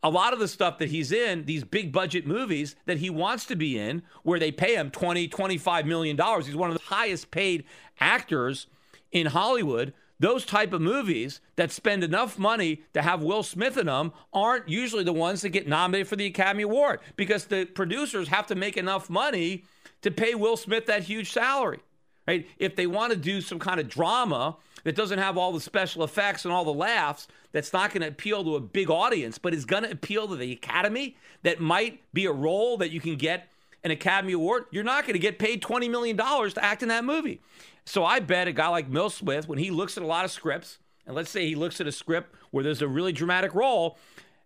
a 0.03 0.11
lot 0.11 0.33
of 0.33 0.39
the 0.39 0.49
stuff 0.49 0.79
that 0.79 0.91
he's 0.91 1.13
in, 1.13 1.45
these 1.45 1.65
big 1.65 1.93
budget 1.93 2.27
movies 2.27 2.77
that 2.87 2.99
he 2.99 3.11
wants 3.11 3.47
to 3.47 3.57
be 3.57 3.79
in, 3.79 4.03
where 4.23 4.39
they 4.39 4.53
pay 4.53 4.75
him 4.75 4.91
20, 4.91 5.29
25 5.29 5.87
million 5.87 6.17
dollars. 6.17 6.47
He's 6.47 6.57
one 6.57 6.71
of 6.71 6.77
the 6.77 6.85
highest 6.85 7.31
paid 7.31 7.65
actors 8.01 8.67
in 9.13 9.27
Hollywood 9.27 9.95
those 10.25 10.47
type 10.47 10.73
of 10.73 10.81
movies 10.81 11.43
that 11.57 11.71
spend 11.71 12.03
enough 12.03 12.39
money 12.39 12.81
to 12.95 13.03
have 13.03 13.23
Will 13.23 13.43
Smith 13.43 13.77
in 13.77 13.87
them 13.87 14.11
aren't 14.33 14.67
usually 14.67 15.05
the 15.05 15.13
ones 15.13 15.43
that 15.43 15.51
get 15.51 15.69
nominated 15.69 16.09
for 16.09 16.17
the 16.17 16.25
Academy 16.25 16.63
Award 16.63 17.01
because 17.17 17.45
the 17.45 17.67
producers 17.67 18.29
have 18.29 18.47
to 18.47 18.55
make 18.55 18.79
enough 18.79 19.11
money 19.11 19.65
to 20.01 20.11
pay 20.11 20.35
Will 20.35 20.57
Smith 20.57 20.87
that 20.87 21.03
huge 21.03 21.31
salary. 21.31 21.81
Right? 22.27 22.49
If 22.59 22.75
they 22.75 22.87
want 22.87 23.13
to 23.13 23.19
do 23.19 23.43
some 23.43 23.59
kind 23.59 23.79
of 23.79 23.87
drama 23.87 24.57
that 24.85 24.97
doesn't 24.97 25.19
have 25.19 25.37
all 25.37 25.53
the 25.53 25.61
special 25.61 26.05
effects 26.05 26.47
and 26.47 26.55
all 26.55 26.65
the 26.65 26.73
laughs, 26.73 27.29
that's 27.53 27.75
not 27.75 27.91
going 27.91 28.01
to 28.01 28.09
appeal 28.09 28.43
to 28.45 28.57
a 28.57 28.61
big 28.61 28.89
audience, 28.89 29.37
but 29.37 29.53
is 29.53 29.67
going 29.67 29.83
to 29.83 29.91
appeal 29.91 30.27
to 30.29 30.37
the 30.37 30.53
Academy, 30.53 31.19
that 31.43 31.61
might 31.61 32.01
be 32.15 32.25
a 32.25 32.33
role 32.33 32.79
that 32.79 32.91
you 32.91 33.01
can 33.01 33.17
get 33.17 33.51
an 33.85 33.91
Academy 33.91 34.33
Award, 34.33 34.65
you're 34.71 34.85
not 34.85 35.05
going 35.05 35.13
to 35.13 35.19
get 35.19 35.39
paid 35.39 35.63
$20 35.63 35.91
million 35.91 36.17
to 36.17 36.65
act 36.65 36.83
in 36.83 36.89
that 36.89 37.05
movie. 37.05 37.43
So 37.85 38.05
I 38.05 38.21
bet 38.21 38.49
a 38.49 38.53
guy 38.53 38.69
like 38.69 38.93
Will 38.93 39.11
Smith, 39.11 39.49
when 39.49 39.59
he 39.59 39.71
looks 39.71 39.97
at 39.97 40.03
a 40.03 40.07
lot 40.07 40.25
of 40.25 40.31
scripts, 40.31 40.79
and 41.07 41.15
let's 41.15 41.31
say 41.31 41.47
he 41.47 41.55
looks 41.55 41.81
at 41.81 41.87
a 41.87 41.93
script 41.93 42.35
where 42.51 42.65
there's 42.65 42.83
a 42.83 42.89
really 42.89 43.13
dramatic 43.13 43.55
role, 43.55 43.99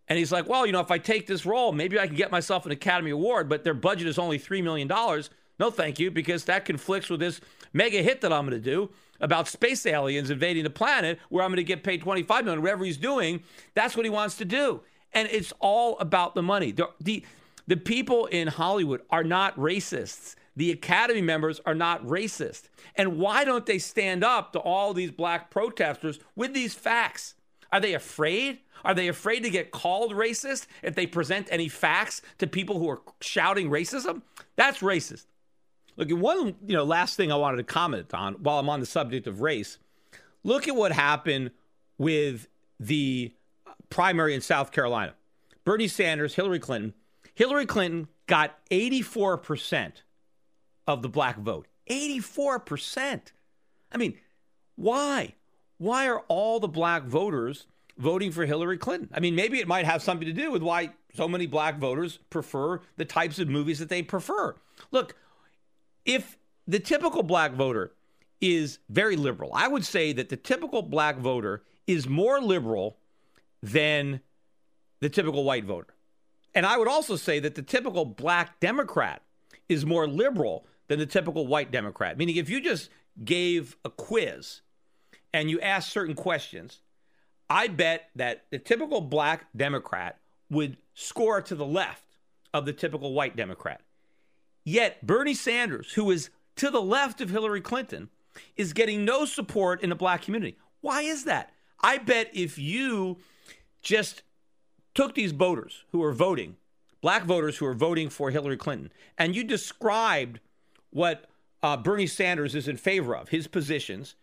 and 0.09 0.19
he's 0.19 0.33
like, 0.33 0.49
well, 0.49 0.67
you 0.67 0.73
know, 0.73 0.81
if 0.81 0.91
I 0.91 0.99
take 0.99 1.27
this 1.27 1.47
role, 1.47 1.71
maybe 1.73 1.99
I 2.01 2.07
can 2.07 2.17
get 2.17 2.31
myself 2.31 2.67
an 2.67 2.73
Academy 2.73 3.11
Award, 3.11 3.49
but 3.49 3.63
their 3.63 3.75
budget 3.75 4.09
is 4.09 4.19
only 4.19 4.39
$3 4.39 4.63
million. 4.63 4.89
No, 4.89 5.71
thank 5.71 5.99
you, 5.99 6.11
because 6.11 6.45
that 6.47 6.65
conflicts 6.65 7.11
with 7.11 7.21
this 7.21 7.41
mega 7.73 8.03
hit 8.03 8.23
that 8.23 8.33
I'm 8.33 8.49
going 8.49 8.61
to 8.61 8.71
do 8.71 8.91
about 9.21 9.49
space 9.49 9.85
aliens 9.87 10.31
invading 10.31 10.65
the 10.65 10.71
planet, 10.71 11.19
where 11.29 11.45
I'm 11.45 11.51
going 11.51 11.57
to 11.57 11.65
get 11.65 11.83
paid 11.83 12.01
25 12.01 12.45
million, 12.45 12.63
whatever 12.63 12.85
he's 12.85 12.97
doing. 12.97 13.43
That's 13.75 13.97
what 13.97 14.07
he 14.07 14.11
wants 14.11 14.37
to 14.37 14.45
do, 14.45 14.83
and 15.13 15.29
it's 15.31 15.53
all 15.61 15.99
about 15.99 16.35
the 16.35 16.43
money. 16.43 16.73
The 16.73 16.89
the, 17.01 17.25
the 17.67 17.77
people 17.77 18.27
in 18.27 18.49
Hollywood 18.49 19.03
are 19.11 19.25
not 19.25 19.57
racists 19.57 20.37
the 20.59 20.73
Academy 20.73 21.21
members 21.23 21.61
are 21.65 21.75
not 21.75 22.05
racist. 22.05 22.65
And 22.97 23.17
why 23.17 23.45
don't 23.45 23.65
they 23.65 23.79
stand 23.79 24.25
up 24.25 24.53
to 24.53 24.59
all 24.59 24.93
these 24.93 25.13
black 25.13 25.51
protesters 25.51 26.19
with 26.35 26.53
these 26.53 26.75
facts? 26.75 27.37
Are 27.71 27.79
they 27.79 27.95
afraid? 27.95 28.59
Are 28.85 28.93
they 28.93 29.07
afraid 29.07 29.45
to 29.45 29.51
get 29.51 29.71
called 29.71 30.13
racist 30.13 30.67
if 30.83 30.97
they 30.97 31.07
present 31.07 31.47
any 31.53 31.69
facts 31.69 32.23
to 32.39 32.49
people 32.49 32.81
who 32.81 32.91
are 32.91 33.01
shouting 33.21 33.71
racism? 33.71 34.23
That's 34.57 34.81
racist. 34.81 35.27
Look, 35.97 36.11
one 36.11 36.57
you 36.67 36.75
know 36.75 36.83
last 36.83 37.17
thing 37.17 37.31
I 37.31 37.37
wanted 37.37 37.59
to 37.59 37.65
comment 37.65 38.13
on 38.13 38.35
while 38.35 38.59
I'm 38.59 38.69
on 38.69 38.81
the 38.81 38.87
subject 38.87 39.29
of 39.29 39.41
race. 39.41 39.79
Look 40.43 40.67
at 40.67 40.75
what 40.75 40.91
happened 40.91 41.53
with 41.99 42.49
the 42.81 43.33
primary 43.91 44.35
in 44.35 44.41
South 44.41 44.73
Carolina. 44.73 45.15
Bernie 45.65 45.87
Sanders, 45.87 46.35
Hillary 46.35 46.59
Clinton. 46.59 46.95
Hillary 47.37 47.67
Clinton 47.67 48.09
got 48.27 48.59
84 48.73 49.39
percent 49.39 50.03
of 50.89 51.03
the 51.03 51.09
black 51.09 51.37
vote. 51.37 51.69
84%. 51.89 53.21
I 53.93 53.97
mean, 53.97 54.19
why? 54.75 55.35
Why 55.77 56.09
are 56.09 56.21
all 56.29 56.59
the 56.59 56.67
black 56.67 57.05
voters 57.05 57.67
voting 57.99 58.33
for 58.33 58.47
Hillary 58.47 58.79
Clinton? 58.79 59.11
I 59.13 59.21
mean, 59.21 59.37
maybe 59.37 59.61
it 59.61 59.69
might 59.69 59.85
have 59.85 60.03
something 60.03 60.27
to 60.27 60.33
do 60.33 60.51
with 60.51 60.63
why 60.63 60.91
so 61.15 61.29
many 61.29 61.47
black 61.47 61.79
voters 61.79 62.19
prefer 62.31 62.81
the 62.97 63.05
types 63.05 63.39
of 63.39 63.49
movies 63.49 63.79
that 63.79 63.91
they 63.91 64.03
prefer. 64.03 64.57
Look, 64.91 65.15
if 66.05 66.39
the 66.67 66.81
typical 66.81 67.23
black 67.23 67.53
voter 67.53 67.93
is 68.41 68.79
very 68.89 69.17
liberal, 69.17 69.51
I 69.53 69.69
would 69.69 69.85
say 69.85 70.13
that 70.15 70.31
the 70.31 70.37
typical 70.37 70.81
black 70.81 71.19
voter 71.19 71.63
is 71.87 72.09
more 72.09 72.41
liberal 72.41 72.97
than 73.63 74.21
the 75.01 75.11
typical 75.11 75.45
white 75.45 75.65
voter. 75.65 75.95
And 76.55 76.65
I 76.65 76.79
would 76.79 76.89
also 76.89 77.17
say 77.17 77.41
that 77.41 77.57
the 77.57 77.63
typical 77.63 78.05
black 78.05 78.59
Democrat 78.59 79.23
is 79.69 79.85
more 79.85 80.09
liberal 80.09 80.67
than 80.89 80.99
the 80.99 81.07
typical 81.07 81.47
white 81.47 81.71
Democrat. 81.71 82.19
Meaning, 82.19 82.37
if 82.37 82.51
you 82.51 82.61
just 82.61 82.91
gave 83.25 83.77
a 83.85 83.91
quiz 83.91 84.63
and 85.33 85.51
you 85.51 85.61
asked 85.61 85.91
certain 85.91 86.15
questions, 86.15 86.81
I 87.49 87.69
bet 87.69 88.11
that 88.17 88.47
the 88.51 88.59
typical 88.59 89.01
black 89.01 89.47
Democrat 89.57 90.19
would 90.51 90.77
score 90.95 91.41
to 91.43 91.55
the 91.55 91.67
left 91.67 92.05
of 92.53 92.67
the 92.67 92.73
typical 92.73 93.13
white 93.13 93.37
Democrat. 93.37 93.83
Yet, 94.65 95.07
Bernie 95.07 95.35
Sanders, 95.35 95.93
who 95.93 96.11
is 96.11 96.31
to 96.57 96.71
the 96.71 96.83
left 96.83 97.21
of 97.21 97.31
Hillary 97.31 97.61
Clinton, 97.61 98.09
is 98.57 98.73
getting 98.73 99.05
no 99.05 99.25
support 99.25 99.83
in 99.83 99.91
the 99.91 99.95
black 99.95 100.23
community. 100.23 100.57
Why 100.81 101.03
is 101.03 101.25
that? 101.25 101.53
I 101.81 101.99
bet 101.99 102.31
if 102.35 102.59
you 102.59 103.19
just 103.83 104.23
took 104.95 105.15
these 105.15 105.33
voters 105.33 105.85
who 105.93 106.03
are 106.03 106.13
voting, 106.13 106.57
black 107.01 107.25
voters 107.25 107.59
who 107.59 107.67
are 107.67 107.75
voting 107.75 108.09
for 108.11 108.31
Hillary 108.31 108.57
Clinton, 108.57 108.93
and 109.17 109.35
you 109.35 109.45
described 109.45 110.41
what 110.91 111.27
uh, 111.63 111.77
Bernie 111.77 112.07
Sanders 112.07 112.55
is 112.55 112.69
in 112.69 112.77
favor 112.77 113.17
of, 113.17 113.29
his 113.29 113.47
positions, 113.47 114.15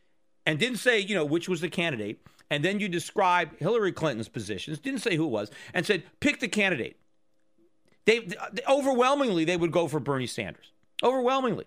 and 0.46 0.60
didn't 0.60 0.78
say, 0.78 1.00
you 1.00 1.16
know, 1.16 1.26
which 1.26 1.50
was 1.50 1.62
the 1.62 1.70
candidate. 1.70 2.26
And 2.50 2.64
then 2.64 2.80
you 2.80 2.88
described 2.88 3.60
Hillary 3.60 3.92
Clinton's 3.92 4.30
positions, 4.30 4.80
didn't 4.80 5.02
say 5.02 5.16
who 5.16 5.26
it 5.26 5.32
was, 5.32 5.50
and 5.74 5.86
said, 5.86 6.04
pick 6.20 6.40
the 6.40 6.48
candidate. 6.48 6.98
They, 8.06 8.28
overwhelmingly 8.70 9.46
they 9.46 9.58
would 9.58 9.72
go 9.72 9.88
for 9.88 10.00
Bernie 10.00 10.28
Sanders. 10.28 10.72
Overwhelmingly. 11.04 11.66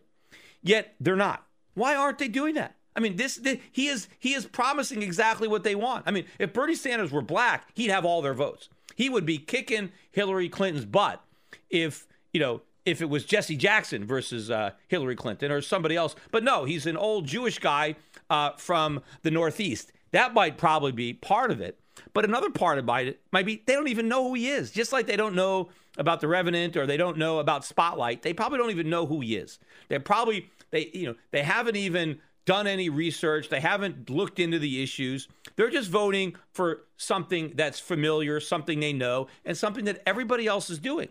Yet 0.62 0.94
they're 1.00 1.16
not. 1.16 1.44
Why 1.74 1.94
aren't 1.96 2.18
they 2.18 2.28
doing 2.28 2.54
that? 2.54 2.76
I 2.96 3.00
mean, 3.00 3.16
this, 3.16 3.36
this, 3.36 3.58
he 3.70 3.86
is 3.86 4.08
he 4.18 4.34
is 4.34 4.44
promising 4.46 5.02
exactly 5.02 5.46
what 5.46 5.62
they 5.62 5.76
want. 5.76 6.04
I 6.06 6.10
mean, 6.10 6.24
if 6.40 6.52
Bernie 6.52 6.74
Sanders 6.74 7.12
were 7.12 7.22
black, 7.22 7.68
he'd 7.74 7.90
have 7.90 8.04
all 8.04 8.22
their 8.22 8.34
votes. 8.34 8.68
He 8.96 9.08
would 9.08 9.24
be 9.24 9.38
kicking 9.38 9.92
Hillary 10.10 10.48
Clinton's 10.48 10.84
butt 10.84 11.22
if 11.70 12.08
you 12.32 12.40
know 12.40 12.62
if 12.90 13.02
it 13.02 13.08
was 13.08 13.24
Jesse 13.24 13.56
Jackson 13.56 14.04
versus 14.04 14.50
uh, 14.50 14.70
Hillary 14.88 15.16
Clinton 15.16 15.52
or 15.52 15.60
somebody 15.60 15.96
else. 15.96 16.16
But 16.30 16.44
no, 16.44 16.64
he's 16.64 16.86
an 16.86 16.96
old 16.96 17.26
Jewish 17.26 17.58
guy 17.58 17.96
uh, 18.30 18.52
from 18.56 19.02
the 19.22 19.30
Northeast. 19.30 19.92
That 20.12 20.34
might 20.34 20.56
probably 20.56 20.92
be 20.92 21.12
part 21.12 21.50
of 21.50 21.60
it. 21.60 21.78
But 22.14 22.24
another 22.24 22.50
part 22.50 22.78
of 22.78 22.88
it 22.88 23.20
might 23.32 23.46
be 23.46 23.62
they 23.66 23.74
don't 23.74 23.88
even 23.88 24.08
know 24.08 24.28
who 24.28 24.34
he 24.34 24.48
is. 24.48 24.70
Just 24.70 24.92
like 24.92 25.06
they 25.06 25.16
don't 25.16 25.34
know 25.34 25.68
about 25.96 26.20
the 26.20 26.28
Revenant 26.28 26.76
or 26.76 26.86
they 26.86 26.96
don't 26.96 27.18
know 27.18 27.38
about 27.38 27.64
Spotlight, 27.64 28.22
they 28.22 28.32
probably 28.32 28.58
don't 28.58 28.70
even 28.70 28.88
know 28.88 29.04
who 29.04 29.20
he 29.20 29.36
is. 29.36 29.58
They 29.88 29.98
probably 29.98 30.48
they 30.70 30.90
you 30.94 31.06
know 31.06 31.14
they 31.32 31.42
haven't 31.42 31.76
even 31.76 32.20
done 32.44 32.66
any 32.66 32.88
research. 32.88 33.50
They 33.50 33.60
haven't 33.60 34.08
looked 34.08 34.38
into 34.38 34.58
the 34.58 34.82
issues. 34.82 35.28
They're 35.56 35.70
just 35.70 35.90
voting 35.90 36.36
for 36.52 36.84
something 36.96 37.52
that's 37.54 37.78
familiar, 37.78 38.40
something 38.40 38.80
they 38.80 38.92
know, 38.92 39.26
and 39.44 39.56
something 39.56 39.84
that 39.84 40.02
everybody 40.06 40.46
else 40.46 40.70
is 40.70 40.78
doing. 40.78 41.08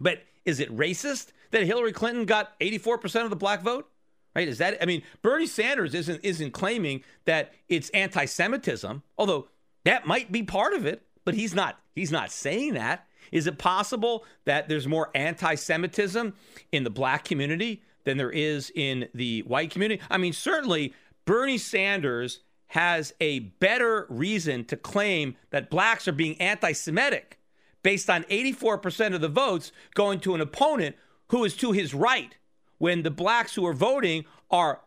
But 0.00 0.22
is 0.50 0.60
it 0.60 0.76
racist 0.76 1.28
that 1.52 1.62
Hillary 1.62 1.92
Clinton 1.92 2.26
got 2.26 2.58
84% 2.60 3.24
of 3.24 3.30
the 3.30 3.36
black 3.36 3.62
vote? 3.62 3.88
Right? 4.34 4.48
Is 4.48 4.58
that 4.58 4.78
I 4.82 4.86
mean, 4.86 5.02
Bernie 5.22 5.46
Sanders 5.46 5.94
isn't 5.94 6.20
isn't 6.22 6.52
claiming 6.52 7.02
that 7.24 7.52
it's 7.68 7.88
anti-Semitism, 7.90 9.02
although 9.16 9.48
that 9.84 10.06
might 10.06 10.30
be 10.30 10.42
part 10.42 10.74
of 10.74 10.86
it, 10.86 11.02
but 11.24 11.34
he's 11.34 11.54
not 11.54 11.80
he's 11.94 12.12
not 12.12 12.30
saying 12.30 12.74
that. 12.74 13.06
Is 13.32 13.46
it 13.46 13.58
possible 13.58 14.24
that 14.44 14.68
there's 14.68 14.86
more 14.86 15.10
anti-Semitism 15.14 16.34
in 16.72 16.84
the 16.84 16.90
black 16.90 17.24
community 17.24 17.82
than 18.04 18.16
there 18.16 18.30
is 18.30 18.72
in 18.74 19.08
the 19.14 19.40
white 19.42 19.70
community? 19.70 20.02
I 20.10 20.18
mean, 20.18 20.32
certainly 20.32 20.94
Bernie 21.24 21.58
Sanders 21.58 22.40
has 22.68 23.12
a 23.20 23.40
better 23.40 24.06
reason 24.08 24.64
to 24.66 24.76
claim 24.76 25.36
that 25.50 25.70
blacks 25.70 26.06
are 26.06 26.12
being 26.12 26.40
anti 26.40 26.72
Semitic 26.72 27.39
based 27.82 28.10
on 28.10 28.24
84% 28.24 29.14
of 29.14 29.20
the 29.20 29.28
votes 29.28 29.72
going 29.94 30.20
to 30.20 30.34
an 30.34 30.40
opponent 30.40 30.96
who 31.28 31.44
is 31.44 31.56
to 31.56 31.72
his 31.72 31.94
right 31.94 32.36
when 32.78 33.02
the 33.02 33.10
blacks 33.10 33.54
who 33.54 33.66
are 33.66 33.72
voting 33.72 34.24
are 34.50 34.80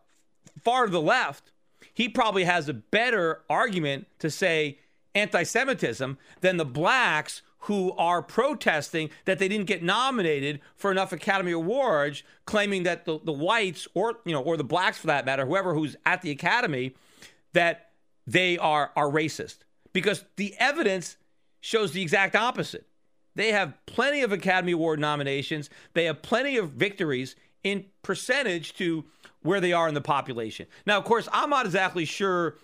far 0.62 0.86
to 0.86 0.92
the 0.92 1.02
left. 1.02 1.52
He 1.94 2.10
probably 2.10 2.44
has 2.44 2.68
a 2.68 2.74
better 2.74 3.42
argument 3.50 4.08
to 4.20 4.30
say 4.30 4.80
anti 5.16 5.44
Semitism 5.44 6.18
than 6.42 6.58
the 6.58 6.66
blacks 6.66 7.42
who 7.60 7.94
are 7.94 8.22
protesting 8.22 9.10
that 9.24 9.40
they 9.40 9.48
didn't 9.48 9.68
get 9.68 9.82
nominated 9.82 10.60
for 10.76 10.92
enough 10.92 11.14
Academy 11.14 11.54
Awards, 11.54 12.24
claiming 12.46 12.84
that 12.84 13.06
the, 13.06 13.20
the 13.24 13.32
whites 13.32 13.88
or 13.94 14.20
you 14.26 14.34
know 14.34 14.42
or 14.42 14.58
the 14.58 14.64
blacks 14.64 14.98
for 14.98 15.08
that 15.08 15.26
matter, 15.26 15.46
whoever 15.46 15.74
who's 15.74 15.96
at 16.06 16.22
the 16.22 16.32
Academy, 16.32 16.94
that 17.54 17.92
they 18.28 18.58
are 18.58 18.92
are 18.96 19.10
racist 19.10 19.58
because 19.94 20.26
the 20.36 20.56
evidence 20.60 21.16
shows 21.64 21.94
the 21.94 22.02
exact 22.02 22.36
opposite. 22.36 22.86
They 23.36 23.54
have 23.54 23.74
plenty 23.86 24.22
of 24.22 24.34
Academy 24.34 24.74
Award 24.74 25.00
nominations. 25.00 25.70
They 25.94 26.06
have 26.06 26.22
plenty 26.22 26.58
of 26.58 26.72
victories 26.72 27.38
in 27.64 27.86
percentage 28.02 28.76
to 28.76 29.06
where 29.44 29.62
they 29.62 29.72
are 29.72 29.88
in 29.88 29.94
the 29.94 30.02
population. 30.02 30.68
Now, 30.86 30.98
of 30.98 31.06
course, 31.06 31.30
I'm 31.32 31.50
not 31.50 31.66
exactly 31.66 32.04
sure 32.04 32.56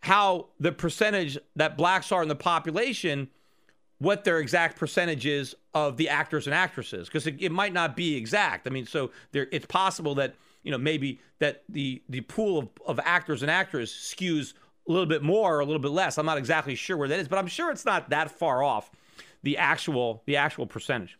how 0.00 0.48
the 0.60 0.72
percentage 0.72 1.38
that 1.56 1.78
blacks 1.78 2.12
are 2.12 2.22
in 2.22 2.28
the 2.28 2.34
population, 2.34 3.30
what 3.98 4.24
their 4.24 4.38
exact 4.40 4.78
percentage 4.78 5.24
is 5.24 5.56
of 5.72 5.96
the 5.96 6.10
actors 6.10 6.46
and 6.46 6.52
actresses, 6.52 7.08
because 7.08 7.26
it, 7.26 7.36
it, 7.40 7.50
might 7.50 7.72
not 7.72 7.96
be 7.96 8.14
exact. 8.14 8.66
I 8.66 8.70
mean, 8.70 8.84
so 8.84 9.10
there, 9.32 9.48
it's 9.52 9.64
possible 9.64 10.14
that 10.16 10.34
you 10.62 10.70
know 10.70 10.76
maybe 10.78 11.18
that 11.38 11.62
the 11.70 12.02
the 12.10 12.20
pool 12.20 12.58
of, 12.58 12.68
of 12.86 13.00
actors 13.04 13.40
and 13.40 13.50
actresses 13.50 14.14
skews 14.14 14.52
a 14.86 14.92
little 14.92 15.06
bit 15.06 15.22
more 15.22 15.56
or 15.56 15.60
a 15.60 15.64
little 15.64 15.80
bit 15.80 15.90
less. 15.90 16.18
I'm 16.18 16.26
not 16.26 16.38
exactly 16.38 16.74
sure 16.74 16.96
where 16.96 17.08
that 17.08 17.18
is, 17.18 17.28
but 17.28 17.38
I'm 17.38 17.46
sure 17.46 17.70
it's 17.70 17.84
not 17.84 18.10
that 18.10 18.30
far 18.30 18.62
off 18.62 18.90
the 19.42 19.58
actual 19.58 20.22
the 20.26 20.36
actual 20.36 20.66
percentage. 20.66 21.18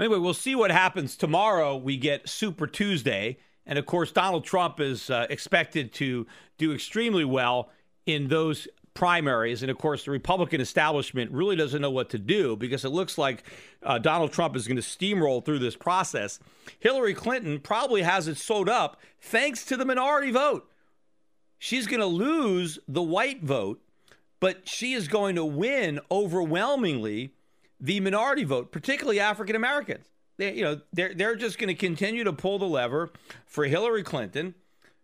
Anyway, 0.00 0.18
we'll 0.18 0.34
see 0.34 0.54
what 0.54 0.70
happens 0.70 1.16
tomorrow. 1.16 1.76
We 1.76 1.96
get 1.96 2.28
Super 2.28 2.66
Tuesday, 2.66 3.38
and 3.66 3.78
of 3.78 3.86
course, 3.86 4.12
Donald 4.12 4.44
Trump 4.44 4.78
is 4.78 5.10
uh, 5.10 5.26
expected 5.28 5.92
to 5.94 6.26
do 6.56 6.72
extremely 6.72 7.24
well 7.24 7.70
in 8.06 8.28
those 8.28 8.68
primaries. 8.94 9.62
And 9.62 9.70
of 9.70 9.78
course, 9.78 10.04
the 10.04 10.10
Republican 10.10 10.60
establishment 10.60 11.30
really 11.30 11.56
doesn't 11.56 11.80
know 11.80 11.90
what 11.90 12.10
to 12.10 12.18
do 12.18 12.56
because 12.56 12.84
it 12.84 12.88
looks 12.88 13.18
like 13.18 13.44
uh, 13.82 13.98
Donald 13.98 14.32
Trump 14.32 14.56
is 14.56 14.66
going 14.66 14.76
to 14.76 14.82
steamroll 14.82 15.44
through 15.44 15.60
this 15.60 15.76
process. 15.76 16.40
Hillary 16.80 17.14
Clinton 17.14 17.60
probably 17.60 18.02
has 18.02 18.26
it 18.26 18.36
sewed 18.36 18.68
up 18.68 19.00
thanks 19.20 19.64
to 19.66 19.76
the 19.76 19.84
minority 19.84 20.30
vote. 20.30 20.68
She's 21.58 21.86
going 21.86 22.00
to 22.00 22.06
lose 22.06 22.78
the 22.86 23.02
white 23.02 23.42
vote 23.42 23.82
but 24.40 24.68
she 24.68 24.92
is 24.92 25.08
going 25.08 25.36
to 25.36 25.44
win 25.44 26.00
overwhelmingly 26.10 27.34
the 27.80 28.00
minority 28.00 28.44
vote, 28.44 28.72
particularly 28.72 29.20
African 29.20 29.56
Americans. 29.56 30.06
They, 30.36 30.54
you 30.54 30.62
know, 30.62 30.80
they're 30.92 31.14
they're 31.14 31.36
just 31.36 31.58
going 31.58 31.68
to 31.68 31.74
continue 31.74 32.24
to 32.24 32.32
pull 32.32 32.58
the 32.58 32.66
lever 32.66 33.10
for 33.46 33.64
Hillary 33.64 34.02
Clinton 34.02 34.54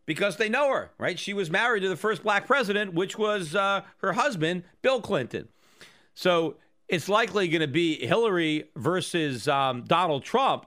because 0.07 0.37
they 0.37 0.49
know 0.49 0.73
her, 0.73 0.91
right? 0.99 1.19
She 1.19 1.33
was 1.33 1.51
married 1.51 1.81
to 1.81 1.89
the 1.89 1.97
first 1.97 2.23
black 2.23 2.47
president, 2.47 2.95
which 2.95 3.19
was 3.19 3.55
uh, 3.55 3.83
her 3.99 4.13
husband, 4.13 4.65
Bill 4.83 5.01
Clinton. 5.01 5.49
So 6.15 6.57
it's 6.89 7.09
likely 7.09 7.49
going 7.49 7.63
to 7.63 7.69
be 7.69 8.07
Hillary 8.07 8.69
versus 8.77 9.49
um, 9.49 9.83
Donald 9.85 10.23
Trump. 10.23 10.67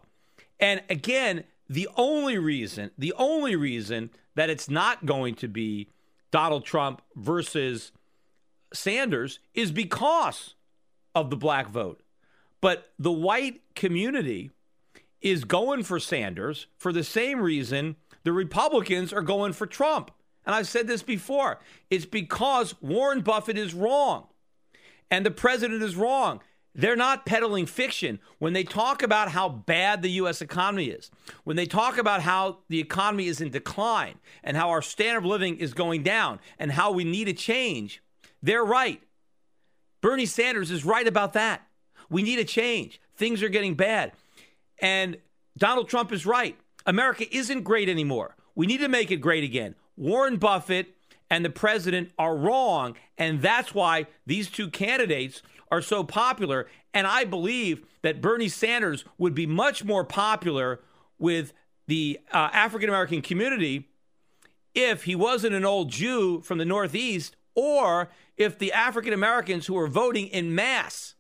And 0.60 0.82
again, 0.90 1.44
the 1.70 1.88
only 1.96 2.38
reason, 2.38 2.92
the 2.98 3.14
only 3.18 3.56
reason 3.56 4.10
that 4.38 4.52
it's 4.52 4.70
not 4.70 5.06
going 5.06 5.34
to 5.34 5.48
be 5.48 5.90
Donald 6.30 6.64
Trump 6.64 7.02
versus 7.16 7.92
Sanders 8.72 9.40
is 9.56 9.72
because 9.72 10.54
of 11.16 11.32
the 11.32 11.36
black 11.36 11.68
vote. 11.68 12.02
But 12.62 12.92
the 13.00 13.12
white 13.12 13.62
community 13.74 14.52
is 15.22 15.44
going 15.44 15.84
for 15.84 16.00
Sanders 16.00 16.68
for 16.78 16.94
the 16.94 17.04
same 17.04 17.40
reason 17.40 17.96
the 18.24 18.32
Republicans 18.32 19.12
are 19.12 19.24
going 19.24 19.54
for 19.54 19.66
Trump. 19.66 20.12
And 20.46 20.54
I've 20.54 20.68
said 20.68 20.86
this 20.86 21.02
before 21.02 21.60
it's 21.90 22.06
because 22.06 22.80
Warren 22.80 23.22
Buffett 23.22 23.58
is 23.58 23.74
wrong 23.74 24.28
and 25.10 25.26
the 25.26 25.32
president 25.32 25.82
is 25.82 25.96
wrong. 25.96 26.42
They're 26.78 26.96
not 26.96 27.26
peddling 27.26 27.66
fiction 27.66 28.20
when 28.38 28.54
they 28.54 28.64
talk 28.64 29.02
about 29.02 29.32
how 29.32 29.50
bad 29.50 30.04
the 30.04 30.12
U.S. 30.12 30.44
economy 30.44 30.86
is, 30.86 31.10
when 31.44 31.58
they 31.58 31.66
talk 31.66 31.98
about 31.98 32.22
how 32.22 32.60
the 32.70 32.80
economy 32.80 33.26
is 33.26 33.42
in 33.42 33.50
decline 33.50 34.20
and 34.44 34.56
how 34.56 34.70
our 34.70 34.84
standard 34.84 35.18
of 35.18 35.26
living 35.26 35.58
is 35.58 35.74
going 35.74 36.04
down 36.04 36.40
and 36.60 36.72
how 36.72 36.92
we 36.92 37.04
need 37.04 37.28
a 37.28 37.34
change. 37.34 38.04
They're 38.44 38.64
right. 38.64 39.02
Bernie 40.02 40.28
Sanders 40.28 40.70
is 40.70 40.86
right 40.86 41.08
about 41.08 41.34
that. 41.34 41.68
We 42.12 42.22
need 42.22 42.38
a 42.38 42.46
change. 42.46 43.02
Things 43.16 43.42
are 43.42 43.50
getting 43.50 43.74
bad. 43.74 44.12
And 44.80 45.18
Donald 45.58 45.90
Trump 45.90 46.12
is 46.12 46.28
right. 46.28 46.56
America 46.86 47.26
isn't 47.36 47.64
great 47.64 47.90
anymore. 47.90 48.36
We 48.54 48.68
need 48.68 48.82
to 48.82 48.88
make 48.88 49.10
it 49.10 49.18
great 49.18 49.44
again. 49.44 49.74
Warren 49.98 50.38
Buffett 50.38 50.94
and 51.30 51.44
the 51.44 51.50
president 51.50 52.12
are 52.20 52.38
wrong. 52.38 52.96
And 53.18 53.42
that's 53.42 53.74
why 53.74 54.06
these 54.28 54.50
two 54.50 54.70
candidates 54.70 55.42
are 55.72 55.82
so 55.82 56.04
popular. 56.04 56.68
And 56.94 57.08
I 57.08 57.24
believe 57.24 57.86
that 58.02 58.22
Bernie 58.22 58.50
Sanders 58.50 59.06
would 59.18 59.34
be 59.34 59.46
much 59.46 59.84
more 59.84 60.04
popular 60.04 60.80
with 61.20 61.54
the 61.88 62.20
uh, 62.32 62.50
African 62.54 62.90
American 62.90 63.22
community 63.22 63.90
if 64.74 65.04
he 65.04 65.16
wasn't 65.16 65.56
an 65.56 65.66
old 65.66 65.90
Jew 65.90 66.42
from 66.42 66.58
the 66.58 66.66
Northeast 66.66 67.36
or 67.56 68.10
if 68.36 68.60
the 68.60 68.72
African 68.72 69.14
Americans 69.14 69.66
who 69.66 69.78
are 69.78 69.88
voting 69.88 70.28
in 70.28 70.54
mass 70.54 71.16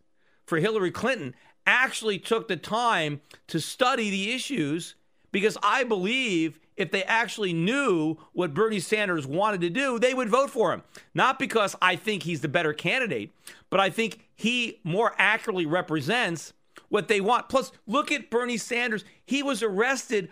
for 0.45 0.59
Hillary 0.59 0.91
Clinton 0.91 1.33
actually 1.65 2.19
took 2.19 2.47
the 2.47 2.55
time 2.55 3.21
to 3.47 3.59
study 3.59 4.09
the 4.09 4.31
issues 4.31 4.95
because 5.31 5.57
I 5.63 5.83
believe 5.83 6.59
if 6.77 6.91
they 6.91 7.03
actually 7.03 7.53
knew 7.53 8.17
what 8.33 8.53
Bernie 8.53 8.79
Sanders 8.79 9.27
wanted 9.27 9.61
to 9.61 9.69
do, 9.69 9.99
they 9.99 10.13
would 10.13 10.29
vote 10.29 10.49
for 10.49 10.71
him. 10.71 10.83
Not 11.13 11.39
because 11.39 11.75
I 11.81 11.95
think 11.95 12.23
he's 12.23 12.41
the 12.41 12.47
better 12.47 12.71
candidate, 12.71 13.33
but 13.69 13.79
I 13.79 13.89
think 13.89 14.19
he 14.35 14.79
more 14.83 15.13
accurately 15.17 15.65
represents 15.65 16.53
what 16.89 17.07
they 17.07 17.19
want. 17.19 17.49
Plus, 17.49 17.71
look 17.85 18.11
at 18.11 18.29
Bernie 18.29 18.57
Sanders. 18.57 19.03
He 19.25 19.43
was 19.43 19.63
arrested 19.63 20.29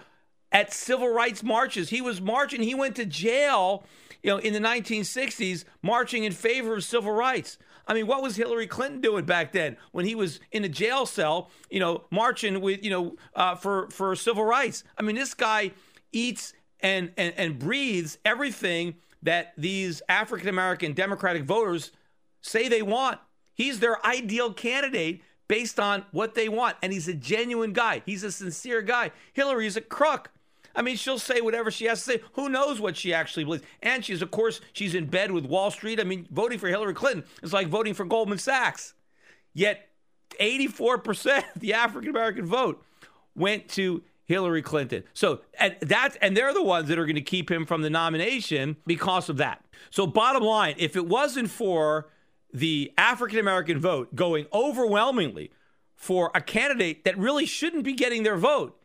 at 0.52 0.72
civil 0.72 1.10
rights 1.10 1.44
marches. 1.44 1.90
He 1.90 2.02
was 2.02 2.22
marching, 2.22 2.62
he 2.62 2.76
went 2.76 2.96
to 2.98 3.06
jail 3.06 3.84
you 4.24 4.32
know, 4.32 4.38
in 4.38 4.54
the 4.54 4.60
1960s, 4.60 5.66
marching 5.84 6.24
in 6.24 6.32
favor 6.32 6.76
of 6.76 6.84
civil 6.84 7.12
rights. 7.12 7.60
I 7.88 7.94
mean, 7.94 8.08
what 8.08 8.24
was 8.24 8.36
Hillary 8.36 8.66
Clinton 8.66 9.00
doing 9.00 9.26
back 9.26 9.52
then 9.52 9.78
when 9.92 10.06
he 10.06 10.16
was 10.16 10.40
in 10.52 10.64
a 10.64 10.70
jail 10.70 11.06
cell, 11.06 11.52
you 11.70 11.80
know, 11.80 12.06
marching 12.10 12.60
with, 12.60 12.84
you 12.84 12.90
know, 12.90 13.16
uh, 13.36 13.54
for 13.54 13.88
for 13.92 14.16
civil 14.16 14.44
rights? 14.44 14.84
I 14.98 15.04
mean, 15.04 15.16
this 15.16 15.36
guy 15.36 15.72
eats 16.16 16.54
and 16.80 17.12
and, 17.18 17.34
and 17.38 17.60
breathes 17.60 18.18
everything 18.26 18.96
that 19.22 19.54
these 19.58 20.02
African 20.08 20.50
American 20.50 20.94
Democratic 20.94 21.44
voters 21.44 21.92
say 22.42 22.68
they 22.68 22.82
want. 22.82 23.20
He's 23.54 23.80
their 23.80 24.04
ideal 24.06 24.54
candidate 24.54 25.22
based 25.48 25.80
on 25.80 26.06
what 26.12 26.36
they 26.36 26.50
want, 26.50 26.78
and 26.82 26.92
he's 26.92 27.08
a 27.08 27.14
genuine 27.14 27.74
guy. 27.74 28.02
He's 28.06 28.24
a 28.24 28.32
sincere 28.32 28.82
guy. 28.82 29.12
Hillary's 29.34 29.78
a 29.78 29.82
crook. 29.82 30.32
I 30.76 30.82
mean, 30.82 30.98
she'll 30.98 31.20
say 31.20 31.40
whatever 31.40 31.72
she 31.72 31.86
has 31.86 32.04
to 32.04 32.12
say. 32.14 32.22
Who 32.34 32.50
knows 32.50 32.82
what 32.82 32.98
she 32.98 33.14
actually 33.14 33.46
believes? 33.46 33.64
And 33.82 34.04
she's, 34.04 34.22
of 34.22 34.32
course, 34.32 34.60
she's 34.74 34.94
in 34.94 35.06
bed 35.06 35.32
with 35.32 35.46
Wall 35.46 35.72
Street. 35.72 36.02
I 36.02 36.04
mean, 36.04 36.28
voting 36.32 36.60
for 36.60 36.68
Hillary 36.68 36.94
Clinton 36.94 37.24
is 37.42 37.54
like 37.54 37.68
voting 37.68 37.94
for 37.94 38.04
Goldman 38.04 38.40
Sachs. 38.40 38.94
Yet, 39.54 39.88
84% 40.40 41.56
of 41.56 41.62
the 41.62 41.74
African 41.74 42.10
American 42.10 42.46
vote 42.46 42.84
went 43.36 43.70
to 43.70 44.04
Hillary 44.26 44.62
Clinton. 44.62 45.04
So 45.14 45.42
and 45.60 45.76
that's 45.82 46.18
and 46.22 46.36
they're 46.36 46.54
the 46.54 46.64
ones 46.64 46.88
that 46.90 47.00
are 47.00 47.06
going 47.06 47.16
to 47.16 47.22
keep 47.22 47.50
him 47.50 47.66
from 47.66 47.82
the 47.82 47.90
nomination 47.90 48.78
because 48.86 49.30
of 49.30 49.38
that. 49.38 49.64
So 49.92 50.08
bottom 50.08 50.44
line, 50.44 50.76
if 50.78 50.96
it 50.96 51.08
wasn't 51.08 51.50
for 51.50 52.10
the 52.54 52.92
African 52.98 53.40
American 53.40 53.80
vote 53.80 54.16
going 54.16 54.48
overwhelmingly 54.54 55.52
for 55.96 56.32
a 56.34 56.42
candidate 56.42 57.04
that 57.06 57.18
really 57.18 57.46
shouldn't 57.46 57.84
be 57.84 57.94
getting 57.94 58.24
their 58.24 58.38
vote, 58.38 58.80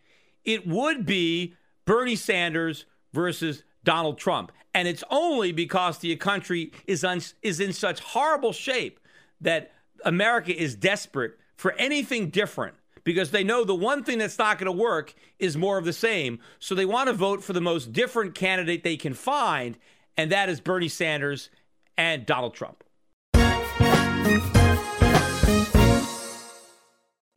it 0.44 0.66
would 0.66 1.06
be 1.06 1.54
Bernie 1.84 2.16
Sanders 2.16 2.86
versus 3.12 3.64
Donald 3.82 4.18
Trump. 4.18 4.52
And 4.74 4.86
it's 4.86 5.02
only 5.10 5.52
because 5.52 5.98
the 5.98 6.14
country 6.16 6.72
is, 6.86 7.02
un- 7.02 7.20
is 7.42 7.58
in 7.58 7.72
such 7.72 8.00
horrible 8.00 8.52
shape 8.52 9.00
that 9.40 9.72
America 10.04 10.56
is 10.56 10.76
desperate 10.76 11.32
for 11.56 11.72
anything 11.72 12.30
different 12.30 12.74
because 13.10 13.32
they 13.32 13.42
know 13.42 13.64
the 13.64 13.74
one 13.74 14.04
thing 14.04 14.18
that's 14.18 14.38
not 14.38 14.56
going 14.56 14.66
to 14.66 14.72
work 14.72 15.14
is 15.40 15.56
more 15.56 15.78
of 15.78 15.84
the 15.84 15.92
same. 15.92 16.38
So 16.60 16.76
they 16.76 16.84
want 16.84 17.08
to 17.08 17.12
vote 17.12 17.42
for 17.42 17.52
the 17.52 17.60
most 17.60 17.92
different 17.92 18.36
candidate 18.36 18.84
they 18.84 18.96
can 18.96 19.14
find, 19.14 19.76
and 20.16 20.30
that 20.30 20.48
is 20.48 20.60
Bernie 20.60 20.86
Sanders 20.86 21.50
and 21.98 22.24
Donald 22.24 22.54
Trump. 22.54 22.84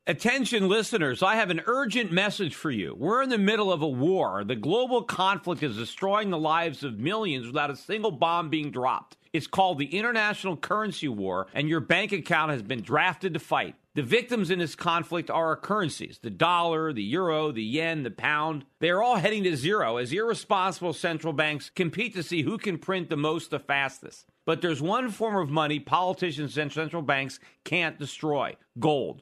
Attention 0.05 0.67
listeners, 0.67 1.23
I 1.23 1.37
have 1.37 1.49
an 1.49 1.61
urgent 1.65 2.11
message 2.11 2.53
for 2.53 2.69
you. 2.69 2.95
We're 2.95 3.23
in 3.23 3.29
the 3.29 3.37
middle 3.39 3.73
of 3.73 3.81
a 3.81 3.87
war. 3.87 4.43
The 4.43 4.55
global 4.55 5.01
conflict 5.01 5.63
is 5.63 5.75
destroying 5.75 6.29
the 6.29 6.37
lives 6.37 6.83
of 6.83 6.99
millions 6.99 7.47
without 7.47 7.71
a 7.71 7.75
single 7.75 8.11
bomb 8.11 8.49
being 8.49 8.69
dropped. 8.69 9.17
It's 9.31 9.47
called 9.47 9.79
the 9.79 9.97
International 9.97 10.55
Currency 10.55 11.07
War, 11.07 11.47
and 11.55 11.67
your 11.67 11.79
bank 11.79 12.11
account 12.11 12.51
has 12.51 12.61
been 12.61 12.83
drafted 12.83 13.33
to 13.33 13.39
fight. 13.39 13.75
The 13.95 14.01
victims 14.01 14.49
in 14.49 14.57
this 14.57 14.73
conflict 14.73 15.29
are 15.29 15.45
our 15.49 15.55
currencies 15.55 16.17
the 16.23 16.31
dollar, 16.31 16.91
the 16.93 17.03
euro, 17.03 17.51
the 17.51 17.61
yen, 17.61 18.01
the 18.01 18.09
pound. 18.09 18.65
They 18.79 18.89
are 18.89 19.03
all 19.03 19.17
heading 19.17 19.43
to 19.43 19.55
zero 19.55 19.97
as 19.97 20.11
irresponsible 20.11 20.93
central 20.93 21.31
banks 21.31 21.69
compete 21.69 22.15
to 22.15 22.23
see 22.23 22.41
who 22.41 22.57
can 22.57 22.79
print 22.79 23.11
the 23.11 23.17
most 23.17 23.51
the 23.51 23.59
fastest. 23.59 24.25
But 24.47 24.61
there's 24.61 24.81
one 24.81 25.11
form 25.11 25.35
of 25.35 25.51
money 25.51 25.79
politicians 25.79 26.57
and 26.57 26.71
central 26.71 27.03
banks 27.03 27.39
can't 27.63 27.99
destroy 27.99 28.55
gold. 28.79 29.21